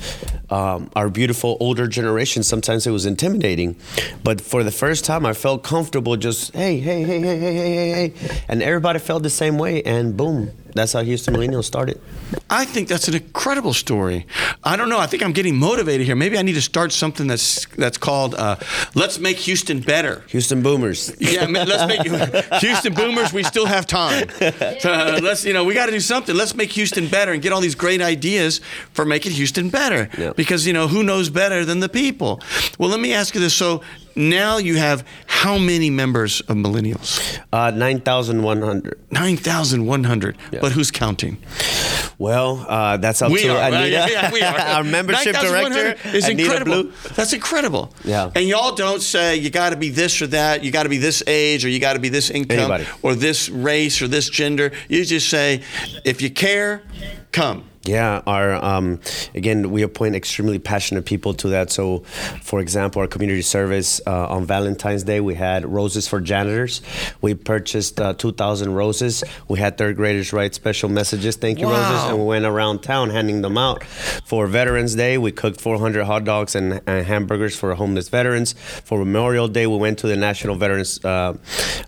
um, 0.50 0.90
our 0.96 1.08
beautiful 1.08 1.56
older 1.60 1.86
generation, 1.86 2.42
sometimes 2.42 2.86
it 2.86 2.90
was 2.90 3.06
intimidating. 3.06 3.76
But 4.24 4.40
for 4.40 4.64
the 4.64 4.72
first 4.72 5.04
time, 5.04 5.24
I 5.24 5.32
felt 5.32 5.62
comfortable. 5.62 6.16
Just 6.16 6.54
hey, 6.54 6.78
hey, 6.78 7.02
hey, 7.02 7.20
hey, 7.20 7.38
hey, 7.38 7.54
hey, 7.54 7.90
hey, 7.90 8.08
hey, 8.08 8.40
and 8.48 8.62
everybody 8.62 8.98
felt 8.98 9.22
the 9.22 9.30
same 9.30 9.58
way, 9.58 9.82
and 9.82 10.16
boom, 10.16 10.50
that's 10.74 10.92
how 10.92 11.02
Houston 11.02 11.34
Millennials 11.34 11.64
started. 11.64 12.00
I 12.50 12.64
think 12.64 12.88
that's 12.88 13.08
an 13.08 13.14
incredible 13.14 13.74
story. 13.74 14.26
I 14.64 14.76
don't 14.76 14.88
know. 14.88 14.98
I 14.98 15.06
think 15.06 15.22
I'm 15.22 15.32
getting 15.32 15.56
motivated 15.56 16.06
here. 16.06 16.16
Maybe 16.16 16.38
I 16.38 16.42
need 16.42 16.54
to 16.54 16.62
start 16.62 16.92
something 16.92 17.26
that's 17.26 17.66
that's 17.76 17.98
called 17.98 18.34
uh, 18.34 18.56
"Let's 18.94 19.18
Make 19.18 19.36
Houston 19.38 19.80
Better." 19.80 20.24
Houston 20.28 20.62
Boomers. 20.62 21.14
Yeah, 21.20 21.46
let's 21.46 21.86
make 21.86 22.02
Houston 22.60 22.94
Boomers. 22.94 23.32
We 23.32 23.42
still 23.42 23.66
have 23.66 23.86
time. 23.86 24.28
So, 24.80 24.92
uh, 24.92 25.20
let's 25.22 25.44
you 25.44 25.52
know 25.52 25.64
we 25.64 25.74
got 25.74 25.86
to 25.86 25.92
do 25.92 26.00
something. 26.00 26.34
Let's 26.36 26.54
make 26.54 26.72
Houston 26.72 27.08
better 27.08 27.32
and 27.32 27.42
get 27.42 27.52
all 27.52 27.60
these 27.60 27.74
great 27.74 28.00
ideas 28.00 28.60
for 28.92 29.04
making 29.04 29.32
Houston 29.32 29.70
better. 29.70 30.08
Yep. 30.16 30.36
Because 30.36 30.66
you 30.66 30.72
know 30.72 30.88
who 30.88 31.02
knows 31.02 31.30
better 31.30 31.64
than 31.64 31.80
the 31.80 31.88
people. 31.88 32.40
Well, 32.78 32.90
let 32.90 33.00
me 33.00 33.12
ask 33.14 33.34
you 33.34 33.40
this. 33.40 33.54
So 33.54 33.82
now 34.18 34.58
you 34.58 34.76
have 34.76 35.06
how 35.26 35.56
many 35.56 35.88
members 35.88 36.40
of 36.42 36.56
Millennials? 36.56 37.38
Uh, 37.52 37.70
9,100. 37.70 39.00
9,100. 39.10 40.36
Yeah. 40.50 40.58
But 40.60 40.72
who's 40.72 40.90
counting? 40.90 41.38
Well, 42.18 42.66
uh, 42.68 42.96
that's 42.96 43.22
up 43.22 43.30
we 43.30 43.42
to 43.42 43.50
are, 43.50 43.68
Anita, 43.68 43.96
right? 43.98 44.10
yeah, 44.12 44.32
we 44.32 44.42
are. 44.42 44.58
our 44.58 44.82
membership 44.82 45.36
director. 45.36 45.96
is 46.08 46.28
Anita 46.28 46.42
incredible. 46.42 46.82
Blue. 46.82 46.92
That's 47.14 47.32
incredible. 47.32 47.94
Yeah. 48.04 48.32
And 48.34 48.48
y'all 48.48 48.74
don't 48.74 49.00
say 49.00 49.36
you 49.36 49.50
got 49.50 49.70
to 49.70 49.76
be 49.76 49.90
this 49.90 50.20
or 50.20 50.26
that, 50.28 50.64
you 50.64 50.72
got 50.72 50.82
to 50.82 50.88
be 50.88 50.98
this 50.98 51.22
age, 51.28 51.64
or 51.64 51.68
you 51.68 51.78
got 51.78 51.92
to 51.92 52.00
be 52.00 52.08
this 52.08 52.30
income, 52.30 52.58
Anybody. 52.58 52.86
or 53.02 53.14
this 53.14 53.48
race, 53.48 54.02
or 54.02 54.08
this 54.08 54.28
gender. 54.28 54.72
You 54.88 55.04
just 55.04 55.28
say, 55.28 55.62
if 56.04 56.20
you 56.20 56.30
care, 56.30 56.82
come. 57.30 57.67
Yeah, 57.84 58.22
our 58.26 58.52
um, 58.62 59.00
again, 59.34 59.70
we 59.70 59.82
appoint 59.82 60.14
extremely 60.14 60.58
passionate 60.58 61.06
people 61.06 61.32
to 61.34 61.48
that. 61.50 61.70
So, 61.70 62.00
for 62.42 62.60
example, 62.60 63.00
our 63.00 63.08
community 63.08 63.40
service 63.40 64.00
uh, 64.06 64.28
on 64.28 64.44
Valentine's 64.44 65.04
Day, 65.04 65.20
we 65.20 65.34
had 65.34 65.64
roses 65.64 66.06
for 66.06 66.20
janitors. 66.20 66.82
We 67.22 67.34
purchased 67.34 67.98
uh, 68.00 68.12
2,000 68.14 68.74
roses. 68.74 69.24
We 69.48 69.58
had 69.58 69.78
third 69.78 69.96
graders 69.96 70.32
write 70.32 70.54
special 70.54 70.88
messages, 70.90 71.36
thank 71.36 71.60
you 71.60 71.66
Wow. 71.66 71.80
roses, 71.92 72.10
and 72.10 72.18
we 72.18 72.24
went 72.24 72.44
around 72.44 72.82
town 72.82 73.10
handing 73.10 73.40
them 73.42 73.56
out. 73.56 73.84
For 73.84 74.46
Veterans 74.46 74.94
Day, 74.94 75.16
we 75.16 75.32
cooked 75.32 75.60
400 75.60 76.04
hot 76.04 76.24
dogs 76.24 76.54
and, 76.54 76.80
and 76.86 77.06
hamburgers 77.06 77.56
for 77.56 77.74
homeless 77.74 78.08
veterans. 78.08 78.52
For 78.84 78.98
Memorial 78.98 79.48
Day, 79.48 79.66
we 79.66 79.76
went 79.76 79.98
to 80.00 80.08
the 80.08 80.16
National 80.16 80.56
Veterans 80.56 81.02
uh, 81.04 81.36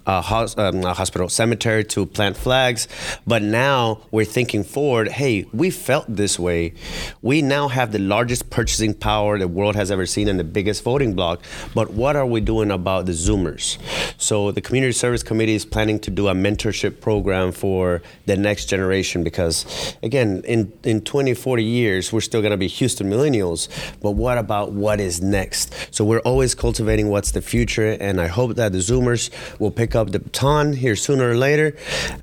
uh, 0.07 0.22
hos- 0.22 0.57
um, 0.57 0.82
hospital 0.82 1.28
cemetery 1.28 1.84
to 1.84 2.07
plant 2.07 2.36
flags. 2.36 2.88
But 3.26 3.43
now 3.43 4.01
we're 4.11 4.24
thinking 4.24 4.62
forward. 4.64 5.09
Hey, 5.09 5.47
we 5.53 5.70
felt 5.81 6.05
this 6.09 6.39
way. 6.39 6.74
We 7.22 7.43
now 7.43 7.68
have 7.68 7.93
the 7.93 7.99
largest 7.99 8.51
purchasing 8.51 8.95
power 8.95 9.39
the 9.39 9.49
world 9.49 9.76
has 9.76 9.91
ever 9.91 10.07
seen 10.07 10.28
and 10.28 10.39
the 10.39 10.45
biggest 10.45 10.85
voting 10.85 11.14
bloc. 11.14 11.43
But 11.74 11.93
what 11.93 12.16
are 12.16 12.26
we 12.26 12.41
doing 12.41 12.70
about 12.70 13.07
the 13.07 13.12
Zoomers? 13.12 13.78
So 14.18 14.53
the 14.53 14.61
Community 14.61 14.93
Service 14.93 15.22
Committee 15.22 15.55
is 15.55 15.64
planning 15.64 15.99
to 16.01 16.11
do 16.11 16.28
a 16.28 16.35
mentorship 16.35 17.01
program 17.01 17.53
for 17.53 18.03
the 18.26 18.37
next 18.37 18.66
generation 18.66 19.24
because, 19.24 19.97
again, 20.03 20.43
in, 20.47 20.72
in 20.85 21.01
20, 21.01 21.35
40 21.35 21.64
years, 21.64 22.12
we're 22.12 22.20
still 22.20 22.41
going 22.41 22.53
to 22.53 22.57
be 22.57 22.68
Houston 22.68 23.09
millennials. 23.09 23.68
But 24.01 24.12
what 24.12 24.39
about 24.39 24.72
what 24.72 25.01
is 25.01 25.22
next? 25.22 25.95
So 25.95 26.05
we're 26.05 26.20
always 26.20 26.55
cultivating 26.55 27.09
what's 27.09 27.31
the 27.33 27.43
future. 27.43 27.97
And 28.01 28.20
I 28.20 28.26
hope 28.26 28.57
that 28.57 28.72
the 28.72 28.78
Zoomers 28.78 29.31
will 29.59 29.70
pick 29.70 29.95
up 29.95 30.11
the 30.11 30.18
baton 30.18 30.74
here 30.74 30.97
sooner 30.97 31.31
or 31.31 31.37
later. 31.37 31.76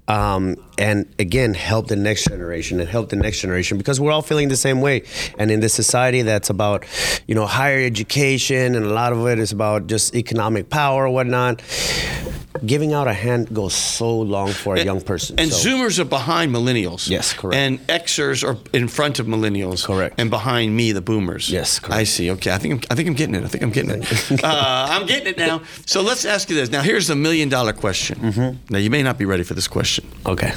Um, 0.07 0.57
and 0.77 1.11
again, 1.17 1.55
help 1.55 1.87
the 1.87 1.95
next 1.95 2.25
generation 2.25 2.79
and 2.79 2.87
help 2.87 3.09
the 3.09 3.15
next 3.15 3.41
generation 3.41 3.46
because 3.77 3.99
we're 3.99 4.11
all 4.11 4.21
feeling 4.21 4.49
the 4.49 4.57
same 4.57 4.81
way. 4.81 5.03
And 5.37 5.51
in 5.51 5.59
this 5.59 5.73
society 5.73 6.21
that's 6.21 6.49
about, 6.49 6.85
you 7.27 7.35
know, 7.35 7.45
higher 7.45 7.79
education 7.85 8.75
and 8.75 8.85
a 8.85 8.89
lot 8.93 9.13
of 9.13 9.25
it 9.27 9.39
is 9.39 9.51
about 9.51 9.87
just 9.87 10.15
economic 10.15 10.69
power 10.69 11.05
or 11.05 11.09
whatnot. 11.09 11.61
Giving 12.65 12.91
out 12.91 13.07
a 13.07 13.13
hand 13.13 13.53
goes 13.53 13.75
so 13.75 14.19
long 14.19 14.51
for 14.51 14.75
a 14.75 14.83
young 14.83 14.99
person. 15.01 15.39
And 15.39 15.51
so. 15.51 15.69
Zoomers 15.69 15.99
are 15.99 16.05
behind 16.05 16.51
millennials. 16.51 17.07
Yes, 17.07 17.31
correct. 17.31 17.55
And 17.55 17.79
Xers 17.87 18.43
are 18.43 18.57
in 18.73 18.87
front 18.87 19.19
of 19.19 19.27
millennials. 19.27 19.85
Correct. 19.85 20.15
And 20.19 20.31
behind 20.31 20.75
me, 20.75 20.91
the 20.91 21.01
Boomers. 21.01 21.51
Yes, 21.51 21.77
correct. 21.77 21.99
I 21.99 22.03
see. 22.03 22.31
Okay, 22.31 22.51
I 22.51 22.57
think 22.57 22.73
I'm, 22.73 22.81
I 22.89 22.95
think 22.95 23.07
I'm 23.09 23.13
getting 23.13 23.35
it. 23.35 23.43
I 23.43 23.47
think 23.47 23.63
I'm 23.63 23.69
getting 23.69 24.01
it. 24.01 24.43
uh, 24.43 24.87
I'm 24.89 25.05
getting 25.05 25.27
it 25.27 25.37
now. 25.37 25.61
So 25.85 26.01
let's 26.01 26.25
ask 26.25 26.49
you 26.49 26.55
this. 26.55 26.71
Now, 26.71 26.81
here's 26.81 27.05
the 27.07 27.15
million 27.15 27.47
dollar 27.47 27.73
question. 27.73 28.17
Mm-hmm. 28.19 28.73
Now, 28.73 28.79
you 28.79 28.89
may 28.89 29.03
not 29.03 29.19
be 29.19 29.25
ready 29.25 29.43
for 29.43 29.53
this 29.53 29.67
question. 29.67 30.07
Okay, 30.25 30.51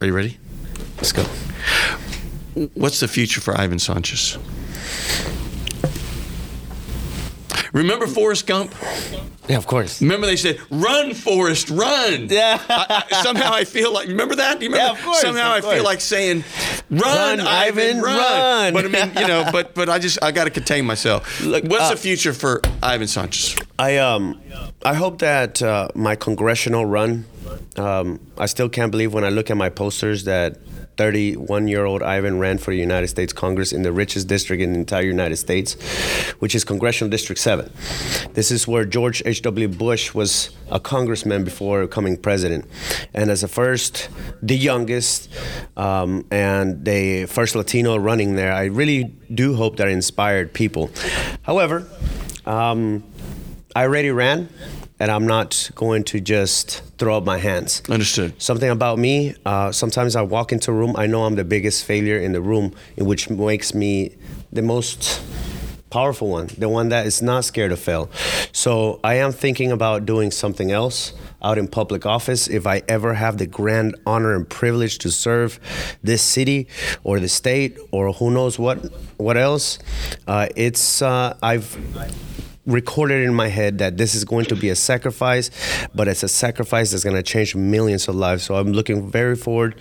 Are 0.00 0.06
you 0.06 0.12
ready? 0.14 0.36
Let's 1.00 1.12
go. 1.12 1.24
What's 2.74 3.00
the 3.00 3.08
future 3.08 3.40
for 3.40 3.58
Ivan 3.58 3.78
Sanchez? 3.78 4.36
Remember 7.72 8.06
Forrest 8.06 8.46
Gump? 8.46 8.74
Yeah, 9.48 9.56
of 9.56 9.66
course. 9.66 10.00
Remember 10.00 10.26
they 10.26 10.36
said, 10.36 10.60
"Run, 10.70 11.14
Forrest, 11.14 11.70
run." 11.70 12.28
Yeah. 12.28 12.60
I, 12.68 13.04
I, 13.10 13.22
somehow 13.22 13.52
I 13.52 13.64
feel 13.64 13.92
like 13.92 14.08
remember 14.08 14.36
that. 14.36 14.58
Do 14.58 14.64
you 14.66 14.70
remember? 14.70 14.92
Yeah, 14.92 14.98
of 14.98 15.04
course, 15.04 15.20
Somehow 15.20 15.56
of 15.56 15.64
I 15.64 15.74
feel 15.74 15.84
like 15.84 16.00
saying, 16.00 16.44
"Run, 16.90 17.00
Run, 17.00 17.40
Ivan, 17.40 17.98
Ivan, 17.98 18.02
run. 18.02 18.16
run. 18.16 18.72
But 18.74 18.84
I 18.84 18.88
mean, 18.88 19.16
you 19.16 19.26
know, 19.26 19.48
but 19.50 19.74
but 19.74 19.88
I 19.88 19.98
just 19.98 20.22
I 20.22 20.30
got 20.32 20.44
to 20.44 20.50
contain 20.50 20.84
myself. 20.84 21.40
Look, 21.40 21.64
What's 21.64 21.84
uh, 21.84 21.90
the 21.90 21.96
future 21.96 22.32
for 22.32 22.60
Ivan 22.82 23.08
Sanchez? 23.08 23.56
I 23.78 23.98
um, 23.98 24.40
I 24.84 24.94
hope 24.94 25.18
that 25.20 25.62
uh, 25.62 25.88
my 25.94 26.16
congressional 26.16 26.86
run. 26.86 27.24
Um, 27.76 28.20
I 28.38 28.46
still 28.46 28.68
can't 28.68 28.90
believe 28.90 29.12
when 29.12 29.24
I 29.24 29.30
look 29.30 29.50
at 29.50 29.56
my 29.56 29.68
posters 29.68 30.24
that 30.24 30.58
31 31.00 31.66
year 31.66 31.86
old 31.86 32.02
Ivan 32.02 32.38
ran 32.38 32.58
for 32.58 32.72
the 32.72 32.76
United 32.76 33.08
States 33.08 33.32
Congress 33.32 33.72
in 33.72 33.80
the 33.80 33.90
richest 33.90 34.28
district 34.28 34.62
in 34.62 34.74
the 34.74 34.78
entire 34.78 35.06
United 35.06 35.38
States, 35.38 35.72
which 36.40 36.54
is 36.54 36.62
Congressional 36.62 37.08
District 37.08 37.40
7. 37.40 37.72
This 38.34 38.50
is 38.50 38.68
where 38.68 38.84
George 38.84 39.22
H.W. 39.24 39.68
Bush 39.68 40.12
was 40.12 40.50
a 40.70 40.78
congressman 40.78 41.42
before 41.42 41.86
becoming 41.86 42.18
president. 42.18 42.66
And 43.14 43.30
as 43.30 43.40
the 43.40 43.48
first, 43.48 44.10
the 44.42 44.54
youngest, 44.54 45.30
um, 45.74 46.26
and 46.30 46.84
the 46.84 47.24
first 47.24 47.54
Latino 47.54 47.96
running 47.96 48.36
there, 48.36 48.52
I 48.52 48.66
really 48.66 49.04
do 49.32 49.54
hope 49.54 49.76
that 49.78 49.88
I 49.88 49.92
inspired 49.92 50.52
people. 50.52 50.90
However, 51.40 51.88
um, 52.44 53.02
I 53.74 53.84
already 53.84 54.10
ran, 54.10 54.50
and 55.00 55.10
I'm 55.10 55.26
not 55.26 55.70
going 55.74 56.04
to 56.04 56.20
just 56.20 56.82
throw 56.98 57.16
up 57.16 57.24
my 57.24 57.38
hands. 57.38 57.82
Understood. 57.88 58.40
Something 58.40 58.68
about 58.68 58.98
me, 58.98 59.34
uh, 59.46 59.72
sometimes 59.72 60.14
I 60.14 60.22
walk 60.22 60.52
into 60.52 60.70
a 60.70 60.74
room, 60.74 60.94
I 60.96 61.06
know 61.06 61.24
I'm 61.24 61.36
the 61.36 61.44
biggest 61.44 61.84
failure 61.84 62.18
in 62.18 62.32
the 62.32 62.42
room, 62.42 62.74
which 62.98 63.30
makes 63.30 63.74
me 63.74 64.14
the 64.52 64.62
most 64.62 65.22
powerful 65.88 66.28
one, 66.28 66.48
the 66.58 66.68
one 66.68 66.90
that 66.90 67.06
is 67.06 67.20
not 67.22 67.44
scared 67.44 67.70
to 67.70 67.76
fail. 67.76 68.10
So 68.52 69.00
I 69.02 69.14
am 69.14 69.32
thinking 69.32 69.72
about 69.72 70.06
doing 70.06 70.30
something 70.30 70.70
else 70.70 71.12
out 71.42 71.56
in 71.56 71.66
public 71.66 72.04
office 72.04 72.48
if 72.48 72.66
I 72.66 72.82
ever 72.86 73.14
have 73.14 73.38
the 73.38 73.46
grand 73.46 73.96
honor 74.06 74.34
and 74.34 74.48
privilege 74.48 74.98
to 74.98 75.10
serve 75.10 75.58
this 76.02 76.22
city 76.22 76.68
or 77.02 77.18
the 77.18 77.28
state 77.28 77.78
or 77.90 78.12
who 78.12 78.30
knows 78.30 78.58
what 78.58 78.78
what 79.16 79.36
else. 79.36 79.78
Uh, 80.26 80.48
it's 80.54 81.02
uh, 81.02 81.36
I've 81.42 81.76
recorded 82.70 83.22
in 83.22 83.34
my 83.34 83.48
head 83.48 83.78
that 83.78 83.96
this 83.96 84.14
is 84.14 84.24
going 84.24 84.46
to 84.46 84.56
be 84.56 84.68
a 84.68 84.76
sacrifice, 84.76 85.50
but 85.94 86.08
it's 86.08 86.22
a 86.22 86.28
sacrifice 86.28 86.90
that's 86.90 87.04
going 87.04 87.16
to 87.16 87.22
change 87.22 87.54
millions 87.54 88.08
of 88.08 88.14
lives. 88.14 88.44
So 88.44 88.54
I'm 88.56 88.72
looking 88.72 89.10
very 89.10 89.36
forward 89.36 89.74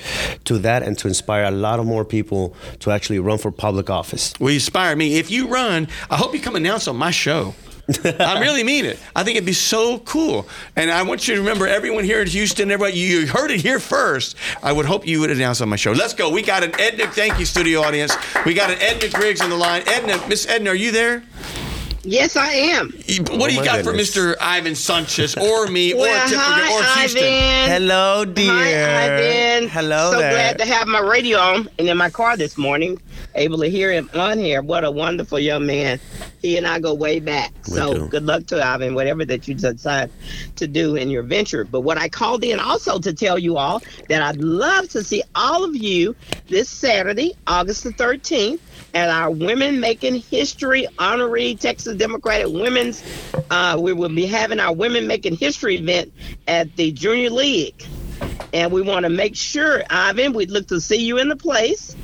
to 0.46 0.58
that 0.60 0.84
and 0.84 0.98
to 1.00 1.08
inspire 1.08 1.44
a 1.44 1.52
lot 1.52 1.80
of 1.80 1.86
more 1.86 2.06
people 2.06 2.56
to 2.80 2.92
actually 2.92 3.20
run 3.20 3.38
for 3.38 3.52
public 3.52 3.90
office. 3.90 4.34
Will 4.40 4.52
you 4.52 4.56
inspire 4.56 4.96
me? 4.96 5.18
If 5.18 5.32
you 5.32 5.48
run, 5.48 5.88
I 6.10 6.18
hope 6.18 6.34
you 6.34 6.40
come 6.40 6.56
announce 6.56 6.88
on 6.88 6.96
my 6.96 7.12
show. 7.12 7.54
I 8.20 8.40
really 8.40 8.64
mean 8.64 8.86
it. 8.86 9.00
I 9.16 9.24
think 9.24 9.38
it'd 9.38 9.48
be 9.48 9.54
so 9.54 10.00
cool. 10.00 10.48
And 10.76 10.92
I 10.92 11.02
want 11.02 11.28
you 11.28 11.36
to 11.36 11.42
remember 11.42 11.68
everyone 11.68 12.04
here 12.04 12.22
in 12.22 12.28
Houston, 12.28 12.70
everybody, 12.70 12.98
you 12.98 13.26
heard 13.26 13.50
it 13.50 13.62
here 13.62 13.80
first. 13.80 14.36
I 14.62 14.72
would 14.72 14.86
hope 14.86 15.08
you 15.08 15.20
would 15.22 15.32
announce 15.32 15.60
on 15.62 15.70
my 15.70 15.76
show. 15.76 15.92
Let's 15.92 16.14
go. 16.14 16.30
We 16.30 16.44
got 16.44 16.64
an 16.64 16.80
Edna, 16.80 17.08
thank 17.08 17.40
you, 17.40 17.46
studio 17.46 17.82
audience. 17.82 18.16
We 18.46 18.54
got 18.54 18.70
an 18.70 18.78
Edna 18.80 19.10
Griggs 19.10 19.42
on 19.42 19.50
the 19.50 19.58
line. 19.58 19.84
Edna, 19.88 20.24
Miss 20.28 20.48
Edna, 20.48 20.72
are 20.72 20.76
you 20.76 20.92
there? 20.92 21.24
Yes, 22.04 22.38
I 22.38 22.48
am. 22.54 22.94
You- 23.08 23.24
What 23.24 23.50
do 23.50 23.56
you 23.56 23.62
oh 23.62 23.66
got 23.66 23.84
goodness. 23.84 24.14
for 24.14 24.20
Mr. 24.22 24.36
Ivan 24.40 24.74
Sanchez 24.76 25.36
or 25.36 25.68
me 25.68 25.94
Well, 25.94 26.04
or 26.06 26.28
Tipper 26.30 26.42
hi, 26.42 26.72
or 26.74 27.00
Houston? 27.00 27.24
Ivan. 27.24 27.70
Hello, 27.72 28.26
dear. 28.26 28.52
Hi, 28.52 29.06
Ivan. 29.16 29.70
Hello 29.70 30.12
so 30.14 30.20
there. 30.20 30.32
glad 30.32 30.58
to 30.60 30.66
have 30.66 30.88
my 30.88 31.02
radio 31.02 31.38
on 31.40 31.70
and 31.78 31.90
in 31.90 31.98
my 31.98 32.10
car 32.10 32.38
this 32.38 32.58
morning, 32.58 33.02
able 33.36 33.58
to 33.60 33.70
hear 33.70 33.92
him 33.92 34.10
on 34.14 34.38
here. 34.38 34.62
What 34.62 34.86
a 34.86 34.92
wonderful 34.92 35.40
young 35.40 35.66
man. 35.66 36.00
He 36.42 36.58
and 36.58 36.66
I 36.66 36.80
go 36.80 36.94
way 36.94 37.20
back. 37.20 37.52
We 37.68 37.74
so 37.76 37.94
do. 37.94 38.08
good 38.08 38.24
luck 38.26 38.46
to 38.48 38.66
Ivan, 38.66 38.96
whatever 38.96 39.26
that 39.26 39.48
you 39.50 39.54
decide 39.56 40.10
to 40.56 40.68
do 40.68 40.96
in 40.96 41.10
your 41.10 41.24
venture. 41.24 41.66
But 41.66 41.82
what 41.82 41.98
I 41.98 42.08
called 42.08 42.46
in 42.46 42.62
also 42.62 42.98
to 43.00 43.12
tell 43.14 43.38
you 43.38 43.58
all 43.58 43.82
that 44.08 44.22
I'd 44.22 44.38
love 44.38 44.88
to 44.92 45.04
see 45.04 45.22
all 45.36 45.66
of 45.66 45.76
you 45.76 46.16
this 46.48 46.70
Saturday, 46.70 47.34
August 47.46 47.84
the 47.84 47.92
13th, 47.92 48.60
at 48.94 49.10
our 49.10 49.32
Women 49.32 49.80
Making 49.80 50.16
History 50.16 50.88
honoree 50.98 51.60
Texas 51.60 51.96
Democratic 51.98 52.48
Women's. 52.48 53.04
Uh, 53.50 53.78
we 53.80 53.94
will 53.94 54.10
be 54.10 54.26
having 54.26 54.60
our 54.60 54.74
Women 54.74 55.08
Making 55.08 55.36
History 55.36 55.76
event 55.76 56.14
at 56.48 56.76
the 56.76 56.92
Junior 56.92 57.30
League. 57.30 57.84
And 58.54 58.72
we 58.72 58.82
want 58.82 59.04
to 59.04 59.10
make 59.10 59.36
sure, 59.36 59.84
Ivan, 59.90 60.34
we'd 60.34 60.52
look 60.52 60.68
to 60.68 60.82
see 60.82 61.04
you 61.04 61.18
in 61.18 61.30
the 61.30 61.36
place. 61.36 61.96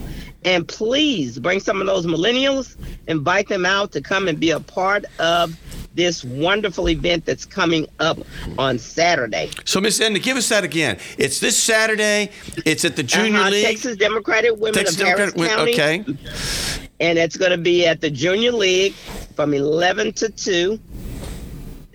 And 0.43 0.67
please 0.67 1.39
bring 1.39 1.59
some 1.59 1.81
of 1.81 1.87
those 1.87 2.05
millennials, 2.05 2.75
invite 3.07 3.47
them 3.47 3.65
out 3.65 3.91
to 3.93 4.01
come 4.01 4.27
and 4.27 4.39
be 4.39 4.51
a 4.51 4.59
part 4.59 5.05
of 5.19 5.57
this 5.95 6.23
wonderful 6.23 6.89
event 6.89 7.25
that's 7.25 7.45
coming 7.45 7.87
up 7.99 8.19
on 8.57 8.77
Saturday. 8.77 9.49
So, 9.63 9.79
Miss 9.81 9.99
Edna, 9.99 10.19
give 10.19 10.37
us 10.37 10.49
that 10.49 10.63
again. 10.63 10.97
It's 11.17 11.39
this 11.39 11.57
Saturday. 11.57 12.31
It's 12.65 12.85
at 12.85 12.95
the 12.95 13.03
Junior 13.03 13.39
Uh-huh, 13.39 13.49
League. 13.49 13.65
Texas 13.65 13.97
Democratic 13.97 14.51
Women 14.57 14.73
Texas 14.73 14.99
of 14.99 15.07
Harris 15.07 15.33
Democratic- 15.33 15.75
County. 15.75 16.01
Okay. 16.01 16.17
And 16.99 17.17
it's 17.17 17.35
going 17.37 17.51
to 17.51 17.57
be 17.57 17.85
at 17.85 18.01
the 18.01 18.09
Junior 18.09 18.51
League 18.51 18.93
from 19.35 19.53
11 19.53 20.13
to 20.13 20.29
2. 20.29 20.79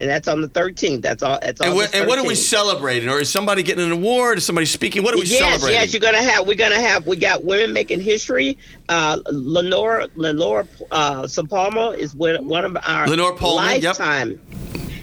And 0.01 0.09
that's 0.09 0.29
on 0.29 0.41
the 0.41 0.49
13th. 0.49 1.03
That's 1.03 1.23
all. 1.23 1.39
That's 1.43 1.61
all. 1.61 1.69
And 1.69 1.77
what, 1.77 1.95
and 1.95 2.09
what 2.09 2.19
are 2.19 2.25
we 2.25 2.35
celebrating? 2.35 3.09
Or 3.09 3.21
is 3.21 3.31
somebody 3.31 3.63
getting 3.63 3.85
an 3.85 3.93
award? 3.93 4.39
Is 4.39 4.47
somebody 4.47 4.67
speaking? 4.67 5.03
What 5.03 5.15
are 5.15 5.19
we 5.19 5.25
yes, 5.25 5.39
celebrating? 5.39 5.81
yes, 5.81 5.93
you're 5.93 6.01
gonna 6.01 6.23
have. 6.23 6.47
We're 6.47 6.55
gonna 6.55 6.81
have. 6.81 7.07
We 7.07 7.17
got 7.17 7.45
women 7.45 7.73
making 7.73 8.01
history. 8.01 8.57
Uh, 8.89 9.19
Lenore 9.27 10.07
Lenore 10.15 10.67
uh, 10.91 11.23
Sapalma 11.25 11.97
is 11.97 12.15
one 12.15 12.65
of 12.65 12.77
our 12.83 13.07
Lenore 13.07 13.35
Pullman, 13.37 13.83
yep. 13.83 13.97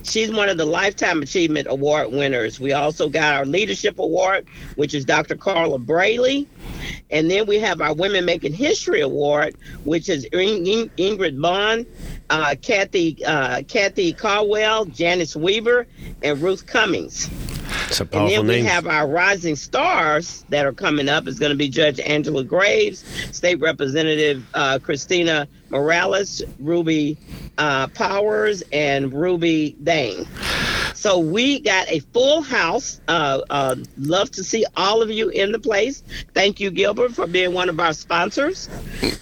She's 0.10 0.32
one 0.32 0.48
of 0.48 0.58
the 0.58 0.66
Lifetime 0.66 1.22
Achievement 1.22 1.68
Award 1.70 2.12
winners. 2.14 2.60
We 2.62 2.72
also 2.72 3.10
got 3.10 3.36
our 3.36 3.46
Leadership 3.46 4.00
Award, 4.00 4.48
which 4.76 4.94
is 4.94 5.04
Dr. 5.04 5.36
Carla 5.36 5.78
Brailey. 5.80 6.48
And 7.10 7.30
then 7.30 7.46
we 7.46 7.60
have 7.60 7.82
our 7.82 7.94
Women 7.94 8.24
Making 8.24 8.54
History 8.54 9.02
Award, 9.02 9.56
which 9.84 10.08
is 10.08 10.24
In- 10.26 10.66
In- 10.66 10.90
Ingrid 10.98 11.42
Bond, 11.42 11.86
uh, 12.30 12.56
Kathy 12.62 13.24
uh, 13.26 13.64
Kathy 13.64 14.14
Caldwell, 14.14 14.86
Janice 14.86 15.36
Weaver, 15.36 15.88
and 16.24 16.42
Ruth 16.42 16.66
Cummings. 16.66 17.30
It's 17.88 18.00
a 18.02 18.04
And 18.12 18.30
then 18.30 18.48
we 18.48 18.56
name. 18.58 18.66
have 18.66 18.88
our 18.88 19.08
rising 19.08 19.56
stars 19.56 20.44
that 20.50 20.66
are 20.66 20.74
coming 20.74 21.08
up. 21.10 21.28
It's 21.28 21.40
going 21.40 21.52
to 21.52 21.58
be 21.58 21.70
Judge 21.70 22.00
Angela 22.00 22.44
Graves, 22.44 23.04
State 23.32 23.60
Representative 23.60 24.44
uh, 24.54 24.80
Christina 24.80 25.48
Morales, 25.70 26.42
Ruby 26.60 27.18
uh, 27.58 27.88
Powers, 27.88 28.64
and 28.72 29.14
Ruby 29.14 29.76
Dane. 29.84 30.28
So 30.94 31.20
we 31.20 31.60
got 31.60 31.88
a 31.90 32.00
full 32.12 32.42
house. 32.42 33.00
Uh, 33.08 33.42
uh, 33.50 33.76
love 33.98 34.32
to 34.32 34.44
see 34.44 34.66
all 34.76 35.02
of 35.02 35.12
you 35.12 35.30
in 35.30 35.52
the 35.52 35.60
place. 35.60 36.04
Thank 36.34 36.60
you, 36.60 36.72
Gilbert, 36.72 37.14
for 37.14 37.28
being 37.28 37.54
one 37.54 37.70
of 37.70 37.80
our 37.80 37.94
sponsors. 37.94 38.68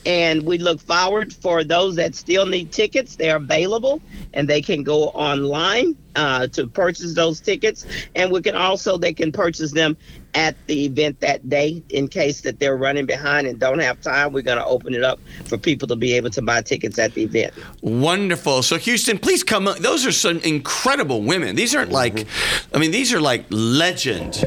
And 0.06 0.44
we 0.44 0.58
look 0.58 0.80
forward 0.80 1.34
for 1.34 1.64
those 1.64 1.96
that 1.98 2.16
still 2.16 2.46
need 2.46 2.72
tickets. 2.72 3.18
They're 3.18 3.36
available 3.38 4.02
and 4.34 4.48
they 4.48 4.62
can 4.62 4.84
go 4.84 5.10
online 5.10 5.98
uh, 6.16 6.48
to 6.48 6.68
purchase 6.68 7.14
those 7.14 7.40
tickets. 7.40 7.86
And 8.16 8.32
we 8.32 8.42
can 8.42 8.56
also, 8.56 8.98
they 8.98 9.14
can 9.14 9.32
purchase 9.32 9.72
them 9.72 9.98
at 10.34 10.56
the 10.68 10.86
event 10.86 11.22
that 11.22 11.48
day 11.50 11.82
in 11.90 12.10
case 12.10 12.42
that 12.42 12.60
they're 12.60 12.76
running 12.76 13.06
behind 13.06 13.48
and 13.48 13.58
don't 13.58 13.80
have 13.80 14.02
time. 14.02 14.34
We're 14.34 14.42
going 14.42 14.58
to 14.58 14.66
open 14.66 14.94
it 14.94 15.02
up 15.04 15.18
for 15.46 15.58
people 15.58 15.88
to 15.88 15.96
be 15.96 16.12
able 16.14 16.30
to 16.32 16.42
buy 16.42 16.62
tickets 16.62 17.00
at 17.00 17.14
the 17.14 17.24
event. 17.24 17.54
Wonderful. 17.82 18.62
So 18.62 18.78
Houston, 18.78 19.18
please 19.18 19.44
come. 19.44 19.66
up. 19.68 19.78
Those 19.78 20.06
are 20.06 20.12
some 20.12 20.40
incredible 20.40 21.22
women. 21.22 21.56
These 21.56 21.74
aren't 21.74 21.92
like, 21.92 22.28
I 22.74 22.80
mean, 22.80 22.92
these 22.92 23.14
are 23.14 23.22
like 23.22 23.46
legends, 23.50 24.44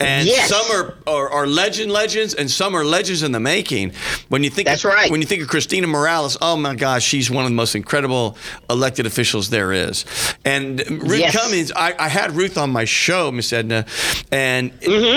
and 0.00 0.26
Yes. 0.26 0.48
some 0.48 0.70
are, 0.74 0.94
are 1.06 1.28
are 1.28 1.46
legend 1.46 1.92
legends, 1.92 2.32
and 2.34 2.50
some 2.50 2.74
are 2.74 2.84
legends 2.84 3.22
in 3.22 3.32
the 3.32 3.40
making. 3.40 3.92
When 4.28 4.42
you 4.42 4.48
think 4.50 4.66
That's 4.68 4.84
of, 4.84 4.92
right. 4.92 5.10
When 5.10 5.20
you 5.20 5.26
think 5.26 5.42
of 5.42 5.48
Christina 5.48 5.86
Morales, 5.86 6.38
oh 6.40 6.56
my 6.56 6.74
gosh, 6.74 7.04
she's 7.04 7.30
one 7.30 7.44
of 7.44 7.50
the 7.50 7.54
most 7.56 7.74
incredible 7.74 8.38
elected 8.70 9.04
officials 9.04 9.50
there 9.50 9.72
is. 9.72 10.04
And 10.44 10.80
Ruth 11.08 11.20
Yes. 11.20 11.36
Cummings, 11.36 11.72
I, 11.72 11.94
I 11.98 12.08
had 12.08 12.32
Ruth 12.32 12.58
on 12.58 12.70
my 12.70 12.84
show, 12.84 13.30
Miss 13.32 13.52
Edna, 13.52 13.86
and 14.32 14.72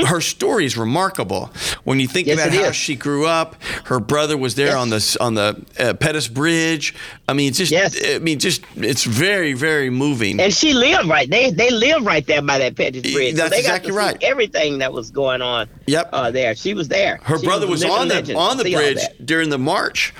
her 0.07 0.21
story 0.21 0.65
is 0.65 0.77
remarkable. 0.77 1.49
When 1.83 1.99
you 1.99 2.07
think 2.07 2.27
Mm-hmm. 2.27 2.37
Yes, 2.37 2.47
about 2.47 2.63
how 2.63 2.69
is. 2.69 2.75
she 2.75 2.95
grew 2.95 3.25
up, 3.25 3.55
her 3.85 3.99
brother 3.99 4.37
was 4.37 4.55
there 4.55 4.67
Yes. 4.67 4.75
on 4.75 4.89
the 4.89 5.17
on 5.21 5.33
the 5.35 5.65
uh, 5.79 5.93
Pettus 5.93 6.27
Bridge. 6.27 6.93
I 7.27 7.33
mean, 7.33 7.53
just. 7.53 7.73
I 8.05 8.19
mean, 8.19 8.39
just 8.39 8.61
it's 8.75 9.03
very, 9.03 9.53
very 9.53 9.89
moving. 9.89 10.39
And 10.39 10.53
she 10.53 10.73
lived 10.73 11.07
right. 11.07 11.29
They 11.29 11.51
they 11.51 11.69
lived 11.71 12.05
right 12.05 12.25
there 12.27 12.41
by 12.41 12.57
that 12.59 12.75
Pettus 12.75 13.03
Y- 13.05 13.13
Bridge. 13.13 13.35
that's 13.35 13.49
so 13.55 13.61
they 13.61 13.67
got 13.67 13.77
exactly 13.77 13.91
right. 13.93 14.17
Everything 14.21 14.79
that 14.79 14.91
was 14.93 15.09
going 15.11 15.41
on. 15.41 15.69
Yep. 15.87 16.09
Uh, 16.13 16.29
there, 16.31 16.55
she 16.55 16.73
was 16.73 16.87
there. 16.89 17.19
Her 17.23 17.37
She 17.39 17.45
brother 17.45 17.65
a 17.65 17.69
was 17.69 17.83
on 17.83 18.07
the 18.09 18.35
on 18.35 18.57
the 18.57 18.63
bridge 18.71 18.99
during 19.23 19.49
the 19.49 19.57
march, 19.57 20.13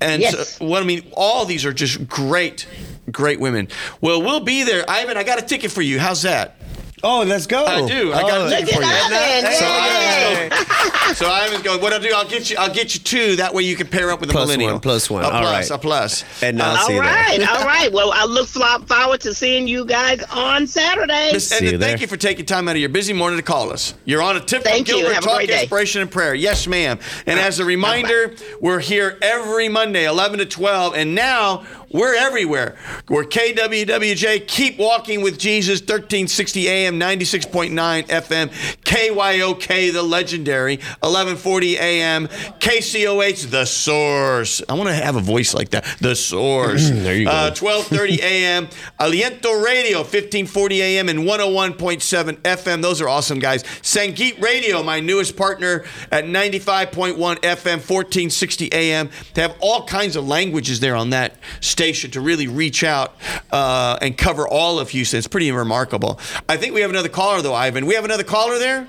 and 0.00 0.22
Yes. 0.22 0.56
so, 0.56 0.64
what 0.64 0.82
I 0.82 0.86
mean, 0.86 1.02
all 1.16 1.44
these 1.44 1.64
are 1.64 1.72
just 1.72 2.08
great, 2.08 2.66
great 3.10 3.40
women. 3.40 3.68
Well, 4.00 4.22
we'll 4.22 4.40
be 4.40 4.64
there, 4.64 4.84
Ivan. 4.88 5.16
I 5.16 5.24
got 5.24 5.38
a 5.38 5.42
ticket 5.42 5.70
for 5.70 5.82
you. 5.82 5.98
How's 5.98 6.22
that? 6.22 6.56
Oh, 7.04 7.22
let's 7.26 7.46
go. 7.46 7.64
I 7.64 7.86
do. 7.86 8.12
I 8.12 8.20
got 8.22 8.40
a 8.40 8.44
Oh, 8.44 8.48
ticket 8.50 8.74
for 8.74 8.82
you. 8.82 8.88
Look 8.88 8.96
at 9.12 9.44
Ivan, 9.44 9.52
So, 9.52 9.66
yay! 9.66 10.46
Ivan's 10.46 11.18
so 11.18 11.26
Ivan's 11.26 11.62
going. 11.62 11.80
What 11.80 11.92
I'll 11.92 12.00
do, 12.00 12.10
I'll 12.14 12.26
get 12.28 12.50
you. 12.50 12.56
I'll 12.58 12.72
get 12.72 12.94
you 12.94 13.00
two. 13.00 13.36
That 13.36 13.54
way 13.54 13.62
you 13.62 13.76
can 13.76 13.86
pair 13.86 14.10
up 14.10 14.20
with 14.20 14.30
a 14.30 14.32
Plus 14.32 14.46
millennial. 14.48 14.72
one, 14.72 14.80
plus 14.80 15.08
one. 15.10 15.22
A 15.22 15.26
All 15.28 15.40
plus, 15.42 15.70
right. 15.70 15.78
a 15.78 15.78
plus. 15.80 16.24
And 16.42 16.60
I'll 16.60 16.76
All 16.78 16.86
see 16.86 16.94
you 16.94 17.02
there. 17.02 17.10
right, 17.12 17.48
all 17.50 17.64
right. 17.66 17.92
Well, 17.92 18.10
I 18.12 18.24
look 18.24 18.48
forward 18.48 19.20
to 19.20 19.32
seeing 19.34 19.68
you 19.68 19.84
guys 19.84 20.22
on 20.32 20.66
Saturday. 20.66 21.30
Miss 21.32 21.48
See 21.48 21.56
Edna, 21.56 21.70
you 21.72 21.78
thank 21.78 22.00
you 22.00 22.06
for 22.06 22.16
taking 22.16 22.46
time 22.46 22.68
out 22.68 22.72
of 22.76 22.80
your 22.80 22.88
busy 22.88 23.12
morning 23.12 23.38
to 23.38 23.44
call 23.44 23.70
us. 23.72 23.94
You're 24.04 24.22
on 24.22 24.36
a 24.36 24.40
tip 24.40 24.62
from 24.62 24.72
Thank 24.72 24.88
you. 24.88 24.96
Gilbert 24.96 25.14
Have 25.14 25.24
a 25.24 25.26
Talk, 25.26 25.36
great 25.36 25.48
day. 25.48 25.60
Inspiration 25.60 26.02
and 26.02 26.10
Prayer. 26.10 26.34
Yes, 26.34 26.66
ma'am. 26.66 26.98
And 27.26 27.38
as 27.38 27.60
a 27.60 27.64
reminder, 27.64 28.34
we're 28.60 28.80
here 28.80 29.18
every 29.22 29.68
Monday, 29.68 30.06
11 30.06 30.38
to 30.38 30.46
12. 30.46 30.94
And 30.96 31.14
now 31.14 31.64
we're 31.90 32.14
everywhere. 32.16 32.76
We're 33.08 33.24
KWWJ, 33.24 34.46
Keep 34.48 34.78
Walking 34.78 35.22
with 35.22 35.38
Jesus, 35.38 35.80
1360 35.80 36.68
AM, 36.68 36.93
96.9 37.00 38.06
FM, 38.08 38.48
KYOK, 38.82 39.92
the 39.92 40.02
legendary, 40.02 40.76
1140 40.76 41.78
AM, 41.78 42.28
KCOH, 42.28 43.50
the 43.50 43.64
source. 43.64 44.62
I 44.68 44.74
want 44.74 44.88
to 44.88 44.94
have 44.94 45.16
a 45.16 45.20
voice 45.20 45.54
like 45.54 45.70
that. 45.70 45.84
The 46.00 46.14
source. 46.14 46.90
There 46.90 47.16
you 47.16 47.26
go. 47.26 47.30
Uh, 47.30 47.50
12:30 47.50 48.18
a.m. 48.22 48.68
Aliento 49.00 49.62
Radio, 49.64 49.98
1540 49.98 50.80
a.m. 50.82 51.08
and 51.08 51.20
101.7 51.20 52.32
FM. 52.42 52.82
Those 52.82 53.00
are 53.00 53.08
awesome 53.08 53.38
guys. 53.38 53.62
Sangeet 53.82 54.40
Radio, 54.40 54.82
my 54.82 55.00
newest 55.00 55.36
partner 55.36 55.84
at 56.10 56.24
95.1 56.24 57.16
FM, 57.16 57.78
1460 57.78 58.68
a.m. 58.72 59.10
They 59.34 59.42
have 59.42 59.56
all 59.60 59.84
kinds 59.86 60.16
of 60.16 60.26
languages 60.26 60.80
there 60.80 60.96
on 60.96 61.10
that 61.10 61.36
station 61.60 62.10
to 62.12 62.20
really 62.20 62.48
reach 62.48 62.84
out 62.84 63.14
uh, 63.50 63.98
and 64.00 64.16
cover 64.16 64.46
all 64.46 64.78
of 64.78 64.90
Houston. 64.90 65.18
It's 65.18 65.28
pretty 65.28 65.50
remarkable. 65.52 66.18
I 66.48 66.56
think 66.56 66.74
we 66.74 66.80
have 66.84 66.90
another 66.90 67.08
caller 67.08 67.42
though, 67.42 67.54
Ivan. 67.54 67.86
We 67.86 67.94
have 67.94 68.04
another 68.04 68.24
caller 68.24 68.58
there. 68.58 68.84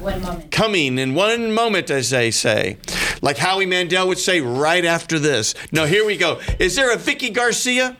One 0.00 0.20
moment. 0.20 0.50
Coming 0.50 0.98
in 0.98 1.14
one 1.14 1.52
moment, 1.52 1.90
as 1.90 2.10
they 2.10 2.30
say. 2.30 2.76
Like 3.22 3.38
Howie 3.38 3.66
Mandel 3.66 4.06
would 4.08 4.18
say 4.18 4.40
right 4.40 4.84
after 4.84 5.18
this. 5.18 5.54
No, 5.72 5.86
here 5.86 6.04
we 6.04 6.16
go. 6.16 6.40
Is 6.58 6.76
there 6.76 6.92
a 6.92 6.96
Vicky 6.96 7.30
Garcia? 7.30 7.96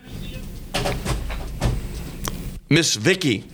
Miss 2.68 2.96
Vicky. 2.96 3.44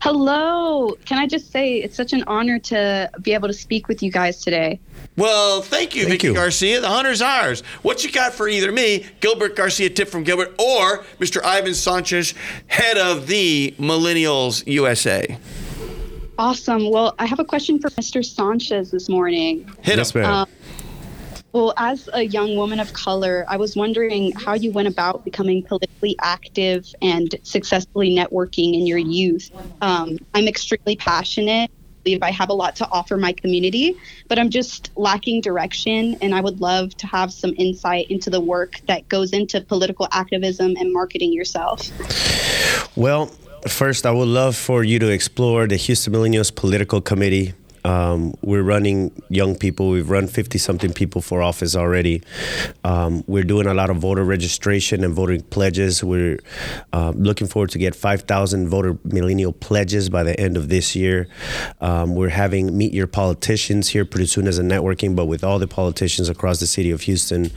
Hello. 0.00 0.96
Can 1.04 1.18
I 1.18 1.26
just 1.26 1.50
say 1.50 1.78
it's 1.78 1.96
such 1.96 2.12
an 2.12 2.22
honor 2.26 2.58
to 2.60 3.10
be 3.22 3.34
able 3.34 3.48
to 3.48 3.54
speak 3.54 3.88
with 3.88 4.02
you 4.02 4.10
guys 4.10 4.40
today. 4.40 4.78
Well, 5.16 5.62
thank 5.62 5.94
you, 5.94 6.02
Thank 6.02 6.12
Vicky 6.12 6.26
you. 6.28 6.34
Garcia. 6.34 6.80
The 6.80 6.88
honor's 6.88 7.22
ours. 7.22 7.62
What 7.82 8.04
you 8.04 8.12
got 8.12 8.34
for 8.34 8.48
either 8.48 8.70
me, 8.70 9.06
Gilbert 9.20 9.56
Garcia, 9.56 9.88
tip 9.88 10.08
from 10.08 10.24
Gilbert, 10.24 10.54
or 10.58 11.04
Mr. 11.18 11.42
Ivan 11.42 11.72
Sanchez, 11.74 12.34
head 12.66 12.98
of 12.98 13.26
the 13.26 13.74
Millennials 13.78 14.66
USA? 14.66 15.38
Awesome. 16.38 16.90
Well, 16.90 17.14
I 17.18 17.24
have 17.24 17.40
a 17.40 17.44
question 17.44 17.78
for 17.78 17.88
Mr. 17.90 18.22
Sanchez 18.22 18.90
this 18.90 19.08
morning. 19.08 19.66
Hit 19.80 19.96
Yes, 19.96 20.10
him. 20.10 20.20
ma'am. 20.22 20.32
Um, 20.34 20.48
well, 21.52 21.72
as 21.78 22.10
a 22.12 22.24
young 22.24 22.54
woman 22.56 22.78
of 22.78 22.92
color, 22.92 23.46
I 23.48 23.56
was 23.56 23.74
wondering 23.74 24.32
how 24.32 24.52
you 24.52 24.70
went 24.70 24.88
about 24.88 25.24
becoming 25.24 25.62
politically 25.62 26.14
active 26.20 26.94
and 27.00 27.34
successfully 27.42 28.14
networking 28.14 28.74
in 28.74 28.86
your 28.86 28.98
youth. 28.98 29.50
Um, 29.80 30.18
I'm 30.34 30.46
extremely 30.46 30.96
passionate. 30.96 31.70
I 32.06 32.08
believe 32.08 32.22
I 32.22 32.30
have 32.30 32.50
a 32.50 32.54
lot 32.54 32.76
to 32.76 32.88
offer 32.92 33.16
my 33.16 33.32
community, 33.32 33.96
but 34.28 34.38
I'm 34.38 34.48
just 34.48 34.92
lacking 34.94 35.40
direction, 35.40 36.16
and 36.22 36.36
I 36.36 36.40
would 36.40 36.60
love 36.60 36.96
to 36.98 37.06
have 37.08 37.32
some 37.32 37.52
insight 37.58 38.08
into 38.12 38.30
the 38.30 38.40
work 38.40 38.80
that 38.86 39.08
goes 39.08 39.32
into 39.32 39.60
political 39.60 40.06
activism 40.12 40.76
and 40.78 40.92
marketing 40.92 41.32
yourself. 41.32 41.90
Well, 42.96 43.26
first, 43.66 44.06
I 44.06 44.12
would 44.12 44.28
love 44.28 44.54
for 44.54 44.84
you 44.84 45.00
to 45.00 45.08
explore 45.08 45.66
the 45.66 45.74
Houston 45.74 46.12
Millennials 46.12 46.54
Political 46.54 47.00
Committee. 47.00 47.54
Um, 47.86 48.34
we're 48.42 48.64
running 48.64 49.12
young 49.28 49.54
people. 49.54 49.90
We've 49.90 50.10
run 50.10 50.26
50 50.26 50.58
something 50.58 50.92
people 50.92 51.22
for 51.22 51.40
office 51.40 51.76
already. 51.76 52.20
Um, 52.82 53.22
we're 53.28 53.44
doing 53.44 53.68
a 53.68 53.74
lot 53.74 53.90
of 53.90 53.98
voter 53.98 54.24
registration 54.24 55.04
and 55.04 55.14
voting 55.14 55.42
pledges. 55.42 56.02
We're 56.02 56.40
uh, 56.92 57.12
looking 57.14 57.46
forward 57.46 57.70
to 57.70 57.78
get 57.78 57.94
5,000 57.94 58.68
voter 58.68 58.98
millennial 59.04 59.52
pledges 59.52 60.10
by 60.10 60.24
the 60.24 60.38
end 60.38 60.56
of 60.56 60.68
this 60.68 60.96
year. 60.96 61.28
Um, 61.80 62.16
we're 62.16 62.30
having 62.30 62.76
Meet 62.76 62.92
Your 62.92 63.06
Politicians 63.06 63.88
here 63.90 64.04
pretty 64.04 64.26
soon 64.26 64.48
as 64.48 64.58
a 64.58 64.62
networking, 64.62 65.14
but 65.14 65.26
with 65.26 65.44
all 65.44 65.60
the 65.60 65.68
politicians 65.68 66.28
across 66.28 66.58
the 66.58 66.66
city 66.66 66.90
of 66.90 67.02
Houston. 67.02 67.52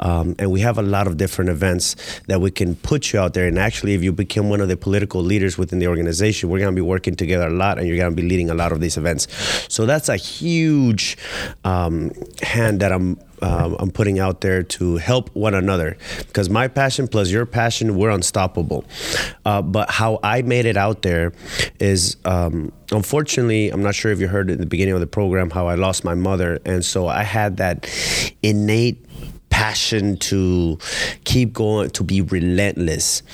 Um, 0.00 0.34
and 0.40 0.50
we 0.50 0.60
have 0.60 0.78
a 0.78 0.82
lot 0.82 1.06
of 1.06 1.18
different 1.18 1.50
events 1.50 1.94
that 2.26 2.40
we 2.40 2.50
can 2.50 2.74
put 2.74 3.12
you 3.12 3.20
out 3.20 3.34
there. 3.34 3.46
And 3.46 3.60
actually, 3.60 3.94
if 3.94 4.02
you 4.02 4.10
become 4.10 4.50
one 4.50 4.60
of 4.60 4.66
the 4.66 4.76
political 4.76 5.22
leaders 5.22 5.56
within 5.56 5.78
the 5.78 5.86
organization, 5.86 6.48
we're 6.48 6.58
going 6.58 6.74
to 6.74 6.76
be 6.76 6.82
working 6.82 7.14
together 7.14 7.46
a 7.46 7.50
lot 7.50 7.78
and 7.78 7.86
you're 7.86 7.96
going 7.96 8.10
to 8.10 8.16
be 8.16 8.28
leading 8.28 8.50
a 8.50 8.54
lot 8.54 8.72
of 8.72 8.80
these 8.80 8.96
events. 8.96 9.28
So 9.68 9.86
that's 9.86 10.08
a 10.08 10.16
huge 10.16 11.16
um, 11.64 12.12
hand 12.42 12.80
that 12.80 12.92
I'm 12.92 13.18
um, 13.40 13.76
I'm 13.78 13.90
putting 13.90 14.18
out 14.18 14.40
there 14.40 14.62
to 14.64 14.96
help 14.96 15.34
one 15.34 15.54
another 15.54 15.96
because 16.26 16.50
my 16.50 16.68
passion 16.68 17.06
plus 17.06 17.30
your 17.30 17.46
passion, 17.46 17.96
we're 17.96 18.10
unstoppable. 18.10 18.84
Uh, 19.44 19.62
but 19.62 19.90
how 19.90 20.18
I 20.22 20.42
made 20.42 20.66
it 20.66 20.76
out 20.76 21.02
there 21.02 21.32
is 21.78 22.16
um, 22.24 22.72
unfortunately, 22.90 23.70
I'm 23.70 23.82
not 23.82 23.94
sure 23.94 24.10
if 24.10 24.20
you 24.20 24.28
heard 24.28 24.50
at 24.50 24.58
the 24.58 24.66
beginning 24.66 24.94
of 24.94 25.00
the 25.00 25.06
program 25.06 25.50
how 25.50 25.68
I 25.68 25.76
lost 25.76 26.04
my 26.04 26.14
mother, 26.14 26.58
and 26.64 26.84
so 26.84 27.06
I 27.06 27.22
had 27.22 27.58
that 27.58 27.88
innate 28.42 29.07
passion 29.58 30.16
to 30.16 30.78
keep 31.24 31.52
going, 31.52 31.90
to 31.90 32.04
be 32.04 32.20
relentless. 32.20 33.24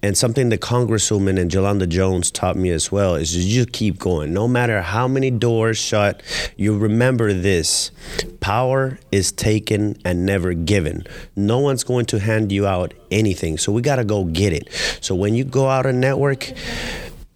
And 0.00 0.16
something 0.16 0.48
the 0.48 0.56
Congresswoman 0.56 1.40
and 1.40 1.50
Jolanda 1.50 1.88
Jones 1.88 2.30
taught 2.30 2.54
me 2.54 2.70
as 2.70 2.92
well 2.92 3.16
is 3.16 3.34
you 3.34 3.52
just 3.52 3.72
keep 3.72 3.98
going. 3.98 4.32
No 4.32 4.46
matter 4.46 4.80
how 4.80 5.08
many 5.08 5.32
doors 5.32 5.76
shut, 5.76 6.22
you 6.56 6.78
remember 6.78 7.32
this 7.32 7.90
power 8.38 9.00
is 9.10 9.32
taken 9.32 9.96
and 10.04 10.24
never 10.24 10.54
given. 10.54 11.04
No 11.34 11.58
one's 11.58 11.82
going 11.82 12.06
to 12.06 12.20
hand 12.20 12.52
you 12.52 12.64
out 12.64 12.94
anything. 13.10 13.58
So 13.58 13.72
we 13.72 13.82
got 13.82 13.96
to 13.96 14.04
go 14.04 14.22
get 14.22 14.52
it. 14.52 14.68
So 15.00 15.16
when 15.16 15.34
you 15.34 15.42
go 15.42 15.68
out 15.68 15.84
and 15.84 16.00
network, 16.00 16.48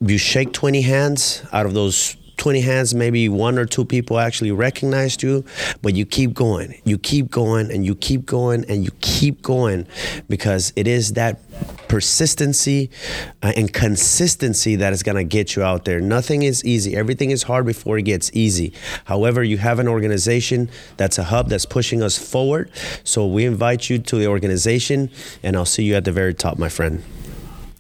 you 0.01 0.19
shake 0.19 0.53
20 0.53 0.83
hands 0.83 1.45
out 1.53 1.67
of 1.67 1.75
those 1.75 2.17
20 2.37 2.61
hands, 2.61 2.95
maybe 2.95 3.29
one 3.29 3.59
or 3.59 3.65
two 3.65 3.85
people 3.85 4.19
actually 4.19 4.53
recognized 4.53 5.23
you, 5.23 5.45
but 5.83 5.95
you 5.95 6.05
keep 6.05 6.35
going, 6.35 6.81
you 6.85 6.99
keep 6.99 7.31
going, 7.31 7.71
and 7.71 7.85
you 7.85 7.95
keep 7.95 8.27
going, 8.27 8.65
and 8.69 8.85
you 8.85 8.91
keep 9.01 9.43
going 9.43 9.87
because 10.29 10.73
it 10.77 10.87
is 10.87 11.15
that 11.15 11.41
persistency 11.89 12.91
uh, 13.43 13.53
and 13.57 13.73
consistency 13.73 14.77
that 14.77 14.93
is 14.93 15.03
going 15.03 15.17
to 15.17 15.25
get 15.25 15.57
you 15.57 15.63
out 15.63 15.85
there. 15.85 16.01
Nothing 16.01 16.43
is 16.43 16.65
easy. 16.65 16.97
Everything 16.97 17.31
is 17.31 17.45
hard 17.45 17.65
before 17.67 17.99
it 17.99 18.03
gets 18.03 18.31
easy. 18.35 18.73
However, 19.05 19.43
you 19.43 19.59
have 19.59 19.79
an 19.79 19.89
organization 19.89 20.71
that's 20.97 21.19
a 21.19 21.25
hub 21.25 21.49
that's 21.49 21.67
pushing 21.67 22.03
us 22.03 22.19
forward. 22.19 22.71
So 23.05 23.27
we 23.27 23.45
invite 23.45 23.89
you 23.89 23.99
to 23.99 24.17
the 24.17 24.27
organization, 24.27 25.11
and 25.43 25.57
I'll 25.57 25.65
see 25.65 25.85
you 25.85 25.95
at 25.95 26.05
the 26.05 26.13
very 26.13 26.35
top, 26.35 26.59
my 26.59 26.69
friend. 26.69 27.03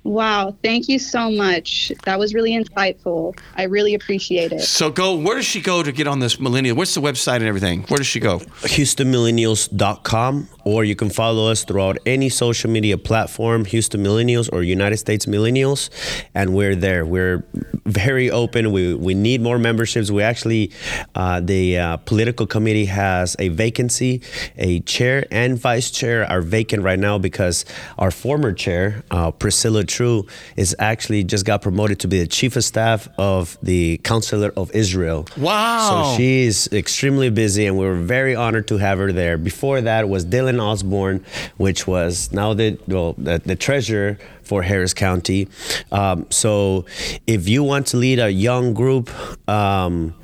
Wow, 0.06 0.56
thank 0.62 0.88
you 0.88 1.00
so 1.00 1.32
much. 1.32 1.90
That 2.04 2.16
was 2.16 2.32
really 2.32 2.52
insightful. 2.52 3.36
I 3.56 3.64
really 3.64 3.92
appreciate 3.92 4.52
it. 4.52 4.60
So 4.60 4.88
go. 4.88 5.16
Where 5.16 5.34
does 5.34 5.46
she 5.46 5.60
go 5.60 5.82
to 5.82 5.90
get 5.90 6.06
on 6.06 6.20
this 6.20 6.38
millennial? 6.38 6.76
What's 6.76 6.94
the 6.94 7.00
website 7.00 7.38
and 7.38 7.46
everything? 7.46 7.82
Where 7.88 7.98
does 7.98 8.06
she 8.06 8.20
go? 8.20 8.38
HoustonMillennials.com, 8.38 10.48
or 10.64 10.84
you 10.84 10.94
can 10.94 11.10
follow 11.10 11.50
us 11.50 11.64
throughout 11.64 11.98
any 12.06 12.28
social 12.28 12.70
media 12.70 12.96
platform, 12.96 13.64
Houston 13.64 14.04
Millennials 14.04 14.48
or 14.52 14.62
United 14.62 14.98
States 14.98 15.26
Millennials, 15.26 15.90
and 16.36 16.54
we're 16.54 16.76
there. 16.76 17.04
We're 17.04 17.44
very 17.84 18.30
open. 18.30 18.70
We 18.70 18.94
we 18.94 19.14
need 19.14 19.40
more 19.40 19.58
memberships. 19.58 20.12
We 20.12 20.22
actually, 20.22 20.70
uh, 21.16 21.40
the 21.40 21.78
uh, 21.78 21.96
political 21.96 22.46
committee 22.46 22.84
has 22.84 23.34
a 23.40 23.48
vacancy. 23.48 24.22
A 24.56 24.78
chair 24.80 25.26
and 25.32 25.58
vice 25.58 25.90
chair 25.90 26.24
are 26.30 26.42
vacant 26.42 26.84
right 26.84 26.98
now 26.98 27.18
because 27.18 27.64
our 27.98 28.12
former 28.12 28.52
chair, 28.52 29.02
uh, 29.10 29.32
Priscilla 29.32 29.82
True, 29.96 30.26
is 30.56 30.76
actually 30.78 31.24
just 31.24 31.44
got 31.46 31.62
promoted 31.62 32.00
to 32.00 32.08
be 32.08 32.18
the 32.20 32.26
chief 32.26 32.54
of 32.56 32.64
staff 32.64 33.08
of 33.16 33.56
the 33.62 33.98
Counselor 34.04 34.52
of 34.54 34.70
Israel. 34.74 35.26
Wow. 35.38 36.12
So 36.12 36.16
she 36.18 36.44
is 36.44 36.68
extremely 36.70 37.30
busy, 37.30 37.64
and 37.66 37.78
we 37.78 37.86
were 37.86 38.02
very 38.16 38.34
honored 38.34 38.68
to 38.68 38.76
have 38.76 38.98
her 38.98 39.10
there. 39.10 39.38
Before 39.38 39.80
that 39.80 40.02
was 40.08 40.26
Dylan 40.26 40.60
Osborne, 40.60 41.24
which 41.56 41.86
was 41.86 42.30
now 42.30 42.52
the 42.52 42.78
well 42.86 43.14
the, 43.16 43.40
the 43.44 43.56
treasurer 43.56 44.18
for 44.42 44.62
Harris 44.62 44.92
County. 44.92 45.48
Um, 45.90 46.26
so 46.30 46.84
if 47.26 47.48
you 47.48 47.62
want 47.62 47.86
to 47.88 47.96
lead 47.96 48.18
a 48.18 48.30
young 48.30 48.74
group, 48.74 49.10
um, 49.48 50.14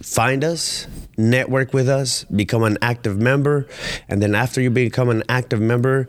find 0.00 0.44
us 0.44 0.86
network 1.16 1.72
with 1.72 1.88
us 1.88 2.24
become 2.24 2.62
an 2.62 2.78
active 2.82 3.18
member 3.18 3.66
and 4.08 4.22
then 4.22 4.34
after 4.34 4.60
you 4.60 4.70
become 4.70 5.08
an 5.08 5.22
active 5.28 5.60
member 5.60 6.08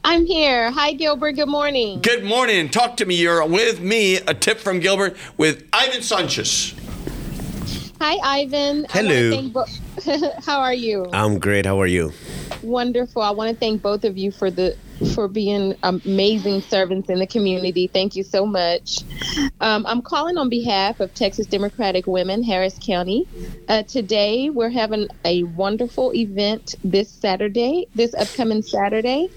I'm 0.03 0.25
here. 0.25 0.71
Hi, 0.71 0.95
Gilbert. 0.95 1.33
Good 1.33 1.49
morning. 1.49 2.01
Good 2.01 2.25
morning. 2.25 2.71
Talk 2.71 2.97
to 2.99 3.05
me. 3.05 3.17
You're 3.17 3.45
with 3.47 3.81
me, 3.81 4.17
a 4.17 4.33
tip 4.33 4.59
from 4.59 4.81
Gilbert 4.81 5.15
with 5.37 5.69
Ivan 5.75 6.01
Sanchez. 6.03 6.75
Hi, 8.01 8.17
Ivan. 8.43 8.87
Hello. 8.89 9.43
bo- 9.49 9.67
How 10.47 10.61
are 10.61 10.73
you? 10.73 11.05
i'm 11.13 11.39
great 11.39 11.67
how 11.67 11.79
are 11.79 11.87
you 11.87 12.13
Wonderful. 12.63 13.23
I 13.23 13.31
want 13.31 13.51
to 13.51 13.57
thank 13.57 13.81
both 13.81 14.05
of 14.05 14.19
you 14.19 14.31
for 14.31 14.51
the 14.51 14.77
for 15.15 15.29
being 15.29 15.75
amazing 15.83 16.61
servants 16.61 17.09
in 17.09 17.19
the 17.19 17.27
community. 17.27 17.87
Thank 17.87 18.17
you 18.17 18.23
so 18.23 18.45
much. 18.45 19.01
Um, 19.63 19.87
I'm 19.87 20.03
calling 20.03 20.37
on 20.37 20.51
behalf 20.51 21.01
of 21.01 21.15
Texas 21.15 21.47
Democratic 21.47 22.07
Women, 22.07 22.43
Harris 22.43 22.79
County. 22.79 23.27
Uh, 23.67 23.83
today, 23.85 24.51
we're 24.51 24.69
having 24.69 25.09
a 25.25 25.45
wonderful 25.45 26.13
event 26.15 26.75
this 26.85 27.09
Saturday, 27.09 27.87
this 27.95 28.13
upcoming 28.13 28.61
Saturday. 28.61 29.31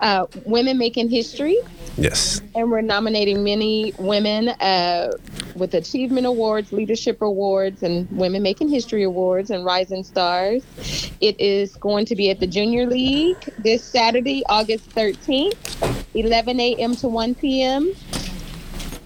Uh, 0.00 0.26
women 0.44 0.78
Making 0.78 1.08
History. 1.08 1.56
yes 1.96 2.40
and 2.56 2.68
we're 2.70 2.80
nominating 2.80 3.44
many 3.44 3.92
women 3.98 4.48
uh, 4.48 5.12
with 5.54 5.74
achievement 5.74 6.26
awards, 6.26 6.72
leadership 6.72 7.20
awards, 7.20 7.82
and 7.82 8.10
women 8.10 8.42
making 8.42 8.70
history 8.70 9.02
awards 9.02 9.50
and 9.50 9.62
rising 9.64 10.02
stars. 10.02 10.64
It 11.20 11.38
is 11.38 11.76
going 11.76 12.06
to 12.06 12.16
be 12.16 12.30
at 12.30 12.40
the 12.40 12.46
Junior 12.46 12.86
League 12.86 13.36
this 13.58 13.84
Saturday, 13.84 14.42
August 14.48 14.88
13th, 14.90 16.06
11 16.14 16.58
a.m. 16.58 16.96
to 16.96 17.08
1 17.08 17.34
p.m. 17.34 17.92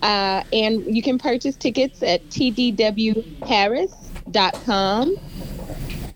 Uh, 0.03 0.45
and 0.53 0.84
you 0.95 1.03
can 1.03 1.18
purchase 1.18 1.57
tickets 1.57 2.05
at 2.05 2.24
tdwharris.com. 2.28 5.16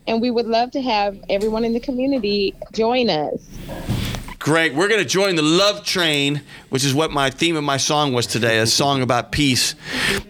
And 0.07 0.21
we 0.21 0.29
would 0.31 0.45
love 0.45 0.71
to 0.71 0.81
have 0.81 1.21
everyone 1.29 1.65
in 1.65 1.73
the 1.73 1.81
community 1.81 2.53
join 2.71 3.09
us. 3.09 3.45
Great. 4.45 4.75
We're 4.75 4.89
going 4.89 5.01
to 5.01 5.09
join 5.09 5.35
the 5.35 5.41
love 5.41 5.83
train, 5.83 6.39
which 6.69 6.85
is 6.85 6.93
what 6.93 7.09
my 7.09 7.31
theme 7.31 7.55
of 7.55 7.63
my 7.63 7.77
song 7.77 8.13
was 8.13 8.27
today 8.27 8.59
a 8.59 8.67
song 8.67 9.01
about 9.01 9.31
peace 9.31 9.73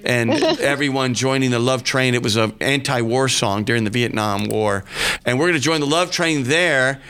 and 0.05 0.31
everyone 0.61 1.13
joining 1.13 1.51
the 1.51 1.59
love 1.59 1.83
train. 1.83 2.15
It 2.15 2.23
was 2.23 2.37
an 2.37 2.53
anti 2.61 3.01
war 3.01 3.27
song 3.27 3.65
during 3.65 3.83
the 3.83 3.89
Vietnam 3.89 4.47
War. 4.47 4.85
And 5.25 5.37
we're 5.37 5.47
going 5.47 5.55
to 5.55 5.59
join 5.59 5.81
the 5.81 5.85
love 5.85 6.11
train 6.11 6.45
there 6.45 7.01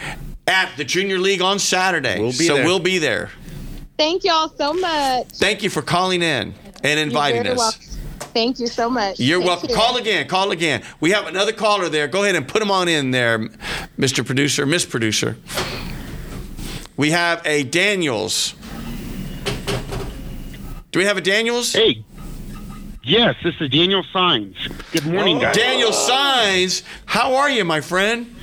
at 0.47 0.75
the 0.77 0.83
Junior 0.83 1.19
League 1.19 1.43
on 1.43 1.59
Saturday. 1.59 2.19
We'll 2.19 2.29
be 2.31 2.47
so 2.47 2.55
there. 2.55 2.65
we'll 2.65 2.79
be 2.79 2.97
there. 2.97 3.29
Thank 3.99 4.23
y'all 4.23 4.49
so 4.49 4.73
much. 4.73 5.27
Thank 5.27 5.61
you 5.61 5.69
for 5.69 5.83
calling 5.83 6.23
in 6.23 6.55
and 6.83 6.99
inviting 6.99 7.45
us. 7.45 7.55
welcome. 7.55 7.81
Thank 8.33 8.59
you 8.59 8.65
so 8.65 8.89
much. 8.89 9.19
You're 9.19 9.41
Take 9.41 9.47
welcome. 9.47 9.67
care. 9.67 9.77
Call 9.77 9.97
again. 9.97 10.27
Call 10.27 10.49
again. 10.49 10.81
We 10.99 11.11
have 11.11 11.27
another 11.27 11.53
caller 11.53 11.87
there. 11.87 12.07
Go 12.07 12.23
ahead 12.23 12.33
and 12.33 12.47
put 12.47 12.63
him 12.63 12.71
on 12.71 12.87
in 12.87 13.11
there, 13.11 13.37
Mr. 13.95 14.25
Producer, 14.25 14.65
Miss 14.65 14.87
Producer. 14.87 15.37
We 16.97 17.11
have 17.11 17.45
a 17.45 17.63
Daniels. 17.63 18.55
Do 20.91 20.99
we 20.99 21.05
have 21.05 21.17
a 21.17 21.21
Daniels? 21.21 21.73
Hey. 21.73 22.05
Yes, 23.03 23.35
this 23.43 23.53
is 23.59 23.69
Daniel 23.69 24.03
Saenz. 24.13 24.55
Good 24.91 25.05
morning, 25.05 25.37
oh. 25.37 25.41
guys. 25.41 25.55
Daniel 25.55 25.91
Saenz. 25.91 26.83
How 27.05 27.35
are 27.35 27.49
you, 27.49 27.65
my 27.65 27.81
friend? 27.81 28.33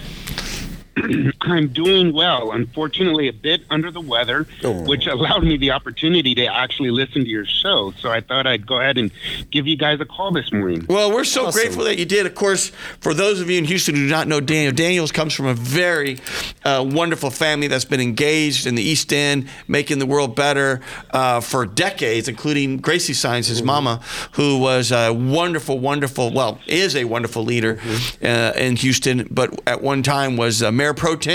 I'm 1.45 1.68
doing 1.68 2.12
well. 2.12 2.53
Unfortunately, 2.53 3.28
a 3.28 3.32
bit 3.32 3.62
under 3.70 3.90
the 3.90 4.01
weather, 4.01 4.47
Oh. 4.64 4.82
which 4.84 5.07
allowed 5.07 5.43
me 5.45 5.57
the 5.57 5.72
opportunity 5.72 6.34
to 6.36 6.47
actually 6.47 6.90
listen 6.90 7.24
to 7.24 7.28
your 7.28 7.45
show. 7.47 7.93
So 7.99 8.11
I 8.11 8.20
thought 8.20 8.47
I'd 8.47 8.66
go 8.66 8.78
ahead 8.80 8.97
and 8.99 9.11
give 9.51 9.66
you 9.66 9.76
guys 9.76 10.01
a 10.01 10.05
call 10.05 10.30
this 10.32 10.53
morning. 10.53 10.86
Well, 10.88 11.12
we're 11.12 11.24
so 11.24 11.47
Awesome. 11.47 11.61
grateful 11.61 11.84
that 11.84 11.99
you 11.99 12.05
did. 12.05 12.26
Of 12.26 12.34
course, 12.34 12.70
for 13.01 13.12
those 13.14 13.40
of 13.40 13.51
you 13.51 13.59
in 13.59 13.64
Houston 13.64 13.95
who 13.95 14.03
do 14.03 14.09
not 14.11 14.28
know 14.28 14.40
Daniel, 14.40 14.72
Daniels 14.72 15.11
comes 15.11 15.34
from 15.34 15.47
a 15.47 15.55
very 15.55 16.18
uh, 16.64 16.84
wonderful 16.88 17.30
family 17.30 17.66
that's 17.66 17.84
been 17.84 18.01
engaged 18.01 18.66
in 18.66 18.74
the 18.76 18.82
East 18.82 19.12
End, 19.12 19.49
making 19.66 19.99
the 19.99 20.07
world 20.07 20.36
better 20.36 20.80
uh, 21.11 21.40
for 21.40 21.66
decades, 21.66 22.28
including 22.28 22.76
Gracie 22.78 23.12
Saenz, 23.14 23.49
his 23.49 23.62
mama, 23.62 24.01
who 24.32 24.59
was 24.59 24.93
a 24.93 25.12
wonderful, 25.12 25.78
wonderful, 25.78 26.30
well, 26.32 26.61
is 26.66 26.95
a 26.95 27.05
wonderful 27.05 27.43
leader 27.45 27.80
uh, 28.22 28.53
in 28.57 28.76
Houston, 28.76 29.26
but 29.30 29.61
at 29.66 29.82
one 29.82 30.03
time 30.03 30.36
was 30.36 30.62
uh, 30.62 30.70
Mayor 30.70 30.95
Pro 30.95 31.16
Tem. 31.16 31.32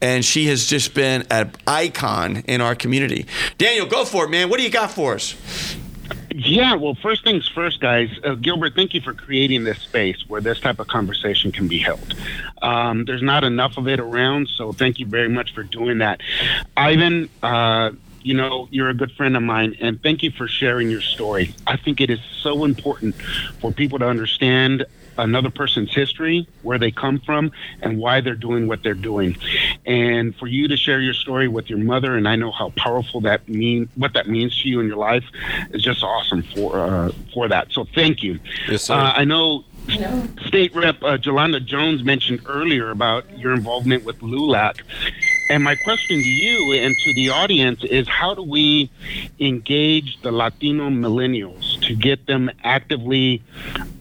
And 0.00 0.24
she 0.24 0.46
has 0.46 0.66
just 0.66 0.94
been 0.94 1.26
an 1.30 1.52
icon 1.66 2.44
in 2.46 2.60
our 2.60 2.74
community. 2.74 3.26
Daniel, 3.58 3.86
go 3.86 4.04
for 4.04 4.24
it, 4.24 4.30
man. 4.30 4.48
What 4.48 4.58
do 4.58 4.62
you 4.62 4.70
got 4.70 4.90
for 4.90 5.14
us? 5.14 5.34
Yeah, 6.30 6.76
well, 6.76 6.94
first 6.94 7.24
things 7.24 7.48
first, 7.48 7.80
guys. 7.80 8.10
Uh, 8.22 8.34
Gilbert, 8.34 8.74
thank 8.74 8.94
you 8.94 9.00
for 9.00 9.12
creating 9.12 9.64
this 9.64 9.78
space 9.78 10.24
where 10.28 10.40
this 10.40 10.60
type 10.60 10.78
of 10.78 10.86
conversation 10.86 11.50
can 11.50 11.66
be 11.66 11.78
held. 11.78 12.14
Um, 12.62 13.06
there's 13.06 13.22
not 13.22 13.44
enough 13.44 13.76
of 13.76 13.88
it 13.88 13.98
around, 13.98 14.48
so 14.48 14.72
thank 14.72 14.98
you 14.98 15.06
very 15.06 15.28
much 15.28 15.52
for 15.52 15.62
doing 15.64 15.98
that. 15.98 16.20
Ivan, 16.76 17.28
uh, 17.42 17.90
you 18.22 18.34
know, 18.34 18.68
you're 18.70 18.88
a 18.88 18.94
good 18.94 19.10
friend 19.12 19.36
of 19.36 19.42
mine, 19.42 19.76
and 19.80 20.02
thank 20.02 20.22
you 20.22 20.30
for 20.30 20.46
sharing 20.46 20.90
your 20.90 21.00
story. 21.00 21.54
I 21.66 21.76
think 21.76 22.00
it 22.00 22.10
is 22.10 22.20
so 22.40 22.64
important 22.64 23.14
for 23.60 23.72
people 23.72 23.98
to 23.98 24.06
understand 24.06 24.84
another 25.18 25.50
person's 25.50 25.94
history, 25.94 26.48
where 26.62 26.78
they 26.78 26.90
come 26.90 27.20
from, 27.20 27.52
and 27.82 27.98
why 27.98 28.20
they're 28.20 28.34
doing 28.34 28.68
what 28.68 28.82
they're 28.82 28.94
doing. 28.94 29.36
And 29.84 30.34
for 30.36 30.46
you 30.46 30.68
to 30.68 30.76
share 30.76 31.00
your 31.00 31.14
story 31.14 31.48
with 31.48 31.68
your 31.68 31.78
mother, 31.78 32.16
and 32.16 32.28
I 32.28 32.36
know 32.36 32.50
how 32.50 32.70
powerful 32.70 33.20
that 33.22 33.48
mean, 33.48 33.88
what 33.96 34.14
that 34.14 34.28
means 34.28 34.60
to 34.62 34.68
you 34.68 34.80
in 34.80 34.86
your 34.86 34.96
life, 34.96 35.24
is 35.70 35.82
just 35.82 36.02
awesome 36.02 36.42
for 36.42 36.78
uh, 36.78 37.12
for 37.34 37.48
that. 37.48 37.72
So 37.72 37.84
thank 37.94 38.22
you. 38.22 38.38
Yes, 38.68 38.84
sir. 38.84 38.94
Uh, 38.94 39.12
I 39.16 39.24
know 39.24 39.64
State 40.46 40.74
Rep 40.74 41.02
uh, 41.02 41.16
Jolanda 41.16 41.64
Jones 41.64 42.04
mentioned 42.04 42.40
earlier 42.46 42.90
about 42.90 43.38
your 43.38 43.54
involvement 43.54 44.04
with 44.04 44.18
LULAC. 44.20 44.80
And 45.50 45.64
my 45.64 45.76
question 45.76 46.22
to 46.22 46.28
you 46.28 46.72
and 46.72 46.94
to 46.98 47.14
the 47.14 47.30
audience 47.30 47.82
is 47.84 48.06
how 48.06 48.34
do 48.34 48.42
we 48.42 48.90
engage 49.40 50.20
the 50.20 50.30
Latino 50.30 50.90
millennials 50.90 51.80
to 51.86 51.94
get 51.94 52.26
them 52.26 52.50
actively 52.64 53.42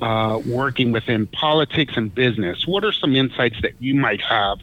uh, 0.01 0.41
working 0.45 0.91
within 0.91 1.25
politics 1.27 1.93
and 1.95 2.13
business? 2.13 2.67
What 2.67 2.83
are 2.83 2.91
some 2.91 3.15
insights 3.15 3.61
that 3.61 3.73
you 3.79 3.95
might 3.95 4.21
have 4.21 4.59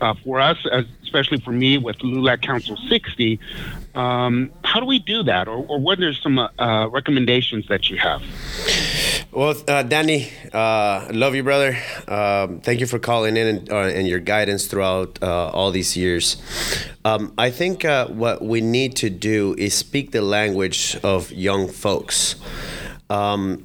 uh, 0.00 0.14
for 0.24 0.40
us, 0.40 0.58
especially 1.04 1.38
for 1.38 1.52
me 1.52 1.78
with 1.78 1.98
LULAC 1.98 2.42
Council 2.42 2.76
60? 2.88 3.38
Um, 3.94 4.50
how 4.64 4.80
do 4.80 4.86
we 4.86 4.98
do 4.98 5.22
that? 5.22 5.46
Or, 5.46 5.64
or 5.66 5.78
what 5.78 6.00
are 6.00 6.14
some 6.14 6.38
uh, 6.38 6.88
recommendations 6.88 7.68
that 7.68 7.88
you 7.88 7.98
have? 7.98 8.22
Well, 9.34 9.56
uh, 9.66 9.82
Danny, 9.82 10.30
uh, 10.52 11.08
love 11.10 11.34
you, 11.34 11.42
brother. 11.42 11.76
Um, 12.06 12.60
thank 12.60 12.78
you 12.78 12.86
for 12.86 13.00
calling 13.00 13.36
in 13.36 13.48
and, 13.48 13.72
uh, 13.72 13.78
and 13.78 14.06
your 14.06 14.20
guidance 14.20 14.68
throughout 14.68 15.18
uh, 15.20 15.48
all 15.48 15.72
these 15.72 15.96
years. 15.96 16.36
Um, 17.04 17.34
I 17.36 17.50
think 17.50 17.84
uh, 17.84 18.06
what 18.06 18.42
we 18.44 18.60
need 18.60 18.94
to 18.96 19.10
do 19.10 19.56
is 19.58 19.74
speak 19.74 20.12
the 20.12 20.22
language 20.22 20.96
of 21.02 21.32
young 21.32 21.66
folks. 21.66 22.36
Um, 23.10 23.64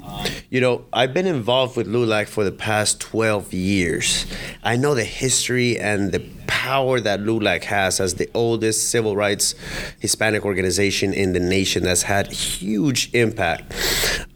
you 0.50 0.60
know, 0.60 0.86
I've 0.92 1.14
been 1.14 1.28
involved 1.28 1.78
with 1.78 1.88
LULAC 1.88 2.28
for 2.28 2.44
the 2.44 2.52
past 2.52 3.00
12 3.02 3.54
years. 3.54 4.26
I 4.64 4.76
know 4.76 4.96
the 4.96 5.04
history 5.04 5.78
and 5.78 6.12
the 6.12 6.28
power 6.48 7.00
that 7.00 7.22
LULAC 7.22 7.64
has 7.66 8.00
as 8.00 8.16
the 8.16 8.30
oldest 8.34 8.90
civil 8.90 9.16
rights 9.16 9.56
Hispanic 10.00 10.44
organization 10.44 11.14
in 11.14 11.34
the 11.34 11.40
nation 11.40 11.84
that's 11.84 12.02
had 12.04 12.28
huge 12.32 13.14
impact. 13.14 13.72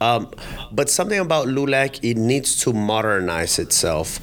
Um, 0.03 0.29
but 0.69 0.89
something 0.89 1.19
about 1.19 1.47
LULAC, 1.47 1.99
it 2.03 2.17
needs 2.17 2.59
to 2.63 2.73
modernize 2.73 3.57
itself. 3.57 4.19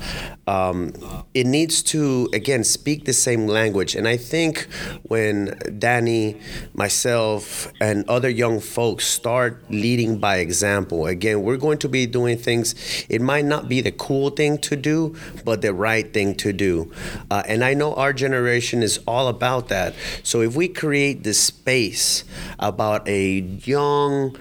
Um, 0.47 0.93
it 1.33 1.47
needs 1.47 1.83
to, 1.85 2.28
again, 2.35 2.64
speak 2.64 3.07
the 3.07 3.14
same 3.14 3.47
language. 3.47 3.95
And 3.95 4.07
I 4.07 4.18
think 4.18 4.66
when 5.05 5.59
Danny, 5.78 6.39
myself, 6.74 7.72
and 7.81 8.07
other 8.11 8.28
young 8.28 8.61
folks 8.61 9.07
start 9.07 9.64
leading 9.70 10.18
by 10.18 10.37
example, 10.37 11.07
again, 11.07 11.43
we're 11.45 11.57
going 11.57 11.78
to 11.78 11.89
be 11.89 12.05
doing 12.05 12.37
things, 12.37 12.74
it 13.09 13.22
might 13.22 13.47
not 13.47 13.66
be 13.66 13.81
the 13.81 13.93
cool 13.93 14.28
thing 14.28 14.59
to 14.59 14.76
do, 14.76 15.16
but 15.47 15.62
the 15.62 15.72
right 15.72 16.12
thing 16.12 16.35
to 16.35 16.53
do. 16.53 16.93
Uh, 17.31 17.43
and 17.47 17.64
I 17.64 17.72
know 17.72 17.95
our 17.95 18.12
generation 18.12 18.83
is 18.83 19.01
all 19.07 19.28
about 19.28 19.68
that. 19.68 19.95
So 20.24 20.43
if 20.43 20.55
we 20.55 20.68
create 20.68 21.22
this 21.24 21.43
space 21.43 22.24
about 22.59 23.09
a 23.09 23.39
young, 23.64 24.37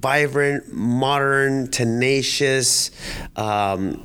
vibrant, 0.00 0.72
modern, 0.72 1.68
tenacious, 1.68 2.90
um, 3.36 4.02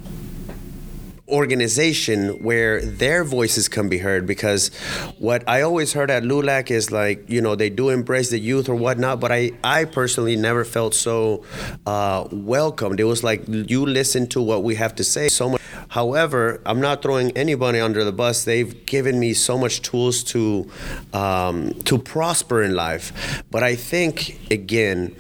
organization 1.28 2.44
where 2.44 2.80
their 2.86 3.24
voices 3.24 3.68
can 3.68 3.90
be 3.90 3.98
heard 3.98 4.28
because 4.28 4.70
what 5.18 5.44
I 5.48 5.62
always 5.62 5.94
heard 5.94 6.12
at 6.12 6.22
LULAC 6.22 6.70
is 6.70 6.92
like 6.92 7.28
you 7.28 7.42
know 7.42 7.56
they 7.56 7.72
do 7.72 7.90
embrace 7.90 8.30
the 8.30 8.38
youth 8.38 8.70
or 8.70 8.76
whatnot 8.76 9.20
but 9.20 9.32
I 9.32 9.52
I 9.64 9.86
personally 9.86 10.36
never 10.36 10.64
felt 10.64 10.94
so 10.94 11.44
uh, 11.88 12.28
welcomed. 12.32 13.00
It 13.00 13.06
was 13.06 13.24
like 13.24 13.44
you 13.48 13.88
listen 13.88 14.28
to 14.28 14.42
what 14.42 14.64
we 14.64 14.76
have 14.76 14.94
to 14.96 15.04
say 15.04 15.28
so 15.30 15.50
much. 15.50 15.62
However 15.90 16.62
I'm 16.64 16.80
not 16.80 17.02
throwing 17.02 17.32
anybody 17.32 17.80
under 17.80 18.04
the 18.04 18.12
bus. 18.12 18.44
They've 18.44 18.86
given 18.86 19.20
me 19.20 19.34
so 19.34 19.58
much 19.58 19.82
tools 19.82 20.24
to 20.26 20.70
um, 21.12 21.74
to 21.86 21.98
prosper 21.98 22.62
in 22.62 22.76
life. 22.76 23.44
But 23.50 23.64
I 23.64 23.76
think 23.76 24.52
again 24.52 25.16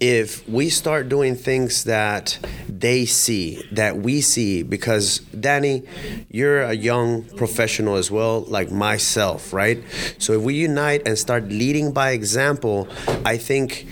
if 0.00 0.46
we 0.48 0.68
start 0.70 1.08
doing 1.08 1.34
things 1.34 1.84
that 1.84 2.38
they 2.68 3.06
see 3.06 3.62
that 3.72 3.96
we 3.96 4.20
see 4.20 4.62
because 4.62 5.20
Danny, 5.40 5.82
you're 6.30 6.62
a 6.62 6.74
young 6.74 7.24
professional 7.36 7.96
as 7.96 8.10
well, 8.10 8.42
like 8.42 8.70
myself, 8.70 9.52
right? 9.52 9.82
So 10.18 10.32
if 10.34 10.42
we 10.42 10.54
unite 10.54 11.06
and 11.06 11.18
start 11.18 11.48
leading 11.48 11.92
by 11.92 12.10
example, 12.10 12.88
I 13.24 13.36
think 13.36 13.86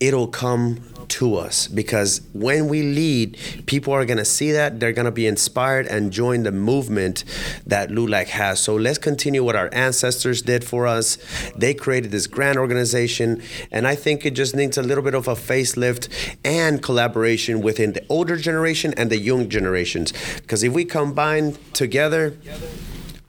it'll 0.00 0.28
come 0.28 0.80
to 1.08 1.36
us 1.36 1.68
because 1.68 2.20
when 2.32 2.68
we 2.68 2.82
lead, 2.82 3.38
people 3.66 3.92
are 3.92 4.04
going 4.04 4.18
to 4.18 4.24
see 4.24 4.52
that, 4.52 4.80
they're 4.80 4.92
going 4.92 5.04
to 5.04 5.10
be 5.10 5.26
inspired 5.26 5.86
and 5.86 6.12
join 6.12 6.42
the 6.42 6.52
movement 6.52 7.24
that 7.66 7.90
LULAC 7.90 8.28
has. 8.28 8.60
So 8.60 8.74
let's 8.74 8.98
continue 8.98 9.44
what 9.44 9.56
our 9.56 9.68
ancestors 9.72 10.42
did 10.42 10.64
for 10.64 10.86
us. 10.86 11.18
They 11.56 11.74
created 11.74 12.10
this 12.10 12.26
grand 12.26 12.58
organization, 12.58 13.42
and 13.70 13.86
I 13.86 13.94
think 13.94 14.24
it 14.24 14.32
just 14.32 14.54
needs 14.54 14.78
a 14.78 14.82
little 14.82 15.04
bit 15.04 15.14
of 15.14 15.28
a 15.28 15.34
facelift 15.34 16.08
and 16.44 16.82
collaboration 16.82 17.60
within 17.60 17.92
the 17.92 18.04
older 18.08 18.36
generation 18.36 18.94
and 18.96 19.10
the 19.10 19.18
young 19.18 19.48
generations. 19.48 20.12
Because 20.36 20.62
if 20.62 20.72
we 20.72 20.84
combine 20.84 21.56
together, 21.72 22.36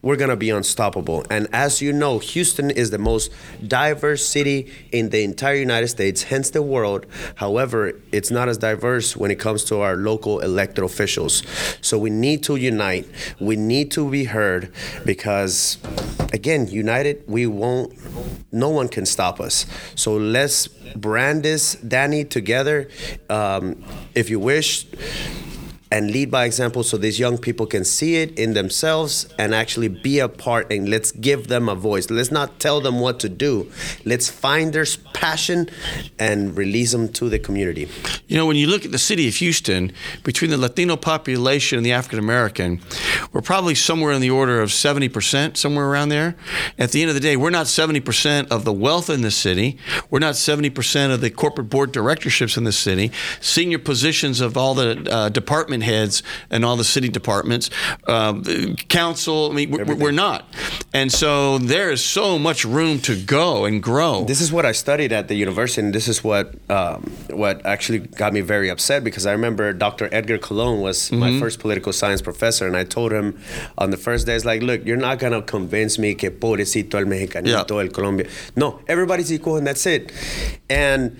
we're 0.06 0.14
going 0.14 0.30
to 0.30 0.36
be 0.36 0.50
unstoppable. 0.50 1.26
And 1.28 1.48
as 1.52 1.82
you 1.82 1.92
know, 1.92 2.20
Houston 2.20 2.70
is 2.70 2.90
the 2.90 2.98
most 2.98 3.32
diverse 3.66 4.24
city 4.24 4.72
in 4.92 5.10
the 5.10 5.24
entire 5.24 5.56
United 5.56 5.88
States, 5.88 6.22
hence 6.22 6.50
the 6.50 6.62
world. 6.62 7.06
However, 7.34 8.00
it's 8.12 8.30
not 8.30 8.48
as 8.48 8.56
diverse 8.56 9.16
when 9.16 9.32
it 9.32 9.40
comes 9.40 9.64
to 9.64 9.80
our 9.80 9.96
local 9.96 10.38
elected 10.38 10.84
officials. 10.84 11.42
So 11.80 11.98
we 11.98 12.10
need 12.10 12.44
to 12.44 12.54
unite. 12.54 13.08
We 13.40 13.56
need 13.56 13.90
to 13.92 14.08
be 14.08 14.26
heard 14.26 14.72
because, 15.04 15.78
again, 16.32 16.68
united, 16.68 17.24
we 17.26 17.48
won't, 17.48 17.92
no 18.52 18.68
one 18.68 18.86
can 18.86 19.06
stop 19.06 19.40
us. 19.40 19.66
So 19.96 20.16
let's 20.16 20.68
brand 20.94 21.42
this, 21.42 21.74
Danny, 21.74 22.24
together. 22.24 22.88
Um, 23.28 23.82
if 24.14 24.30
you 24.30 24.38
wish, 24.38 24.86
and 25.90 26.10
lead 26.10 26.30
by 26.30 26.44
example 26.44 26.82
so 26.82 26.96
these 26.96 27.18
young 27.18 27.38
people 27.38 27.66
can 27.66 27.84
see 27.84 28.16
it 28.16 28.38
in 28.38 28.54
themselves 28.54 29.28
and 29.38 29.54
actually 29.54 29.88
be 29.88 30.18
a 30.18 30.28
part 30.28 30.70
and 30.72 30.88
let's 30.88 31.12
give 31.12 31.46
them 31.46 31.68
a 31.68 31.74
voice. 31.74 32.10
Let's 32.10 32.30
not 32.30 32.58
tell 32.58 32.80
them 32.80 33.00
what 33.00 33.20
to 33.20 33.28
do. 33.28 33.70
Let's 34.04 34.28
find 34.28 34.72
their 34.72 34.84
passion 35.16 35.68
and 36.18 36.56
release 36.56 36.92
them 36.92 37.08
to 37.08 37.28
the 37.28 37.38
community 37.38 37.88
you 38.28 38.36
know 38.36 38.46
when 38.46 38.56
you 38.56 38.66
look 38.66 38.84
at 38.84 38.92
the 38.92 38.98
city 38.98 39.26
of 39.26 39.34
houston 39.34 39.90
between 40.22 40.50
the 40.50 40.56
latino 40.56 40.96
population 40.96 41.78
and 41.78 41.86
the 41.86 41.92
african 41.92 42.18
american 42.18 42.80
we're 43.32 43.40
probably 43.40 43.74
somewhere 43.74 44.12
in 44.12 44.20
the 44.20 44.30
order 44.30 44.60
of 44.60 44.70
70% 44.70 45.56
somewhere 45.56 45.86
around 45.86 46.10
there 46.10 46.36
at 46.78 46.92
the 46.92 47.00
end 47.00 47.08
of 47.08 47.14
the 47.14 47.20
day 47.20 47.36
we're 47.36 47.50
not 47.50 47.66
70% 47.66 48.48
of 48.48 48.64
the 48.64 48.72
wealth 48.72 49.08
in 49.08 49.22
the 49.22 49.30
city 49.30 49.78
we're 50.10 50.18
not 50.18 50.34
70% 50.34 51.12
of 51.12 51.20
the 51.20 51.30
corporate 51.30 51.70
board 51.70 51.92
directorships 51.92 52.56
in 52.56 52.64
the 52.64 52.72
city 52.72 53.10
senior 53.40 53.78
positions 53.78 54.40
of 54.40 54.56
all 54.56 54.74
the 54.74 55.08
uh, 55.10 55.28
department 55.30 55.82
heads 55.82 56.22
and 56.50 56.64
all 56.64 56.76
the 56.76 56.84
city 56.84 57.08
departments, 57.08 57.70
um, 58.06 58.44
council. 58.88 59.50
I 59.50 59.54
mean, 59.54 59.70
we're, 59.70 59.94
we're, 59.94 60.10
not. 60.12 60.46
And 60.92 61.12
so 61.12 61.58
there 61.58 61.90
is 61.90 62.04
so 62.04 62.38
much 62.38 62.64
room 62.64 62.98
to 63.00 63.20
go 63.20 63.64
and 63.64 63.82
grow. 63.82 64.24
This 64.24 64.40
is 64.40 64.52
what 64.52 64.64
I 64.64 64.72
studied 64.72 65.05
at 65.12 65.28
the 65.28 65.34
university, 65.34 65.80
and 65.80 65.94
this 65.94 66.08
is 66.08 66.22
what 66.24 66.54
um, 66.70 67.02
what 67.30 67.64
actually 67.64 68.00
got 68.00 68.32
me 68.32 68.40
very 68.40 68.68
upset 68.68 69.04
because 69.04 69.26
I 69.26 69.32
remember 69.32 69.72
Dr. 69.72 70.08
Edgar 70.12 70.38
Colon 70.38 70.80
was 70.80 71.10
mm-hmm. 71.10 71.18
my 71.18 71.40
first 71.40 71.58
political 71.58 71.92
science 71.92 72.22
professor, 72.22 72.66
and 72.66 72.76
I 72.76 72.84
told 72.84 73.12
him 73.12 73.38
on 73.78 73.90
the 73.90 73.96
first 73.96 74.26
day, 74.26 74.34
it's 74.34 74.44
like, 74.44 74.62
look, 74.62 74.84
you're 74.84 74.96
not 74.96 75.18
gonna 75.18 75.42
convince 75.42 75.98
me 75.98 76.14
que 76.14 76.30
pobrecito 76.30 76.94
el 76.94 77.04
mexicanito, 77.06 77.70
yeah. 77.70 77.80
el 77.80 77.88
Colombia. 77.88 78.28
No, 78.56 78.80
everybody's 78.88 79.32
equal, 79.32 79.56
and 79.56 79.66
that's 79.66 79.86
it. 79.86 80.12
And 80.68 81.16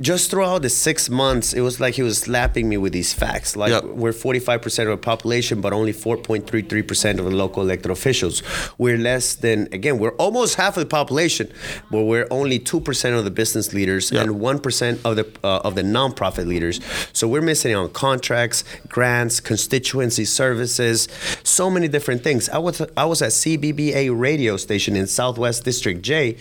just 0.00 0.30
throughout 0.30 0.62
the 0.62 0.68
six 0.68 1.08
months, 1.10 1.52
it 1.52 1.60
was 1.60 1.80
like 1.80 1.94
he 1.94 2.02
was 2.02 2.18
slapping 2.18 2.68
me 2.68 2.76
with 2.76 2.92
these 2.92 3.12
facts. 3.12 3.56
Like 3.56 3.70
yep. 3.70 3.84
we're 3.84 4.12
45% 4.12 4.64
of 4.80 4.88
the 4.88 4.96
population, 4.96 5.60
but 5.60 5.72
only 5.72 5.92
4.33% 5.92 7.18
of 7.18 7.24
the 7.24 7.30
local 7.30 7.62
elected 7.62 7.90
officials. 7.90 8.42
We're 8.78 8.98
less 8.98 9.34
than 9.34 9.68
again, 9.72 9.98
we're 9.98 10.16
almost 10.16 10.56
half 10.56 10.76
of 10.76 10.82
the 10.82 10.88
population, 10.88 11.52
but 11.90 12.04
we're 12.04 12.26
only 12.30 12.58
two 12.58 12.80
percent 12.80 13.16
of 13.16 13.24
the 13.24 13.30
business 13.30 13.72
leaders 13.72 14.10
yep. 14.10 14.24
and 14.24 14.40
one 14.40 14.58
percent 14.58 15.00
of 15.04 15.16
the 15.16 15.26
uh, 15.42 15.60
of 15.64 15.74
the 15.74 15.82
nonprofit 15.82 16.46
leaders. 16.46 16.80
So 17.12 17.28
we're 17.28 17.42
missing 17.42 17.74
on 17.74 17.90
contracts, 17.90 18.64
grants, 18.88 19.40
constituency 19.40 20.24
services, 20.24 21.08
so 21.42 21.70
many 21.70 21.88
different 21.88 22.22
things. 22.22 22.48
I 22.48 22.58
was 22.58 22.80
I 22.96 23.04
was 23.04 23.22
at 23.22 23.30
CBBA 23.30 24.18
radio 24.18 24.56
station 24.56 24.96
in 24.96 25.06
Southwest 25.06 25.64
District 25.64 26.02
J, 26.02 26.36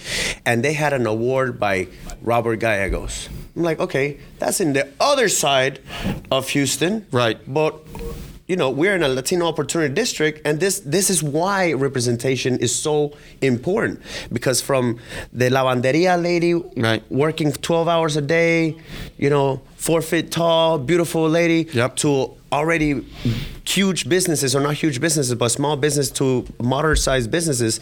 and 0.45 0.63
they 0.63 0.73
had 0.73 0.93
an 0.93 1.05
award 1.05 1.59
by 1.59 1.87
Robert 2.21 2.57
Gallegos. 2.57 3.29
I'm 3.55 3.63
like, 3.63 3.79
okay, 3.79 4.17
that's 4.39 4.59
in 4.59 4.73
the 4.73 4.89
other 4.99 5.29
side 5.29 5.79
of 6.31 6.49
Houston. 6.49 7.05
Right. 7.11 7.39
But 7.47 7.75
you 8.47 8.57
know, 8.57 8.69
we're 8.69 8.95
in 8.95 9.03
a 9.03 9.07
Latino 9.07 9.47
opportunity 9.47 9.93
district, 9.93 10.41
and 10.45 10.59
this 10.59 10.79
this 10.81 11.09
is 11.09 11.23
why 11.23 11.73
representation 11.73 12.57
is 12.57 12.75
so 12.75 13.15
important. 13.41 14.01
Because 14.31 14.59
from 14.59 14.99
the 15.31 15.49
lavanderia 15.49 16.21
lady 16.21 16.53
right. 16.53 17.03
working 17.09 17.51
12 17.53 17.87
hours 17.87 18.17
a 18.17 18.21
day, 18.21 18.75
you 19.17 19.29
know, 19.29 19.61
four 19.83 20.01
feet 20.01 20.31
tall, 20.31 20.77
beautiful 20.77 21.27
lady, 21.29 21.67
Yep. 21.73 21.95
to 21.97 22.31
already 22.53 23.03
huge 23.65 24.07
businesses 24.07 24.55
or 24.55 24.61
not 24.61 24.75
huge 24.75 25.01
businesses 25.01 25.33
but 25.33 25.49
small 25.49 25.75
business 25.75 26.11
to 26.11 26.45
moderate 26.61 26.99
sized 26.99 27.31
businesses 27.31 27.79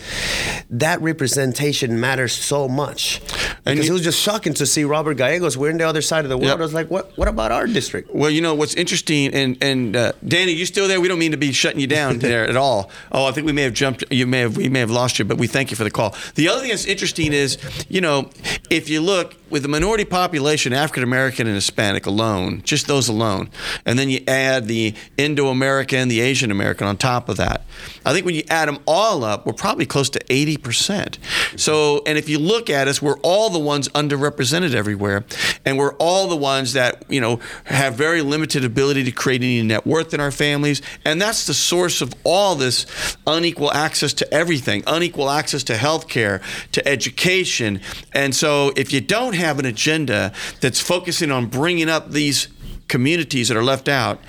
that 0.70 1.02
representation 1.02 2.00
matters 2.00 2.32
so 2.32 2.70
much 2.70 3.20
And 3.66 3.76
because 3.76 3.88
you- 3.88 3.92
it 3.92 3.98
was 4.00 4.02
just 4.04 4.20
shocking 4.22 4.54
to 4.54 4.66
see 4.66 4.86
robert 4.86 5.16
gallegos 5.18 5.58
we're 5.58 5.72
in 5.72 5.78
the 5.78 5.84
other 5.88 6.02
side 6.02 6.24
of 6.24 6.30
the 6.30 6.38
world 6.38 6.52
Yep. 6.52 6.60
i 6.60 6.62
was 6.62 6.74
like 6.74 6.90
what 6.90 7.12
what 7.18 7.28
about 7.28 7.52
our 7.52 7.68
district 7.68 8.16
Well, 8.16 8.30
you 8.30 8.40
know 8.40 8.54
what's 8.54 8.76
interesting, 8.76 9.34
and 9.34 9.58
and 9.62 9.96
uh, 9.96 10.14
Danny, 10.26 10.54
you 10.54 10.66
still 10.66 10.88
there? 10.88 11.02
We 11.02 11.08
don't 11.10 11.20
mean 11.26 11.32
to 11.32 11.38
be 11.48 11.52
shutting 11.52 11.82
you 11.82 11.88
down 11.88 12.20
there 12.28 12.44
at 12.48 12.56
all. 12.56 12.90
Oh, 13.12 13.26
I 13.26 13.32
think 13.34 13.46
we 13.46 13.52
may 13.60 13.64
have 13.64 13.74
jumped. 13.84 14.04
You 14.10 14.26
may 14.34 14.40
have 14.46 14.56
we 14.58 14.70
may 14.70 14.80
have 14.86 14.92
lost 15.02 15.20
you, 15.20 15.26
but 15.26 15.38
we 15.44 15.48
thank 15.48 15.68
you 15.72 15.78
for 15.78 15.84
the 15.84 15.92
call. 16.00 16.10
The 16.36 16.48
other 16.50 16.62
thing 16.62 16.70
that's 16.70 16.86
interesting 16.86 17.34
is, 17.34 17.58
you 17.90 18.02
know, 18.06 18.30
if 18.70 18.90
you 18.90 19.02
look 19.02 19.28
with 19.50 19.62
the 19.64 19.68
minority 19.78 20.06
population, 20.06 20.72
African 20.74 21.04
American 21.04 21.44
and 21.48 21.56
Hispanic 21.56 21.91
alone, 22.06 22.62
just 22.64 22.88
those 22.88 23.08
alone, 23.08 23.50
and 23.86 23.98
then 23.98 24.10
you 24.10 24.22
add 24.28 24.68
the 24.68 24.94
Indo-American, 25.18 26.02
and 26.02 26.12
the 26.12 26.22
Asian 26.22 26.52
American 26.52 26.88
on 26.88 26.98
top 26.98 27.30
of 27.30 27.38
that. 27.38 27.64
I 28.06 28.14
think 28.14 28.26
when 28.26 28.36
you 28.36 28.44
add 28.50 28.68
them 28.68 28.80
all 28.88 29.24
up, 29.24 29.46
we're 29.46 29.54
probably 29.54 29.86
close 29.86 30.10
to 30.12 30.20
80%. 30.20 31.18
So, 31.58 32.02
and 32.06 32.18
if 32.18 32.28
you 32.28 32.40
look 32.40 32.70
at 32.70 32.88
us, 32.88 33.02
we're 33.02 33.20
all 33.20 33.50
the 33.50 33.60
ones 33.60 33.88
underrepresented 33.90 34.74
everywhere. 34.74 35.26
And 35.66 35.78
we're 35.78 35.94
all 35.96 36.28
the 36.28 36.36
ones 36.36 36.74
that, 36.74 37.04
you 37.10 37.22
know, 37.22 37.40
have 37.66 37.96
very 37.96 38.22
limited 38.22 38.66
ability 38.66 39.04
to 39.04 39.12
create 39.12 39.42
any 39.42 39.62
net 39.62 39.86
worth 39.86 40.14
in 40.14 40.20
our 40.20 40.32
families. 40.32 40.82
And 41.06 41.22
that's 41.22 41.46
the 41.46 41.54
source 41.54 42.02
of 42.02 42.14
all 42.24 42.56
this 42.56 42.86
unequal 43.28 43.72
access 43.72 44.14
to 44.14 44.34
everything, 44.34 44.84
unequal 44.88 45.30
access 45.30 45.64
to 45.66 45.78
health 45.78 46.08
care, 46.08 46.42
to 46.72 46.88
education. 46.88 47.82
And 48.14 48.36
so 48.36 48.72
if 48.76 48.92
you 48.92 49.02
don't 49.02 49.36
have 49.36 49.60
an 49.60 49.66
agenda 49.66 50.34
that's 50.60 50.80
focusing 50.80 51.32
on 51.32 51.46
bringing 51.46 51.81
up 51.90 52.12
these 52.12 52.48
communities 52.88 53.48
that 53.48 53.58
are 53.58 53.64
left 53.64 53.88
out, 53.88 54.20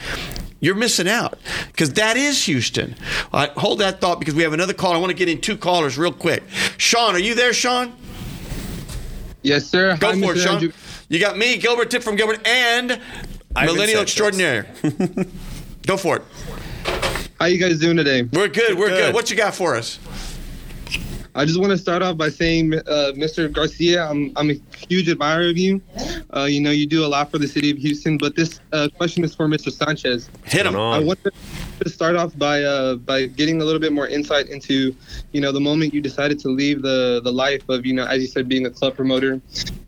you're 0.60 0.76
missing 0.76 1.08
out 1.08 1.38
because 1.66 1.92
that 1.94 2.16
is 2.16 2.44
Houston. 2.44 2.94
All 3.32 3.40
right, 3.40 3.50
hold 3.50 3.80
that 3.80 4.00
thought 4.00 4.20
because 4.20 4.34
we 4.34 4.44
have 4.44 4.52
another 4.52 4.74
call. 4.74 4.92
I 4.92 4.98
want 4.98 5.10
to 5.10 5.16
get 5.16 5.28
in 5.28 5.40
two 5.40 5.56
callers 5.56 5.98
real 5.98 6.12
quick. 6.12 6.44
Sean, 6.78 7.14
are 7.14 7.18
you 7.18 7.34
there, 7.34 7.52
Sean? 7.52 7.92
Yes, 9.42 9.66
sir. 9.66 9.96
Go 9.98 10.12
Hi, 10.12 10.20
for 10.20 10.34
it, 10.34 10.38
Sean. 10.38 10.54
Andrew. 10.54 10.72
You 11.08 11.18
got 11.18 11.36
me, 11.36 11.58
Gilbert 11.58 11.90
Tip 11.90 12.02
from 12.02 12.16
Gilbert, 12.16 12.46
and 12.46 12.92
Ivan 13.56 13.74
Millennial 13.74 14.06
Sanchez. 14.06 14.38
Extraordinaire. 14.38 14.66
Go 15.86 15.96
for 15.96 16.16
it. 16.16 16.22
How 17.38 17.46
you 17.46 17.58
guys 17.58 17.80
doing 17.80 17.96
today? 17.96 18.22
We're 18.22 18.48
good. 18.48 18.78
We're 18.78 18.88
good. 18.88 19.06
Good. 19.06 19.14
What 19.14 19.30
you 19.30 19.36
got 19.36 19.54
for 19.54 19.74
us? 19.74 19.98
I 21.34 21.46
just 21.46 21.58
want 21.58 21.70
to 21.70 21.78
start 21.78 22.02
off 22.02 22.18
by 22.18 22.28
saying, 22.28 22.74
uh, 22.74 23.12
Mr. 23.16 23.50
Garcia, 23.50 24.06
I'm, 24.06 24.32
I'm 24.36 24.50
a 24.50 24.60
huge 24.88 25.08
admirer 25.08 25.48
of 25.48 25.56
you. 25.56 25.80
Uh, 26.34 26.44
you 26.44 26.60
know, 26.60 26.70
you 26.70 26.86
do 26.86 27.06
a 27.06 27.08
lot 27.08 27.30
for 27.30 27.38
the 27.38 27.48
city 27.48 27.70
of 27.70 27.78
Houston, 27.78 28.18
but 28.18 28.36
this 28.36 28.60
uh, 28.72 28.88
question 28.98 29.24
is 29.24 29.34
for 29.34 29.48
Mr. 29.48 29.72
Sanchez. 29.72 30.28
Hit 30.44 30.66
him. 30.66 30.76
On. 30.76 30.94
I 30.94 30.98
wanted 31.02 31.32
to 31.80 31.88
start 31.88 32.16
off 32.16 32.36
by 32.36 32.62
uh, 32.62 32.96
by 32.96 33.26
getting 33.26 33.62
a 33.62 33.64
little 33.64 33.80
bit 33.80 33.92
more 33.92 34.06
insight 34.06 34.48
into, 34.48 34.94
you 35.32 35.40
know, 35.40 35.52
the 35.52 35.60
moment 35.60 35.94
you 35.94 36.02
decided 36.02 36.38
to 36.40 36.48
leave 36.48 36.82
the 36.82 37.22
the 37.24 37.32
life 37.32 37.66
of, 37.70 37.86
you 37.86 37.94
know, 37.94 38.04
as 38.04 38.20
you 38.20 38.28
said, 38.28 38.46
being 38.46 38.66
a 38.66 38.70
club 38.70 38.94
promoter, 38.94 39.40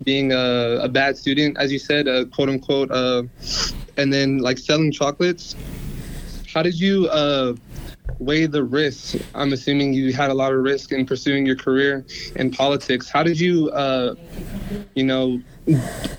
being 0.02 0.32
a, 0.32 0.78
a 0.82 0.88
bad 0.88 1.18
student, 1.18 1.58
as 1.58 1.70
you 1.70 1.78
said, 1.78 2.08
uh, 2.08 2.24
quote 2.26 2.48
unquote, 2.48 2.90
uh, 2.90 3.22
and 3.98 4.10
then 4.10 4.38
like 4.38 4.56
selling 4.56 4.90
chocolates. 4.90 5.54
How 6.54 6.62
did 6.62 6.80
you 6.80 7.08
uh, 7.08 7.54
weigh 8.18 8.46
the 8.46 8.62
risks? 8.62 9.16
I'm 9.34 9.52
assuming 9.52 9.92
you 9.92 10.12
had 10.12 10.30
a 10.30 10.34
lot 10.34 10.52
of 10.52 10.62
risk 10.62 10.92
in 10.92 11.06
pursuing 11.06 11.46
your 11.46 11.56
career 11.56 12.04
in 12.36 12.50
politics. 12.50 13.08
How 13.08 13.22
did 13.22 13.38
you, 13.40 13.70
uh, 13.70 14.14
you 14.94 15.04
know, 15.04 15.40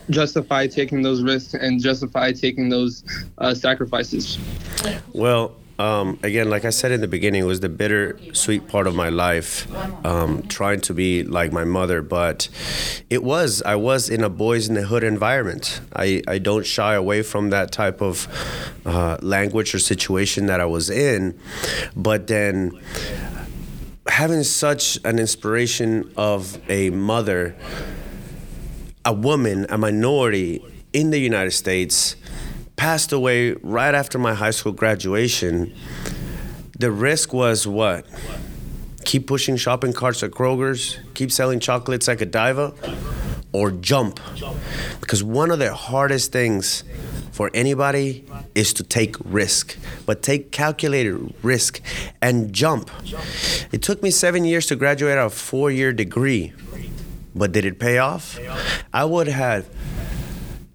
justify 0.10 0.68
taking 0.68 1.02
those 1.02 1.22
risks 1.22 1.54
and 1.54 1.82
justify 1.82 2.32
taking 2.32 2.70
those 2.70 3.04
uh, 3.38 3.54
sacrifices? 3.54 4.38
Well, 5.14 5.56
um, 5.78 6.18
again, 6.24 6.50
like 6.50 6.64
I 6.64 6.70
said 6.70 6.92
in 6.92 7.02
the 7.02 7.08
beginning, 7.08 7.42
it 7.42 7.46
was 7.46 7.60
the 7.60 7.70
bitter 7.70 8.18
sweet 8.34 8.68
part 8.68 8.88
of 8.88 8.96
my 8.96 9.10
life, 9.10 9.68
um, 10.06 10.44
trying 10.44 10.80
to 10.82 10.94
be 10.94 11.24
like 11.24 11.52
my 11.52 11.66
mother. 11.66 12.02
But 12.02 12.48
it 13.10 13.24
was, 13.24 13.62
I 13.64 13.76
was 13.76 14.10
in 14.10 14.24
a 14.24 14.30
boys 14.30 14.70
in 14.70 14.76
the 14.76 14.84
hood 14.84 15.04
environment. 15.04 15.82
I, 15.94 16.22
I 16.28 16.38
don't 16.38 16.66
shy 16.66 16.94
away 16.94 17.24
from 17.24 17.50
that 17.50 17.72
type 17.72 18.02
of 18.02 18.28
uh, 18.86 19.18
language 19.22 19.76
or 19.76 19.80
situation 19.80 20.46
that 20.46 20.62
I 20.62 20.66
was 20.66 20.90
in. 20.90 21.38
But 21.96 22.28
then 22.28 22.80
having 24.08 24.44
such 24.44 24.98
an 25.04 25.20
inspiration 25.20 26.10
of 26.16 26.58
a 26.70 26.90
mother, 26.92 27.56
a 29.04 29.12
woman, 29.12 29.66
a 29.70 29.78
minority 29.78 30.64
in 30.94 31.10
the 31.10 31.20
United 31.20 31.52
States, 31.52 32.16
passed 32.76 33.12
away 33.12 33.52
right 33.54 33.96
after 33.96 34.20
my 34.20 34.34
high 34.34 34.52
school 34.52 34.72
graduation. 34.72 35.74
The 36.78 36.92
risk 36.92 37.34
was 37.34 37.68
what? 37.68 38.06
Keep 39.06 39.28
pushing 39.28 39.56
shopping 39.56 39.94
carts 39.94 40.24
at 40.24 40.32
Kroger's, 40.32 40.98
keep 41.14 41.32
selling 41.32 41.60
chocolates 41.60 42.10
at 42.10 42.18
Godiva, 42.18 42.74
or 43.52 43.72
jump. 43.72 44.20
Because 45.00 45.24
one 45.24 45.52
of 45.52 45.60
the 45.60 45.74
hardest 45.74 46.32
things 46.32 46.84
for 47.32 47.52
anybody 47.54 48.26
is 48.56 48.74
to 48.74 48.84
take 48.84 49.16
risk, 49.24 49.78
but 50.06 50.22
take 50.22 50.52
calculated 50.52 51.34
risk 51.44 51.82
and 52.22 52.52
jump. 52.54 52.90
It 53.72 53.82
took 53.82 54.02
me 54.02 54.10
seven 54.10 54.46
years 54.46 54.66
to 54.68 54.76
graduate 54.76 55.18
a 55.18 55.30
four 55.30 55.70
year 55.72 55.94
degree, 55.94 56.54
but 57.34 57.52
did 57.52 57.66
it 57.66 57.80
pay 57.80 57.98
off? 57.98 58.40
I 58.94 59.06
would 59.06 59.28
have 59.28 59.68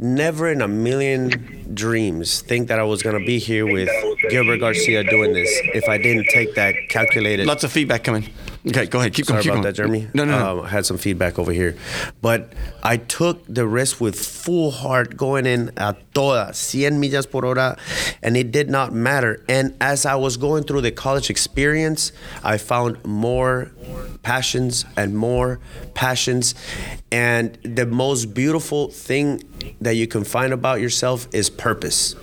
never 0.01 0.51
in 0.51 0.63
a 0.63 0.69
million 0.69 1.71
dreams 1.75 2.41
think 2.41 2.69
that 2.69 2.81
I 2.81 2.83
was 2.83 3.03
gonna 3.03 3.25
be 3.25 3.39
here 3.39 3.67
with 3.67 3.89
Gilbert 4.31 4.59
Garcia 4.59 5.05
doing 5.05 5.33
this 5.33 5.49
if 5.75 5.89
I 5.89 5.99
didn't 5.99 6.27
take 6.31 6.55
that 6.55 6.75
calculated. 6.89 7.47
Lots 7.47 7.65
of 7.65 7.71
feedback 7.71 8.03
coming. 8.03 8.29
Okay, 8.67 8.87
go 8.87 8.99
ahead. 8.99 9.15
Keep 9.15 9.27
Sorry 9.27 9.37
going. 9.37 9.43
Keep 9.43 9.53
about 9.53 9.55
going. 9.55 9.63
that, 9.63 9.75
Jeremy. 9.75 10.09
No, 10.13 10.25
no, 10.25 10.39
no. 10.39 10.61
Um, 10.61 10.67
I 10.67 10.69
had 10.69 10.85
some 10.85 10.99
feedback 10.99 11.39
over 11.39 11.51
here, 11.51 11.77
but 12.21 12.53
I 12.83 12.99
took 12.99 13.43
the 13.49 13.67
risk 13.67 14.03
with 14.03 14.19
full 14.19 14.71
heart, 14.71 15.17
going 15.17 15.47
in 15.47 15.71
a 15.79 15.97
toda, 16.13 16.53
100 16.53 16.93
millas 16.93 17.31
por 17.31 17.43
hora, 17.43 17.79
and 18.23 18.37
it 18.37 18.53
did 18.53 18.69
not 18.69 18.93
matter. 18.93 19.43
And 19.49 19.75
as 19.81 20.05
I 20.05 20.17
was 20.17 20.37
going 20.37 20.65
through 20.65 20.83
the 20.83 20.91
college 20.91 21.31
experience, 21.31 22.13
I 22.45 22.59
found 22.59 23.03
more 23.03 23.73
passions 24.23 24.85
and 24.95 25.17
more 25.17 25.59
passions. 26.01 26.55
And 27.13 27.59
the 27.63 27.85
most 27.85 28.33
beautiful 28.33 28.89
thing 28.89 29.43
that 29.83 29.97
you 29.97 30.07
can 30.07 30.25
find 30.25 30.55
about 30.55 30.81
yourself 30.81 31.29
is 31.35 31.51
purpose. 31.51 32.15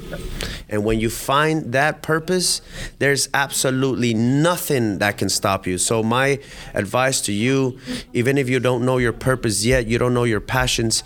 And 0.67 0.83
when 0.83 0.99
you 0.99 1.11
find 1.11 1.73
that 1.73 2.01
purpose, 2.01 2.61
there's 2.97 3.29
absolutely 3.35 4.15
nothing 4.15 4.97
that 4.97 5.17
can 5.19 5.29
stop 5.29 5.67
you. 5.67 5.77
So, 5.77 6.01
my 6.01 6.39
advice 6.73 7.21
to 7.21 7.31
you, 7.31 7.77
even 8.13 8.37
if 8.37 8.49
you 8.49 8.59
don't 8.59 8.83
know 8.83 8.97
your 8.97 9.13
purpose 9.13 9.63
yet, 9.63 9.85
you 9.85 9.99
don't 9.99 10.13
know 10.13 10.23
your 10.23 10.41
passions, 10.41 11.03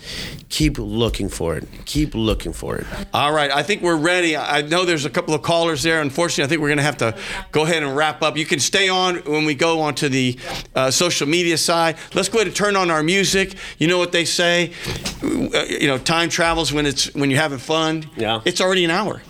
keep 0.48 0.78
looking 0.78 1.28
for 1.28 1.56
it. 1.56 1.68
Keep 1.84 2.14
looking 2.14 2.54
for 2.54 2.76
it. 2.76 2.86
All 3.12 3.32
right, 3.32 3.50
I 3.50 3.62
think 3.62 3.82
we're 3.82 3.96
ready. 3.96 4.36
I 4.36 4.62
know 4.62 4.84
there's 4.84 5.04
a 5.04 5.10
couple 5.10 5.34
of 5.34 5.42
callers 5.42 5.82
there. 5.82 6.00
Unfortunately, 6.00 6.44
I 6.44 6.48
think 6.48 6.62
we're 6.62 6.68
going 6.68 6.78
to 6.78 6.84
have 6.84 6.98
to 6.98 7.18
go 7.50 7.64
ahead 7.64 7.82
and 7.82 7.94
wrap 7.94 8.22
up. 8.22 8.38
You 8.38 8.46
can 8.46 8.60
stay 8.60 8.88
on 8.88 9.16
when 9.24 9.44
we 9.44 9.54
go 9.54 9.82
onto 9.82 10.08
the 10.08 10.38
uh, 10.74 10.90
social 10.90 11.28
media 11.28 11.58
side. 11.58 11.96
Let's 12.14 12.28
go 12.28 12.38
ahead 12.38 12.46
and 12.46 12.56
turn 12.56 12.61
on 12.62 12.90
our 12.90 13.02
music. 13.02 13.54
You 13.78 13.88
know 13.88 13.98
what 13.98 14.12
they 14.12 14.24
say? 14.24 14.72
You 15.22 15.86
know, 15.86 15.98
time 15.98 16.28
travels 16.28 16.72
when 16.72 16.86
it's 16.86 17.12
when 17.14 17.30
you're 17.30 17.40
having 17.40 17.58
fun. 17.58 18.08
Yeah. 18.16 18.40
It's 18.44 18.60
already 18.60 18.84
an 18.84 18.90
hour, 18.90 19.22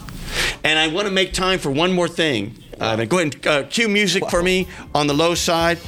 and 0.65 0.79
I 0.79 0.89
want 0.89 1.07
to 1.07 1.13
make 1.13 1.33
time 1.33 1.59
for 1.59 1.71
one 1.71 1.93
more 1.93 2.09
thing. 2.09 2.63
Uh, 2.83 2.97
go 3.05 3.19
ahead 3.21 3.35
and 3.37 3.47
uh, 3.47 3.63
cue 3.69 3.89
music 3.89 4.29
for 4.29 4.43
me 4.43 4.67
on 4.93 5.07
the 5.07 5.15
low 5.15 5.37
side 5.37 5.79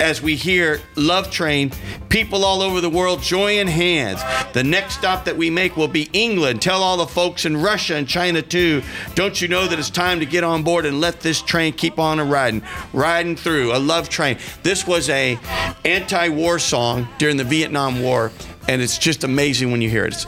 as 0.00 0.22
we 0.22 0.34
hear 0.34 0.80
Love 0.96 1.30
Train. 1.30 1.70
People 2.08 2.42
all 2.42 2.62
over 2.62 2.80
the 2.80 2.88
world 2.88 3.20
join 3.20 3.66
hands. 3.66 4.22
The 4.54 4.64
next 4.64 4.94
stop 4.94 5.26
that 5.26 5.36
we 5.36 5.50
make 5.50 5.76
will 5.76 5.88
be 5.88 6.08
England. 6.14 6.62
Tell 6.62 6.82
all 6.82 6.96
the 6.96 7.06
folks 7.06 7.44
in 7.44 7.54
Russia 7.54 7.96
and 7.96 8.08
China 8.08 8.40
too. 8.40 8.82
Don't 9.14 9.42
you 9.42 9.48
know 9.48 9.66
that 9.66 9.78
it's 9.78 9.90
time 9.90 10.20
to 10.20 10.26
get 10.26 10.42
on 10.42 10.62
board 10.62 10.86
and 10.86 11.02
let 11.02 11.20
this 11.20 11.42
train 11.42 11.74
keep 11.74 11.98
on 11.98 12.18
a 12.18 12.24
riding, 12.24 12.62
riding 12.94 13.36
through 13.36 13.76
a 13.76 13.78
love 13.78 14.08
train. 14.08 14.38
This 14.62 14.86
was 14.86 15.10
a 15.10 15.38
anti-war 15.84 16.58
song 16.58 17.06
during 17.18 17.36
the 17.36 17.44
Vietnam 17.44 18.02
War, 18.02 18.32
and 18.68 18.80
it's 18.80 18.96
just 18.96 19.22
amazing 19.22 19.70
when 19.70 19.82
you 19.82 19.90
hear 19.90 20.06
it. 20.06 20.24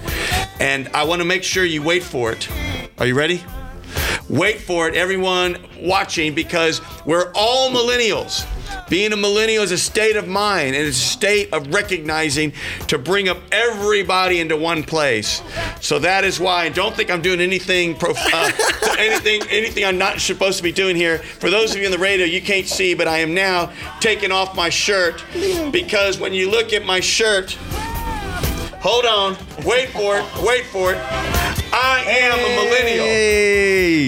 And 0.60 0.88
I 0.88 1.04
want 1.04 1.22
to 1.22 1.26
make 1.26 1.44
sure 1.44 1.64
you 1.64 1.82
wait 1.82 2.02
for 2.02 2.30
it. 2.30 2.46
Are 2.98 3.06
you 3.06 3.14
ready? 3.14 3.42
Wait 4.30 4.60
for 4.60 4.86
it, 4.86 4.94
everyone 4.94 5.58
watching, 5.80 6.32
because 6.32 6.80
we're 7.04 7.32
all 7.34 7.68
millennials. 7.68 8.46
Being 8.88 9.12
a 9.12 9.16
millennial 9.16 9.64
is 9.64 9.72
a 9.72 9.78
state 9.78 10.14
of 10.14 10.28
mind 10.28 10.76
and 10.76 10.86
it's 10.86 10.96
a 10.96 11.00
state 11.00 11.52
of 11.52 11.74
recognizing 11.74 12.52
to 12.86 12.96
bring 12.96 13.28
up 13.28 13.38
everybody 13.50 14.38
into 14.38 14.56
one 14.56 14.84
place. 14.84 15.42
So 15.80 15.98
that 15.98 16.22
is 16.22 16.38
why. 16.38 16.66
And 16.66 16.74
don't 16.74 16.94
think 16.94 17.10
I'm 17.10 17.22
doing 17.22 17.40
anything, 17.40 17.96
prof- 17.96 18.16
uh, 18.32 18.52
anything, 18.98 19.42
anything 19.50 19.84
I'm 19.84 19.98
not 19.98 20.20
supposed 20.20 20.58
to 20.58 20.62
be 20.62 20.70
doing 20.70 20.94
here. 20.94 21.18
For 21.18 21.50
those 21.50 21.74
of 21.74 21.80
you 21.80 21.86
on 21.86 21.92
the 21.92 21.98
radio, 21.98 22.24
you 22.24 22.40
can't 22.40 22.68
see, 22.68 22.94
but 22.94 23.08
I 23.08 23.18
am 23.18 23.34
now 23.34 23.72
taking 23.98 24.30
off 24.30 24.54
my 24.54 24.68
shirt 24.68 25.24
because 25.72 26.20
when 26.20 26.32
you 26.32 26.48
look 26.48 26.72
at 26.72 26.84
my 26.84 27.00
shirt, 27.00 27.54
hold 28.80 29.06
on, 29.06 29.36
wait 29.64 29.88
for 29.88 30.18
it, 30.18 30.24
wait 30.40 30.66
for 30.66 30.94
it. 30.94 31.49
I 31.72 32.04
am 32.06 32.38
a 32.38 32.64
millennial. 32.64 33.06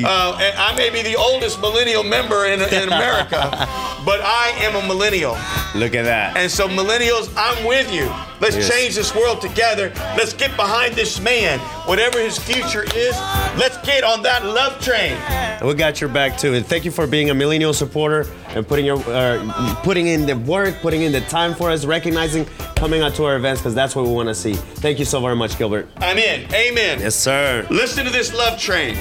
Uh, 0.05 0.39
and 0.41 0.59
I 0.59 0.75
may 0.77 0.91
be 0.91 1.03
the 1.03 1.17
oldest 1.17 1.61
millennial 1.61 2.03
member 2.03 2.47
in, 2.47 2.61
in 2.61 2.89
America, 2.89 3.41
but 4.05 4.21
I 4.21 4.53
am 4.61 4.75
a 4.83 4.87
millennial. 4.87 5.37
Look 5.75 5.95
at 5.95 6.03
that. 6.05 6.37
And 6.37 6.51
so, 6.51 6.69
millennials, 6.69 7.33
I'm 7.37 7.65
with 7.67 7.93
you. 7.93 8.11
Let's 8.41 8.57
Yes. 8.57 8.69
change 8.69 8.95
this 8.97 9.15
world 9.15 9.41
together. 9.41 9.93
Let's 10.17 10.33
get 10.33 10.57
behind 10.57 10.95
this 10.95 11.21
man. 11.21 11.59
Whatever 11.87 12.19
his 12.19 12.37
future 12.39 12.83
is, 12.97 13.17
let's 13.57 13.79
get 13.87 14.03
on 14.05 14.23
that 14.23 14.45
love 14.45 14.81
train. 14.81 15.17
We 15.65 15.75
got 15.75 16.01
your 16.01 16.11
back 16.11 16.37
too, 16.39 16.55
and 16.55 16.67
thank 16.67 16.85
you 16.85 16.91
for 16.91 17.07
being 17.07 17.31
a 17.31 17.35
millennial 17.35 17.73
supporter 17.73 18.27
and 18.55 18.67
putting 18.67 18.85
your 18.85 18.99
uh, 19.09 19.75
putting 19.83 20.07
in 20.09 20.27
the 20.27 20.37
work, 20.37 20.81
putting 20.81 21.03
in 21.03 21.13
the 21.13 21.21
time 21.23 21.55
for 21.55 21.71
us, 21.71 21.85
recognizing, 21.85 22.45
coming 22.77 23.03
out 23.03 23.15
to 23.15 23.25
our 23.25 23.37
events 23.37 23.61
because 23.61 23.75
that's 23.75 23.95
what 23.95 24.05
we 24.05 24.13
want 24.13 24.29
to 24.29 24.35
see. 24.35 24.55
Thank 24.55 24.99
you 24.99 25.05
so 25.05 25.21
very 25.21 25.37
much, 25.37 25.59
Gilbert. 25.59 25.89
I'm 25.99 26.19
in. 26.19 26.53
Amen. 26.53 27.01
Yes, 27.01 27.15
sir. 27.15 27.67
Listen 27.71 28.05
to 28.05 28.11
this 28.11 28.35
love 28.35 28.59
train. 28.59 28.97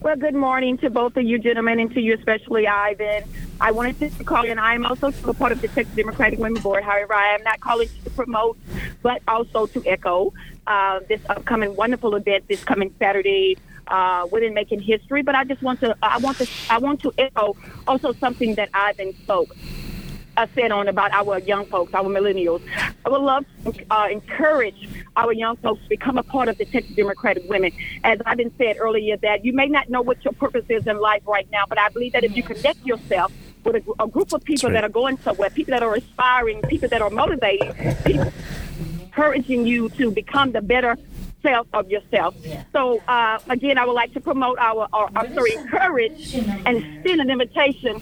Well, 0.00 0.16
good 0.16 0.34
morning 0.34 0.76
to 0.78 0.90
both 0.90 1.16
of 1.16 1.22
you 1.22 1.38
gentlemen 1.38 1.80
and 1.80 1.90
to 1.94 2.00
you, 2.00 2.12
especially 2.12 2.66
Ivan. 2.66 3.24
I 3.58 3.70
wanted 3.70 3.98
to 4.18 4.22
call 4.22 4.44
in. 4.44 4.58
I 4.58 4.74
am 4.74 4.84
also 4.84 5.14
a 5.24 5.32
part 5.32 5.52
of 5.52 5.62
the 5.62 5.68
Texas 5.68 5.96
Democratic 5.96 6.38
Women 6.38 6.60
Board. 6.60 6.84
However, 6.84 7.14
I 7.14 7.34
am 7.34 7.42
not 7.42 7.58
calling 7.60 7.88
to 8.04 8.10
promote, 8.10 8.58
but 9.00 9.22
also 9.26 9.64
to 9.64 9.82
echo 9.86 10.34
uh, 10.66 11.00
this 11.08 11.22
upcoming 11.30 11.74
wonderful 11.74 12.14
event 12.16 12.44
this 12.48 12.62
coming 12.64 12.94
Saturday. 12.98 13.56
Uh, 13.92 14.26
Women 14.32 14.54
making 14.54 14.80
history, 14.80 15.22
but 15.28 15.34
I 15.34 15.44
just 15.44 15.62
want 15.62 15.78
to, 15.80 15.94
I 16.02 16.16
want 16.24 16.36
to, 16.38 16.46
I 16.70 16.78
want 16.78 16.98
to 17.04 17.12
echo 17.18 17.46
also 17.86 18.08
something 18.24 18.54
that 18.54 18.68
Ivan 18.72 19.12
spoke. 19.22 19.50
uh, 20.36 20.46
said 20.54 20.72
on 20.72 20.88
about 20.88 21.12
our 21.12 21.38
young 21.40 21.66
folks, 21.66 21.92
our 21.94 22.04
millennials. 22.04 22.62
I 23.04 23.08
would 23.08 23.20
love 23.20 23.44
to 23.64 23.84
uh, 23.90 24.08
encourage 24.10 24.88
our 25.16 25.32
young 25.32 25.56
folks 25.56 25.82
to 25.82 25.88
become 25.88 26.18
a 26.18 26.22
part 26.22 26.48
of 26.48 26.58
the 26.58 26.64
Texas 26.64 26.94
Democratic 26.96 27.48
Women. 27.48 27.72
As 28.04 28.18
I've 28.24 28.38
been 28.38 28.52
said 28.56 28.76
earlier, 28.78 29.16
that 29.18 29.44
you 29.44 29.52
may 29.52 29.66
not 29.66 29.90
know 29.90 30.02
what 30.02 30.24
your 30.24 30.32
purpose 30.32 30.64
is 30.68 30.86
in 30.86 30.98
life 30.98 31.22
right 31.26 31.48
now, 31.50 31.64
but 31.68 31.78
I 31.78 31.88
believe 31.90 32.12
that 32.12 32.24
if 32.24 32.36
you 32.36 32.42
connect 32.42 32.84
yourself 32.84 33.32
with 33.64 33.76
a, 33.76 34.02
a 34.02 34.08
group 34.08 34.32
of 34.32 34.42
people 34.42 34.70
right. 34.70 34.74
that 34.74 34.84
are 34.84 34.88
going 34.88 35.18
somewhere, 35.18 35.50
people 35.50 35.72
that 35.72 35.82
are 35.82 35.94
aspiring, 35.94 36.62
people 36.62 36.88
that 36.88 37.02
are 37.02 37.10
motivating, 37.10 37.72
people 38.04 38.32
encouraging 39.00 39.66
you 39.66 39.88
to 39.90 40.10
become 40.10 40.52
the 40.52 40.62
better 40.62 40.96
self 41.42 41.66
of 41.72 41.90
yourself. 41.90 42.34
So 42.72 43.02
uh, 43.08 43.38
again, 43.48 43.78
I 43.78 43.84
would 43.84 43.92
like 43.92 44.12
to 44.14 44.20
promote 44.20 44.58
our, 44.58 44.88
our, 44.92 45.10
our 45.14 45.34
sorry, 45.34 45.54
encourage 45.54 46.34
and 46.34 46.76
extend 46.76 47.20
an 47.20 47.30
invitation 47.30 48.00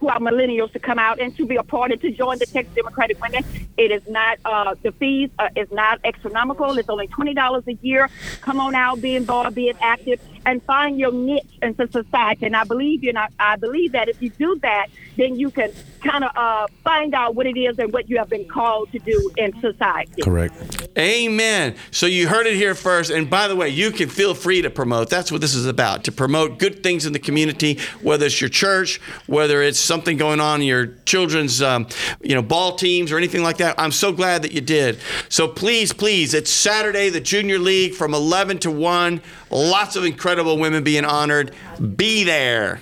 to 0.00 0.08
our 0.08 0.18
millennials 0.18 0.72
to 0.72 0.78
come 0.78 0.98
out 0.98 1.20
and 1.20 1.36
to 1.36 1.46
be 1.46 1.56
a 1.56 1.62
part 1.62 1.92
and 1.92 2.00
to 2.00 2.10
join 2.10 2.38
the 2.38 2.46
Texas 2.46 2.74
Democratic 2.74 3.20
Women. 3.20 3.44
It 3.76 3.90
is 3.90 4.02
not 4.08 4.38
uh, 4.44 4.74
the 4.82 4.92
fees 4.92 5.30
uh, 5.38 5.48
is 5.56 5.70
not 5.70 6.00
astronomical. 6.04 6.76
It's 6.78 6.88
only 6.88 7.06
twenty 7.06 7.34
dollars 7.34 7.64
a 7.66 7.74
year. 7.82 8.08
Come 8.40 8.60
on 8.60 8.74
out, 8.74 9.00
be 9.00 9.16
involved, 9.16 9.54
be 9.54 9.72
active, 9.80 10.20
and 10.46 10.62
find 10.64 10.98
your 10.98 11.12
niche 11.12 11.44
in 11.62 11.74
society. 11.76 12.46
And 12.46 12.56
I 12.56 12.64
believe 12.64 13.02
you, 13.02 13.10
and 13.10 13.18
I, 13.18 13.28
I 13.38 13.56
believe 13.56 13.92
that 13.92 14.08
if 14.08 14.20
you 14.20 14.30
do 14.30 14.58
that, 14.62 14.88
then 15.16 15.36
you 15.36 15.50
can 15.50 15.72
kind 16.02 16.24
of 16.24 16.30
uh, 16.34 16.66
find 16.82 17.14
out 17.14 17.34
what 17.34 17.46
it 17.46 17.58
is 17.58 17.78
and 17.78 17.92
what 17.92 18.08
you 18.08 18.16
have 18.18 18.30
been 18.30 18.48
called 18.48 18.90
to 18.92 18.98
do 18.98 19.30
in 19.36 19.58
society. 19.60 20.22
Correct. 20.22 20.88
Amen. 20.98 21.76
So 21.90 22.06
you 22.06 22.26
heard 22.26 22.46
it 22.46 22.56
here 22.56 22.74
first. 22.74 23.10
And 23.10 23.28
by 23.28 23.48
the 23.48 23.56
way, 23.56 23.68
you 23.68 23.90
can 23.90 24.08
feel 24.08 24.34
free 24.34 24.62
to 24.62 24.70
promote. 24.70 25.10
That's 25.10 25.30
what 25.30 25.40
this 25.40 25.54
is 25.54 25.66
about 25.66 26.04
to 26.04 26.12
promote 26.12 26.58
good 26.58 26.82
things 26.82 27.04
in 27.04 27.12
the 27.12 27.18
community, 27.18 27.78
whether 28.00 28.26
it's 28.26 28.40
your 28.40 28.50
church, 28.50 28.98
whether 29.26 29.59
it's 29.62 29.78
something 29.78 30.16
going 30.16 30.40
on 30.40 30.60
in 30.60 30.66
your 30.66 30.86
children's, 31.06 31.62
um, 31.62 31.86
you 32.22 32.34
know, 32.34 32.42
ball 32.42 32.76
teams 32.76 33.12
or 33.12 33.18
anything 33.18 33.42
like 33.42 33.58
that. 33.58 33.74
I'm 33.78 33.92
so 33.92 34.12
glad 34.12 34.42
that 34.42 34.52
you 34.52 34.60
did. 34.60 34.98
So 35.28 35.48
please, 35.48 35.92
please, 35.92 36.34
it's 36.34 36.50
Saturday, 36.50 37.08
the 37.08 37.20
Junior 37.20 37.58
League 37.58 37.94
from 37.94 38.14
11 38.14 38.58
to 38.60 38.70
1. 38.70 39.20
Lots 39.50 39.96
of 39.96 40.04
incredible 40.04 40.58
women 40.58 40.84
being 40.84 41.04
honored. 41.04 41.54
Be 41.96 42.24
there. 42.24 42.80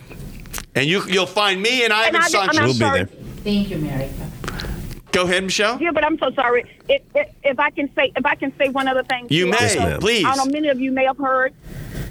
And 0.74 0.86
you, 0.86 1.02
you'll 1.04 1.26
find 1.26 1.60
me 1.60 1.84
and 1.84 1.92
Ivan 1.92 2.16
I- 2.16 2.24
I'm 2.24 2.30
Sanchez. 2.30 2.60
We'll 2.60 2.72
be 2.72 2.78
there. 2.78 3.06
Thank 3.06 3.70
you, 3.70 3.78
Mary. 3.78 4.10
Go 5.12 5.24
ahead, 5.24 5.42
Michelle. 5.44 5.80
Yeah, 5.80 5.90
but 5.90 6.04
I'm 6.04 6.18
so 6.18 6.30
sorry. 6.32 6.64
If, 6.88 7.02
if, 7.14 7.28
if 7.42 7.58
I 7.58 7.70
can 7.70 7.92
say 7.94 8.12
if 8.14 8.26
I 8.26 8.34
can 8.34 8.52
say 8.58 8.68
one 8.68 8.88
other 8.88 9.02
thing. 9.02 9.26
You 9.30 9.46
too, 9.46 9.50
may, 9.52 9.56
also, 9.56 9.78
ma'am. 9.80 10.00
please. 10.00 10.24
I 10.24 10.36
know 10.36 10.44
many 10.46 10.68
of 10.68 10.78
you 10.80 10.92
may 10.92 11.04
have 11.04 11.16
heard. 11.16 11.54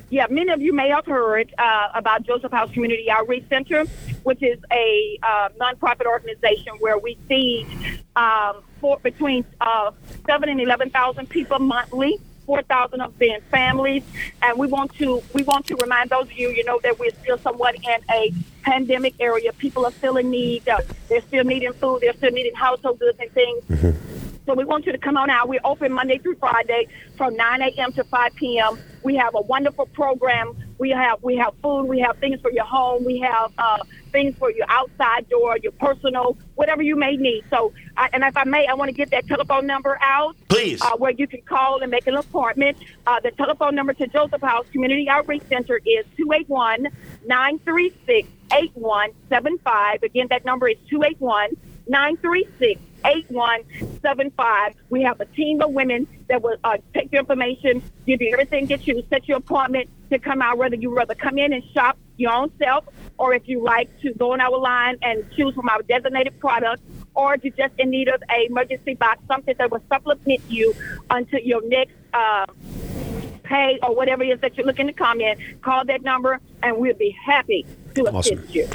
Yeah, 0.10 0.26
many 0.30 0.52
of 0.52 0.62
you 0.62 0.74
may 0.74 0.90
have 0.90 1.06
heard 1.06 1.54
uh, 1.58 1.90
about 1.94 2.24
Joseph 2.24 2.52
House 2.52 2.72
Community 2.72 3.12
Outreach 3.12 3.44
Center, 3.50 3.86
which 4.28 4.44
is 4.44 4.60
a 4.74 5.18
uh, 5.24 5.48
nonprofit 5.58 6.06
organization 6.06 6.74
where 6.80 6.98
we 6.98 7.18
feed 7.30 7.66
um, 8.18 8.62
for 8.82 9.00
between 9.00 9.46
uh, 9.62 9.92
seven 10.26 10.50
and 10.50 10.60
eleven 10.60 10.90
thousand 10.90 11.30
people 11.30 11.60
monthly. 11.60 12.20
Four 12.46 12.62
thousand 12.62 13.02
of 13.02 13.18
them 13.20 13.42
families, 13.52 14.04
and 14.42 14.58
we 14.58 14.68
want 14.68 14.94
to 14.96 15.22
we 15.34 15.44
want 15.44 15.66
to 15.68 15.76
remind 15.78 16.10
those 16.10 16.26
of 16.26 16.34
you, 16.34 16.50
you 16.50 16.64
know, 16.66 16.80
that 16.84 16.98
we're 17.00 17.12
still 17.22 17.38
somewhat 17.38 17.76
in 17.76 18.00
a 18.10 18.34
pandemic 18.64 19.16
area. 19.20 19.52
People 19.54 19.86
are 19.86 19.92
still 19.94 20.18
in 20.18 20.30
need. 20.30 20.68
Uh, 20.68 20.80
they're 21.10 21.22
still 21.22 21.44
needing 21.44 21.74
food. 21.74 22.00
They're 22.02 22.14
still 22.14 22.32
needing 22.32 22.56
household 22.56 23.00
goods 23.00 23.18
and 23.20 23.32
things. 23.32 23.96
So 24.46 24.54
we 24.54 24.64
want 24.64 24.86
you 24.86 24.94
to 24.94 24.98
come 24.98 25.18
on 25.18 25.30
out. 25.30 25.50
We're 25.50 25.60
open 25.66 25.92
Monday 25.92 26.20
through 26.20 26.36
Friday 26.36 26.88
from 27.18 27.36
9 27.36 27.62
a.m. 27.64 27.92
to 27.92 28.04
5 28.06 28.36
p.m. 28.36 28.80
We 29.04 29.18
have 29.18 29.36
a 29.36 29.42
wonderful 29.42 29.88
program. 29.88 30.56
We 30.80 30.92
have 30.92 31.22
we 31.24 31.36
have 31.38 31.54
food. 31.62 31.84
We 31.86 32.00
have 32.00 32.18
things 32.18 32.40
for 32.42 32.52
your 32.52 32.66
home. 32.66 33.04
We 33.04 33.20
have 33.20 33.52
uh, 33.58 33.80
things 34.12 34.36
for 34.38 34.52
your 34.52 34.66
outside 34.70 35.28
door, 35.30 35.58
your 35.62 35.72
personal, 35.74 36.38
whatever 36.56 36.82
you 36.82 36.96
may 36.96 37.18
need. 37.18 37.46
So, 37.50 37.74
I, 37.96 38.10
and 38.14 38.24
if 38.24 38.38
I 38.38 38.44
may, 38.44 38.68
I 38.68 38.74
want 38.74 38.90
to 38.90 38.94
get 38.94 39.10
that 39.12 39.28
telephone 39.28 39.66
number 39.66 39.98
out 40.02 40.36
Please. 40.50 40.82
uh, 40.82 40.96
where 40.98 41.12
you 41.12 41.28
can 41.28 41.42
call 41.42 41.82
and 41.82 41.92
make 41.92 42.08
an 42.08 42.16
appointment. 42.16 42.78
Uh, 43.06 43.20
the 43.20 43.32
telephone 43.32 43.76
number 43.76 43.94
to 43.94 44.08
Joseph 44.08 44.42
House 44.42 44.68
Community 44.72 45.10
Outreach 45.10 45.44
Center 45.50 45.78
is 45.78 46.06
281 46.18 46.88
936 47.26 48.30
8175. 48.54 50.04
Again, 50.04 50.28
that 50.30 50.46
number 50.46 50.68
is 50.70 50.78
281 50.90 51.58
936 51.88 52.82
8175. 53.06 54.76
We 54.90 55.04
have 55.04 55.20
a 55.20 55.26
team 55.26 55.62
of 55.62 55.72
women 55.72 56.08
that 56.28 56.42
will 56.42 56.58
uh, 56.64 56.78
take 56.94 57.12
your 57.12 57.22
information, 57.22 57.82
give 58.06 58.22
you 58.22 58.32
everything, 58.34 58.66
get 58.66 58.88
you, 58.88 59.04
set 59.10 59.28
your 59.28 59.38
appointment 59.38 59.90
to 60.10 60.20
come 60.20 60.42
out, 60.42 60.58
whether 60.58 60.76
you 60.76 60.96
rather 60.96 61.16
come 61.16 61.38
in 61.38 61.54
and 61.54 61.64
shop 61.74 61.98
your 62.18 62.32
own 62.32 62.52
self, 62.58 62.86
or 63.18 63.34
if 63.34 63.48
you 63.48 63.64
like 63.64 63.90
to 64.02 64.14
go 64.14 64.34
on 64.34 64.42
our 64.42 64.58
line 64.58 64.98
and 65.02 65.30
choose 65.36 65.54
from 65.54 65.70
our 65.70 65.82
designated 65.84 66.40
products, 66.40 66.82
or 67.14 67.36
if 67.36 67.44
you're 67.44 67.54
just 67.68 67.74
in 67.80 67.90
need 67.90 68.08
of 68.08 68.22
a 68.30 68.46
emergency 68.46 68.94
box, 68.96 69.22
something 69.28 69.56
that 69.58 69.72
will 69.72 69.84
supplement 69.90 70.42
you 70.50 70.74
until 71.10 71.40
your 71.40 71.68
next 71.68 71.94
uh, 72.14 72.46
pay 73.44 73.80
or 73.82 73.96
whatever 73.96 74.24
it 74.24 74.30
is 74.30 74.40
that 74.42 74.58
you're 74.58 74.66
looking 74.66 74.88
to 74.88 74.94
come 74.94 75.22
in, 75.22 75.38
call 75.62 75.86
that 75.86 76.02
number 76.02 76.40
and 76.64 76.78
we'll 76.78 76.94
be 76.96 77.12
happy 77.12 77.66
to 78.06 78.12
Awesome. 78.12 78.40
assist 78.40 78.56
you. 78.56 78.68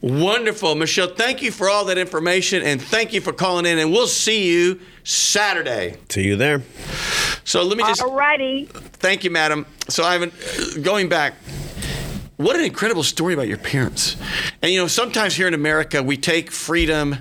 Wonderful. 0.00 0.74
Michelle, 0.74 1.08
thank 1.08 1.42
you 1.42 1.50
for 1.50 1.68
all 1.68 1.84
that 1.86 1.98
information 1.98 2.62
and 2.62 2.80
thank 2.80 3.12
you 3.12 3.20
for 3.20 3.32
calling 3.32 3.66
in. 3.66 3.78
And 3.78 3.92
we'll 3.92 4.06
see 4.06 4.50
you 4.50 4.80
Saturday. 5.04 5.96
See 6.08 6.24
you 6.24 6.36
there. 6.36 6.62
So 7.44 7.62
let 7.62 7.76
me 7.78 7.84
just 7.84 8.02
Alrighty. 8.02 8.68
thank 8.68 9.24
you, 9.24 9.30
madam. 9.30 9.66
So, 9.88 10.04
Ivan, 10.04 10.32
going 10.82 11.08
back, 11.08 11.34
what 12.36 12.56
an 12.56 12.64
incredible 12.64 13.02
story 13.02 13.34
about 13.34 13.48
your 13.48 13.58
parents. 13.58 14.16
And 14.62 14.70
you 14.70 14.78
know, 14.80 14.86
sometimes 14.86 15.34
here 15.34 15.48
in 15.48 15.54
America, 15.54 16.02
we 16.02 16.16
take 16.16 16.50
freedom 16.50 17.16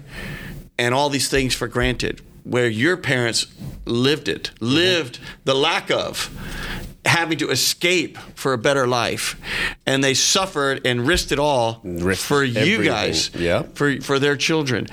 and 0.77 0.93
all 0.93 1.09
these 1.09 1.29
things 1.29 1.55
for 1.55 1.67
granted, 1.67 2.21
where 2.43 2.67
your 2.67 2.97
parents 2.97 3.47
lived 3.85 4.27
it, 4.27 4.51
mm-hmm. 4.55 4.65
lived 4.65 5.19
the 5.43 5.55
lack 5.55 5.89
of 5.89 6.29
having 7.07 7.37
to 7.39 7.49
escape 7.49 8.17
for 8.35 8.53
a 8.53 8.57
better 8.57 8.85
life 8.85 9.35
and 9.85 10.03
they 10.03 10.13
suffered 10.13 10.85
and 10.85 11.07
risked 11.07 11.31
it 11.31 11.39
all 11.39 11.79
Risked 11.83 12.23
for 12.25 12.43
you 12.43 12.59
everything. 12.59 12.85
guys 12.85 13.31
Yeah. 13.33 13.63
for 13.73 13.99
for 14.01 14.19
their 14.19 14.35
children 14.37 14.87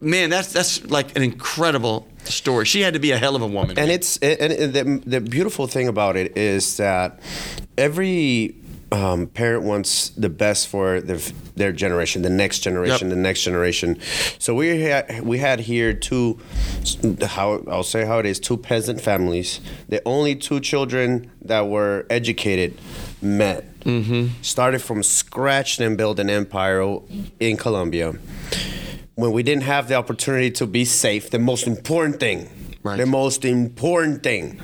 man 0.00 0.30
that's 0.30 0.52
that's 0.52 0.84
like 0.90 1.14
an 1.16 1.22
incredible 1.22 2.06
story 2.24 2.64
she 2.64 2.80
had 2.80 2.94
to 2.94 3.00
be 3.00 3.10
a 3.12 3.18
hell 3.18 3.36
of 3.36 3.42
a 3.42 3.46
woman 3.46 3.78
And 3.78 3.90
it's 3.90 4.16
and 4.18 4.52
the, 4.74 5.02
the 5.06 5.20
beautiful 5.20 5.66
thing 5.66 5.88
about 5.88 6.16
it 6.16 6.36
is 6.36 6.76
that 6.76 7.20
every 7.76 8.54
um, 8.90 9.26
parent 9.26 9.64
wants 9.64 10.10
the 10.10 10.28
best 10.28 10.68
for 10.68 11.00
their, 11.00 11.18
their 11.56 11.72
generation, 11.72 12.22
the 12.22 12.30
next 12.30 12.60
generation, 12.60 13.08
Yep. 13.08 13.16
the 13.16 13.20
next 13.22 13.42
generation. 13.42 13.98
So 14.38 14.54
we 14.54 14.80
had 14.82 15.20
we 15.22 15.38
had 15.38 15.60
here 15.60 15.92
two, 15.92 16.38
how 17.22 17.62
I'll 17.68 17.82
say 17.82 18.04
how 18.06 18.18
it 18.18 18.26
is, 18.26 18.40
two 18.40 18.56
peasant 18.56 19.00
families. 19.00 19.60
The 19.88 20.00
only 20.06 20.34
two 20.36 20.60
children 20.60 21.30
that 21.42 21.68
were 21.68 22.06
educated 22.08 22.78
met. 23.20 23.64
Mm-hmm. 23.80 24.42
Started 24.42 24.80
from 24.80 25.02
scratch 25.02 25.78
and 25.80 25.96
built 25.96 26.18
an 26.18 26.28
empire 26.30 26.98
in 27.40 27.56
Colombia 27.56 28.14
when 29.18 29.32
we 29.32 29.42
didn't 29.42 29.64
have 29.64 29.88
the 29.88 29.96
opportunity 29.96 30.48
to 30.48 30.64
be 30.64 30.84
safe, 30.84 31.30
the 31.30 31.40
most 31.40 31.66
important 31.66 32.20
thing, 32.20 32.48
Right. 32.84 32.96
the 32.96 33.06
most 33.06 33.44
important 33.44 34.22
thing, 34.22 34.60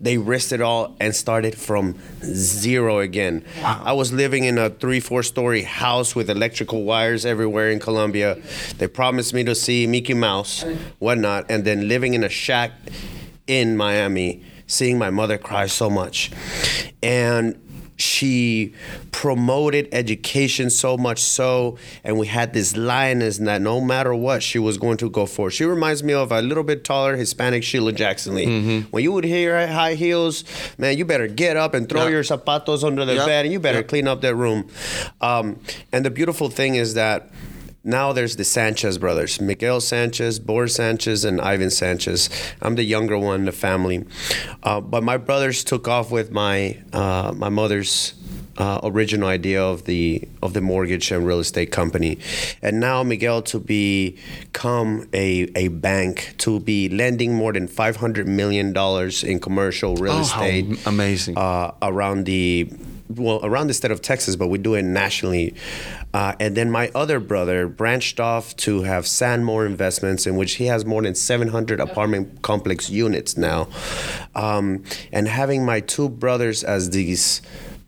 they 0.00 0.16
risked 0.16 0.52
it 0.52 0.62
all 0.62 0.96
and 0.98 1.14
started 1.14 1.56
from 1.56 1.98
zero 2.22 3.00
again. 3.00 3.44
I 3.62 3.92
was 3.92 4.12
living 4.12 4.44
in 4.44 4.56
a 4.56 4.70
three, 4.70 5.00
four 5.00 5.22
story 5.22 5.62
house 5.62 6.14
with 6.16 6.30
electrical 6.30 6.84
wires 6.84 7.26
everywhere 7.26 7.70
in 7.70 7.78
Colombia. 7.78 8.38
They 8.78 8.88
promised 8.88 9.34
me 9.34 9.44
to 9.44 9.54
see 9.54 9.86
Mickey 9.86 10.14
Mouse, 10.14 10.64
whatnot, 10.98 11.46
and 11.50 11.64
then 11.64 11.88
living 11.88 12.14
in 12.14 12.24
a 12.24 12.30
shack 12.30 12.72
in 13.46 13.76
Miami, 13.76 14.42
seeing 14.66 14.98
my 14.98 15.10
mother 15.10 15.36
cry 15.36 15.66
so 15.66 15.90
much. 15.90 16.30
And 17.02 17.58
she 18.02 18.74
promoted 19.12 19.88
education 19.92 20.68
so 20.68 20.96
much 20.96 21.20
so 21.20 21.76
and 22.02 22.18
we 22.18 22.26
had 22.26 22.52
this 22.52 22.76
lioness 22.76 23.38
that 23.38 23.62
no 23.62 23.80
matter 23.80 24.12
what 24.14 24.42
she 24.42 24.58
was 24.58 24.76
going 24.78 24.96
to 24.96 25.08
go 25.08 25.24
for 25.26 25.50
she 25.50 25.64
reminds 25.64 26.02
me 26.02 26.12
of 26.12 26.32
a 26.32 26.42
little 26.42 26.64
bit 26.64 26.82
taller 26.82 27.14
hispanic 27.16 27.62
sheila 27.62 27.92
jackson 27.92 28.34
lee 28.34 28.82
when 28.90 29.02
you 29.04 29.12
would 29.12 29.24
hear 29.24 29.66
high 29.68 29.94
heels 29.94 30.42
man 30.78 30.98
you 30.98 31.04
better 31.04 31.28
get 31.28 31.56
up 31.56 31.74
and 31.74 31.88
throw 31.88 32.04
Yeah. 32.04 32.08
your 32.16 32.22
zapatos 32.22 32.82
under 32.82 33.04
the 33.04 33.14
Yeah. 33.14 33.26
bed 33.26 33.44
and 33.46 33.52
you 33.52 33.60
better 33.60 33.78
Yeah. 33.78 33.82
clean 33.92 34.08
up 34.08 34.20
that 34.22 34.34
room 34.34 34.68
um, 35.20 35.58
and 35.92 36.04
the 36.04 36.10
beautiful 36.10 36.48
thing 36.50 36.74
is 36.74 36.94
that 36.94 37.30
now 37.84 38.12
there's 38.12 38.36
the 38.36 38.44
Sanchez 38.44 38.98
brothers, 38.98 39.40
Miguel 39.40 39.80
Sanchez, 39.80 40.38
Boris 40.38 40.74
Sanchez, 40.76 41.24
and 41.24 41.40
Ivan 41.40 41.70
Sanchez. 41.70 42.30
I'm 42.60 42.74
the 42.76 42.84
younger 42.84 43.18
one 43.18 43.40
in 43.40 43.46
the 43.46 43.52
family, 43.52 44.04
uh, 44.62 44.80
but 44.80 45.02
my 45.02 45.16
brothers 45.16 45.64
took 45.64 45.88
off 45.88 46.10
with 46.10 46.30
my 46.30 46.78
uh, 46.92 47.32
my 47.36 47.48
mother's. 47.48 48.14
Uh, 48.58 48.78
original 48.82 49.28
idea 49.28 49.62
of 49.64 49.84
the 49.86 50.28
of 50.42 50.52
the 50.52 50.60
mortgage 50.60 51.10
and 51.10 51.26
real 51.26 51.38
estate 51.40 51.72
company, 51.72 52.18
and 52.60 52.78
now 52.78 53.02
Miguel 53.02 53.40
to 53.40 53.58
become 53.58 55.08
a 55.14 55.50
a 55.56 55.68
bank 55.68 56.34
to 56.36 56.60
be 56.60 56.90
lending 56.90 57.34
more 57.34 57.54
than 57.54 57.66
five 57.66 57.96
hundred 57.96 58.28
million 58.28 58.74
dollars 58.74 59.24
in 59.24 59.40
commercial 59.40 59.96
real 59.96 60.12
Oh, 60.12 60.20
estate 60.20 60.86
amazing. 60.86 61.38
uh, 61.38 61.72
around 61.80 62.24
the 62.26 62.68
well 63.16 63.40
around 63.42 63.68
the 63.68 63.74
state 63.74 63.90
of 63.90 64.02
Texas, 64.02 64.36
but 64.36 64.48
we 64.48 64.58
do 64.58 64.74
it 64.74 64.82
nationally. 64.82 65.54
Uh, 66.14 66.34
and 66.38 66.56
then 66.56 66.70
my 66.70 66.90
other 66.94 67.18
brother 67.20 67.68
branched 67.68 68.20
off 68.20 68.54
to 68.56 68.82
have 68.82 69.04
Sandmore 69.04 69.66
Investments, 69.66 70.26
in 70.26 70.36
which 70.36 70.54
he 70.54 70.66
has 70.66 70.84
more 70.84 71.02
than 71.02 71.14
700 71.14 71.80
apartment 71.80 72.42
complex 72.42 72.90
units 72.90 73.36
now. 73.36 73.68
Um, 74.34 74.84
and 75.12 75.28
having 75.28 75.64
my 75.64 75.80
two 75.80 76.08
brothers 76.08 76.62
as 76.64 76.90
these 76.90 77.40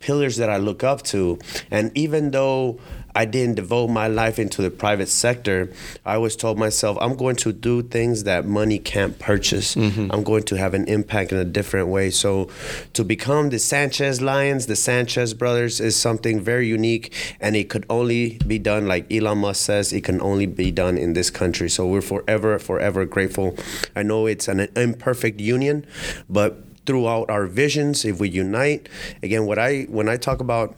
pillars 0.05 0.37
that 0.37 0.51
I 0.51 0.57
look 0.57 0.83
up 0.83 1.01
to, 1.13 1.39
and 1.71 1.91
even 1.97 2.29
though 2.29 2.79
I 3.15 3.23
didn't 3.23 3.55
devote 3.55 3.87
my 3.87 4.09
life 4.09 4.37
into 4.37 4.61
the 4.61 4.69
private 4.69 5.07
sector. 5.07 5.71
I 6.05 6.15
always 6.15 6.35
told 6.35 6.59
myself, 6.59 6.97
I'm 6.99 7.15
going 7.15 7.37
to 7.37 7.53
do 7.53 7.81
things 7.81 8.25
that 8.25 8.45
money 8.45 8.77
can't 8.77 9.17
purchase. 9.17 9.75
Mm-hmm. 9.75 10.11
I'm 10.11 10.23
going 10.23 10.43
to 10.43 10.55
have 10.57 10.73
an 10.73 10.85
impact 10.89 11.31
in 11.31 11.37
a 11.37 11.45
different 11.45 11.87
way. 11.87 12.09
So, 12.09 12.49
to 12.91 13.05
become 13.05 13.51
the 13.51 13.59
Sanchez 13.59 14.21
Lions, 14.21 14.65
the 14.65 14.75
Sanchez 14.75 15.33
brothers, 15.33 15.79
is 15.79 15.95
something 15.95 16.41
very 16.41 16.67
unique, 16.67 17.13
and 17.39 17.55
it 17.55 17.69
could 17.69 17.85
only 17.89 18.37
be 18.45 18.59
done, 18.59 18.85
like 18.85 19.09
Elon 19.09 19.37
Musk 19.37 19.65
says, 19.65 19.93
it 19.93 20.03
can 20.03 20.21
only 20.21 20.45
be 20.45 20.69
done 20.71 20.97
in 20.97 21.13
this 21.13 21.29
country. 21.29 21.69
So, 21.69 21.87
we're 21.87 22.01
forever, 22.01 22.59
forever 22.59 23.05
grateful. 23.05 23.55
I 23.95 24.03
know 24.03 24.25
it's 24.25 24.49
an 24.49 24.67
imperfect 24.75 25.39
union, 25.39 25.85
but 26.29 26.64
throughout 26.85 27.29
our 27.29 27.47
visions, 27.47 28.05
if 28.05 28.19
we 28.19 28.29
unite, 28.29 28.89
again, 29.23 29.45
what 29.45 29.59
I 29.59 29.83
when 29.83 30.09
I 30.09 30.17
talk 30.17 30.39
about 30.39 30.75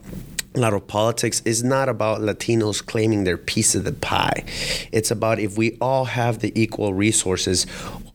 a 0.56 0.60
lot 0.60 0.74
of 0.74 0.88
politics 0.88 1.42
is 1.46 1.64
not 1.64 1.88
about 1.88 2.20
Latinos 2.20 2.84
claiming 2.84 3.24
their 3.24 3.38
piece 3.38 3.76
of 3.76 3.84
the 3.84 3.92
pie. 3.92 4.44
It's 4.92 5.12
about 5.12 5.40
if 5.40 5.58
we 5.58 5.78
all 5.80 6.06
have 6.06 6.40
the 6.40 6.52
equal 6.60 6.96
resources, 6.96 7.68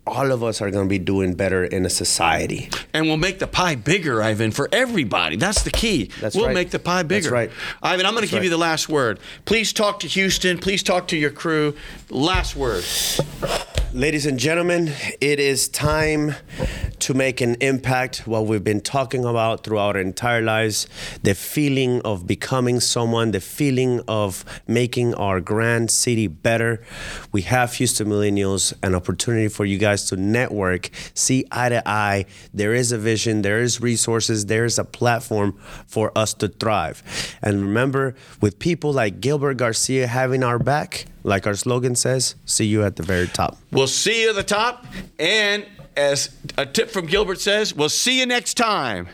all 0.06 0.32
of 0.32 0.42
us 0.42 0.60
are 0.60 0.70
going 0.70 0.86
to 0.86 0.90
be 0.90 0.98
doing 0.98 1.34
better 1.34 1.64
in 1.64 1.86
a 1.86 1.90
society. 1.90 2.68
and 2.92 3.06
we'll 3.06 3.16
make 3.16 3.38
the 3.38 3.46
pie 3.46 3.76
bigger, 3.76 4.20
Ivan, 4.20 4.50
for 4.50 4.68
everybody. 4.72 5.36
That's 5.36 5.62
the 5.62 5.70
key. 5.70 6.10
That's 6.20 6.34
we'll 6.34 6.46
right. 6.46 6.54
make 6.54 6.70
the 6.70 6.80
pie 6.80 7.04
bigger. 7.04 7.30
That's 7.30 7.32
right. 7.32 7.50
Ivan, 7.82 8.06
I'm 8.06 8.12
going 8.12 8.24
to 8.24 8.30
give 8.30 8.38
right. 8.38 8.44
you 8.44 8.50
the 8.50 8.58
last 8.58 8.88
word. 8.88 9.20
Please 9.44 9.72
talk 9.72 10.00
to 10.00 10.08
Houston. 10.08 10.58
Please 10.58 10.82
talk 10.82 11.08
to 11.08 11.16
your 11.16 11.30
crew. 11.30 11.76
Last 12.10 12.56
word. 12.56 12.84
Ladies 13.94 14.24
and 14.24 14.38
gentlemen, 14.38 14.90
it 15.20 15.38
is 15.38 15.68
time 15.68 16.34
to 17.00 17.12
make 17.12 17.42
an 17.42 17.56
impact. 17.56 18.26
What 18.26 18.46
we've 18.46 18.64
been 18.64 18.80
talking 18.80 19.22
about 19.22 19.64
throughout 19.64 19.96
our 19.96 20.00
entire 20.00 20.40
lives 20.40 20.86
the 21.22 21.34
feeling 21.34 22.00
of 22.00 22.26
becoming 22.26 22.80
someone, 22.80 23.32
the 23.32 23.40
feeling 23.40 24.00
of 24.08 24.46
making 24.66 25.12
our 25.16 25.42
grand 25.42 25.90
city 25.90 26.26
better. 26.26 26.82
We 27.32 27.42
have 27.42 27.74
Houston 27.74 28.06
Millennials, 28.08 28.72
an 28.82 28.94
opportunity 28.94 29.48
for 29.48 29.66
you 29.66 29.76
guys 29.76 30.06
to 30.06 30.16
network, 30.16 30.88
see 31.12 31.44
eye 31.52 31.68
to 31.68 31.86
eye. 31.86 32.24
There 32.54 32.72
is 32.72 32.92
a 32.92 32.98
vision, 32.98 33.42
there 33.42 33.60
is 33.60 33.82
resources, 33.82 34.46
there 34.46 34.64
is 34.64 34.78
a 34.78 34.84
platform 34.84 35.60
for 35.86 36.16
us 36.16 36.32
to 36.34 36.48
thrive. 36.48 37.02
And 37.42 37.60
remember, 37.60 38.14
with 38.40 38.58
people 38.58 38.90
like 38.94 39.20
Gilbert 39.20 39.58
Garcia 39.58 40.06
having 40.06 40.42
our 40.42 40.58
back, 40.58 41.04
like 41.24 41.46
our 41.46 41.54
slogan 41.54 41.94
says, 41.94 42.36
see 42.44 42.66
you 42.66 42.84
at 42.84 42.96
the 42.96 43.02
very 43.02 43.26
top. 43.26 43.56
We'll 43.70 43.86
see 43.86 44.22
you 44.22 44.30
at 44.30 44.36
the 44.36 44.42
top. 44.42 44.86
And 45.18 45.66
as 45.96 46.36
a 46.56 46.66
tip 46.66 46.90
from 46.90 47.06
Gilbert 47.06 47.40
says, 47.40 47.74
we'll 47.74 47.88
see 47.88 48.18
you 48.18 48.26
next 48.26 48.54
time. 48.54 49.08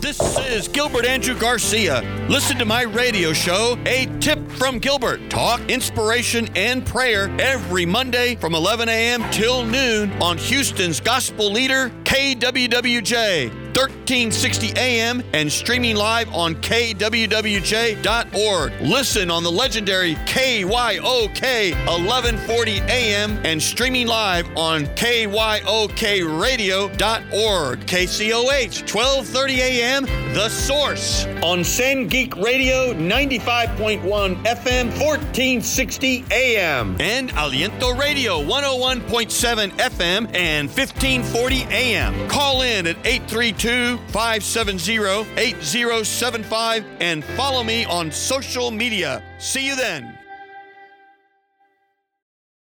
This 0.00 0.20
is 0.50 0.68
Gilbert 0.68 1.06
Andrew 1.06 1.36
Garcia. 1.36 2.02
Listen 2.28 2.58
to 2.58 2.64
my 2.64 2.82
radio 2.82 3.32
show, 3.32 3.78
A 3.86 4.06
Tip 4.20 4.38
from 4.52 4.78
Gilbert. 4.78 5.30
Talk, 5.30 5.60
inspiration, 5.70 6.48
and 6.54 6.86
prayer 6.86 7.34
every 7.40 7.86
Monday 7.86 8.36
from 8.36 8.54
11 8.54 8.88
a.m. 8.88 9.28
till 9.30 9.64
noon 9.64 10.12
on 10.22 10.38
Houston's 10.38 11.00
gospel 11.00 11.50
leader, 11.50 11.90
KWWJ. 12.04 13.65
1360 13.76 14.72
AM, 14.78 15.22
and 15.34 15.52
streaming 15.52 15.96
live 15.96 16.32
on 16.32 16.54
kwwj.org. 16.54 18.72
Listen 18.80 19.30
on 19.30 19.42
the 19.42 19.50
legendary 19.50 20.14
KYOK 20.14 21.74
1140 21.86 22.80
AM 22.88 23.38
and 23.44 23.62
streaming 23.62 24.06
live 24.06 24.46
on 24.56 24.86
kyokradio.org. 24.96 27.80
KCOH 27.80 28.94
1230 28.94 29.60
AM, 29.60 30.06
The 30.32 30.48
Source 30.48 31.26
on 31.42 31.58
Sangeet 31.58 32.42
Radio 32.42 32.94
95.1 32.94 34.42
FM 34.42 34.86
1460 34.86 36.24
AM 36.30 36.96
and 36.98 37.28
Aliento 37.32 37.94
Radio 37.98 38.40
101.7 38.40 39.70
FM 39.72 40.34
and 40.34 40.70
1540 40.70 41.64
AM. 41.64 42.26
Call 42.30 42.62
in 42.62 42.86
at 42.86 42.96
832 43.04 43.65
570 43.66 45.26
8075 45.36 46.84
and 47.00 47.24
follow 47.24 47.64
me 47.64 47.84
on 47.86 48.12
social 48.12 48.70
media. 48.70 49.22
See 49.38 49.66
you 49.66 49.74
then. 49.74 50.15